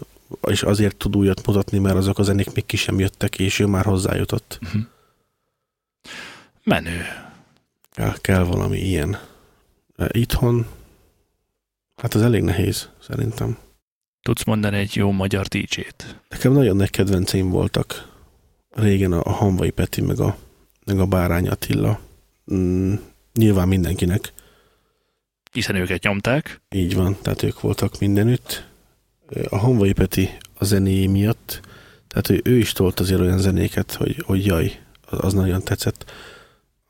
és 0.48 0.62
azért 0.62 0.96
tud 0.96 1.16
újat 1.16 1.46
mutatni, 1.46 1.78
mert 1.78 1.96
azok 1.96 2.18
a 2.18 2.22
zenék 2.22 2.54
még 2.54 2.66
ki 2.66 2.76
sem 2.76 2.98
jöttek, 2.98 3.38
és 3.38 3.58
ő 3.58 3.66
már 3.66 3.84
hozzájutott. 3.84 4.58
Mhm. 4.60 4.78
Menő. 6.64 7.02
Kell, 7.90 8.14
kell 8.20 8.44
valami 8.44 8.78
ilyen. 8.78 9.18
Itthon, 10.08 10.66
hát 11.96 12.14
ez 12.14 12.22
elég 12.22 12.42
nehéz, 12.42 12.88
szerintem. 13.00 13.58
Tudsz 14.22 14.44
mondani 14.44 14.76
egy 14.76 14.96
jó 14.96 15.10
magyar 15.10 15.46
DJ-t? 15.46 16.20
Nekem 16.28 16.52
nagyon 16.52 16.76
nagy 16.76 16.90
kedvenceim 16.90 17.50
voltak. 17.50 18.08
Régen 18.70 19.12
a, 19.12 19.20
a 19.24 19.30
Hanvai 19.30 19.70
Peti, 19.70 20.00
meg 20.00 20.20
a, 20.20 20.36
meg 20.84 20.98
a 20.98 21.06
Bárány 21.06 21.48
Attila. 21.48 22.00
Mm, 22.54 22.94
nyilván 23.34 23.68
mindenkinek. 23.68 24.32
Hiszen 25.52 25.74
őket 25.74 26.02
nyomták. 26.02 26.60
Így 26.70 26.94
van, 26.94 27.16
tehát 27.22 27.42
ők 27.42 27.60
voltak 27.60 27.98
mindenütt. 27.98 28.68
A 29.48 29.56
Hanvai 29.56 29.92
Peti 29.92 30.30
a 30.54 30.64
zenéi 30.64 31.06
miatt, 31.06 31.60
tehát 32.08 32.28
ő, 32.28 32.40
ő 32.44 32.58
is 32.58 32.72
tolt 32.72 33.00
azért 33.00 33.20
olyan 33.20 33.38
zenéket, 33.38 33.92
hogy, 33.92 34.22
hogy 34.26 34.46
jaj, 34.46 34.80
az, 35.06 35.18
az 35.20 35.32
nagyon 35.32 35.62
tetszett. 35.62 36.12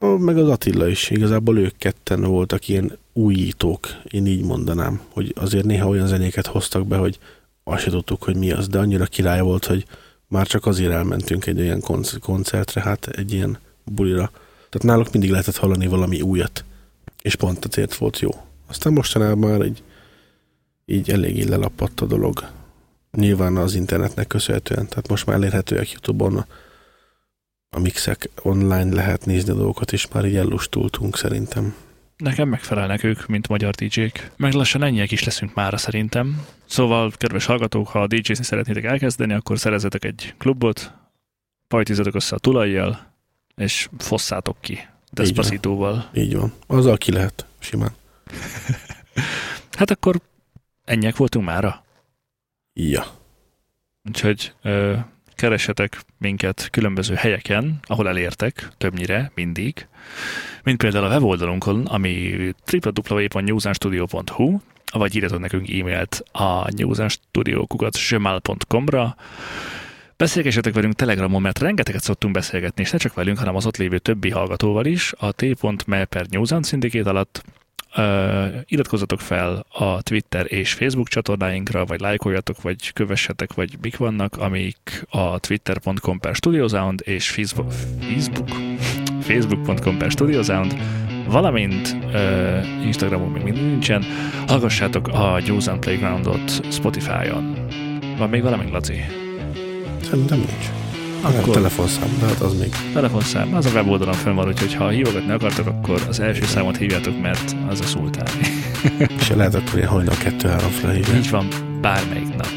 Meg 0.01 0.39
az 0.39 0.49
Attila 0.49 0.89
is, 0.89 1.11
igazából 1.11 1.59
ők 1.59 1.77
ketten 1.77 2.23
voltak 2.23 2.69
ilyen 2.69 2.99
újítók, 3.13 3.87
én 4.11 4.27
így 4.27 4.45
mondanám, 4.45 5.01
hogy 5.09 5.33
azért 5.37 5.65
néha 5.65 5.89
olyan 5.89 6.07
zenéket 6.07 6.47
hoztak 6.47 6.87
be, 6.87 6.97
hogy 6.97 7.19
azt 7.65 7.83
se 7.83 7.91
tudtuk, 7.91 8.23
hogy 8.23 8.37
mi 8.37 8.51
az, 8.51 8.69
de 8.69 8.79
annyira 8.79 9.05
király 9.05 9.41
volt, 9.41 9.67
hogy 9.67 9.87
már 10.29 10.47
csak 10.47 10.67
azért 10.67 10.93
elmentünk 10.93 11.47
egy 11.47 11.61
olyan 11.61 11.81
konc- 11.81 12.19
koncertre, 12.19 12.81
hát 12.81 13.07
egy 13.07 13.33
ilyen 13.33 13.59
bulira. 13.85 14.31
Tehát 14.69 14.87
náluk 14.87 15.13
mindig 15.13 15.31
lehetett 15.31 15.57
hallani 15.57 15.87
valami 15.87 16.21
újat, 16.21 16.65
és 17.23 17.35
pont 17.35 17.65
azért 17.65 17.95
volt 17.95 18.19
jó. 18.19 18.31
Aztán 18.67 18.93
mostanában 18.93 19.51
már 19.51 19.65
így, 19.67 19.83
így 20.87 21.11
eléggé 21.11 21.43
lelappadt 21.43 22.01
a 22.01 22.07
dolog. 22.07 22.45
Nyilván 23.13 23.57
az 23.57 23.75
internetnek 23.75 24.27
köszönhetően, 24.27 24.89
tehát 24.89 25.09
most 25.09 25.27
már 25.27 25.37
elérhetőek 25.37 25.91
Youtube-on 25.91 26.45
a, 27.71 27.79
mixek 27.79 28.31
online 28.43 28.95
lehet 28.95 29.27
nézni 29.27 29.51
a 29.51 29.55
dolgokat, 29.55 29.93
és 29.93 30.09
már 30.09 30.25
így 30.25 30.37
ellustultunk 30.37 31.17
szerintem. 31.17 31.75
Nekem 32.17 32.49
megfelelnek 32.49 33.03
ők, 33.03 33.27
mint 33.27 33.49
magyar 33.49 33.75
DJ-k. 33.75 34.31
Meg 34.37 34.53
lassan 34.53 34.83
ennyiek 34.83 35.11
is 35.11 35.25
leszünk 35.25 35.55
mára 35.55 35.77
szerintem. 35.77 36.47
Szóval, 36.67 37.13
kedves 37.17 37.45
hallgatók, 37.45 37.89
ha 37.89 38.07
DJ-zni 38.07 38.45
szeretnétek 38.45 38.85
elkezdeni, 38.85 39.33
akkor 39.33 39.59
szerezzetek 39.59 40.05
egy 40.05 40.35
klubot, 40.39 40.93
pajtizatok 41.69 42.15
össze 42.15 42.35
a 42.35 42.39
tulajjal, 42.39 43.07
és 43.57 43.89
fosszátok 43.99 44.57
ki. 44.61 44.79
Despacitóval. 45.13 46.11
Így 46.15 46.37
van. 46.37 46.53
Azzal 46.67 46.97
ki 46.97 47.13
lehet, 47.13 47.47
simán. 47.59 47.93
Hát 49.71 49.91
akkor 49.91 50.21
ennyiek 50.85 51.17
voltunk 51.17 51.45
mára. 51.45 51.85
Ja. 52.73 53.07
Úgyhogy 54.09 54.53
ö, 54.63 54.97
keressetek 55.41 56.01
minket 56.19 56.69
különböző 56.71 57.15
helyeken, 57.15 57.79
ahol 57.83 58.09
elértek, 58.09 58.69
többnyire, 58.79 59.31
mindig. 59.35 59.87
Mint 60.63 60.79
például 60.79 61.05
a 61.05 61.09
weboldalunkon, 61.09 61.87
ami 61.87 62.37
www.newsanstudio.hu, 62.73 64.59
vagy 64.93 65.17
írjatok 65.17 65.39
nekünk 65.39 65.71
e-mailt 65.71 66.23
a 66.33 66.73
newsanstudio.gmail.com-ra. 66.77 69.17
Beszélgessetek 70.17 70.75
velünk 70.75 70.95
Telegramon, 70.95 71.43
mert 71.43 71.59
rengeteget 71.59 72.03
szoktunk 72.03 72.35
beszélgetni, 72.35 72.83
és 72.83 72.91
ne 72.91 72.99
csak 72.99 73.15
velünk, 73.15 73.39
hanem 73.39 73.57
az 73.57 73.67
ott 73.67 73.77
lévő 73.77 73.99
többi 73.99 74.31
hallgatóval 74.31 74.85
is, 74.85 75.13
a 75.19 75.33
t.me 75.33 76.05
per 76.05 76.27
alatt. 77.05 77.45
Uh, 77.97 78.47
iratkozzatok 78.67 79.21
fel 79.21 79.67
a 79.69 80.03
Twitter 80.03 80.53
és 80.53 80.73
Facebook 80.73 81.09
csatornáinkra, 81.09 81.85
vagy 81.85 82.01
lájkoljatok, 82.01 82.63
vagy 82.63 82.93
kövessetek, 82.93 83.55
vagy 83.55 83.77
mik 83.81 83.97
vannak, 83.97 84.37
amik 84.37 85.07
a 85.09 85.39
twitter.com 85.39 86.21
per 86.21 86.35
StudioSound 86.35 87.03
és 87.05 87.31
Facebook, 87.31 87.73
Facebook, 88.01 88.49
facebook.com 89.21 89.99
per 89.99 90.11
StudioSound, 90.11 90.77
valamint 91.29 91.97
uh, 92.05 92.87
Instagramon 92.87 93.31
még 93.31 93.43
mindig 93.43 93.63
nincsen. 93.63 94.05
Hallgassátok 94.47 95.09
a 95.09 95.41
Newsan 95.47 95.81
Playgroundot 95.81 96.73
Spotify-on. 96.73 97.67
Van 98.19 98.29
még 98.29 98.43
valami, 98.43 98.71
Laci? 98.71 99.05
Szerintem 100.03 100.39
nincs. 100.39 100.80
Akkor... 101.23 101.39
Akkor 101.39 101.55
telefonszám, 101.55 102.17
de 102.21 102.27
hát 102.27 102.41
az 102.41 102.59
még. 102.59 102.75
telefonszám, 102.93 103.55
az 103.55 103.67
a 103.67 103.71
weboldalon 103.71 104.15
fönn 104.15 104.35
van, 104.35 104.49
úgyhogy 104.49 104.75
ha 104.75 104.89
hívogatni 104.89 105.33
akartok, 105.33 105.67
akkor 105.67 106.03
az 106.09 106.21
első 106.21 106.45
számot 106.45 106.77
hívjátok, 106.77 107.21
mert 107.21 107.57
az 107.69 107.81
a 107.81 107.85
szultáni. 107.85 108.47
És 109.21 109.29
lehet 109.29 109.55
akkor 109.55 109.77
ilyen 109.77 109.89
hajnal 109.89 110.17
kettő-három 110.17 110.71
felhívni. 110.71 111.19
Így 111.19 111.31
van, 111.31 111.49
bármelyik 111.81 112.37
nap. 112.37 112.51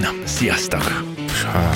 Na, 0.00 0.08
sziasztok! 0.24 1.04
Sá. 1.32 1.70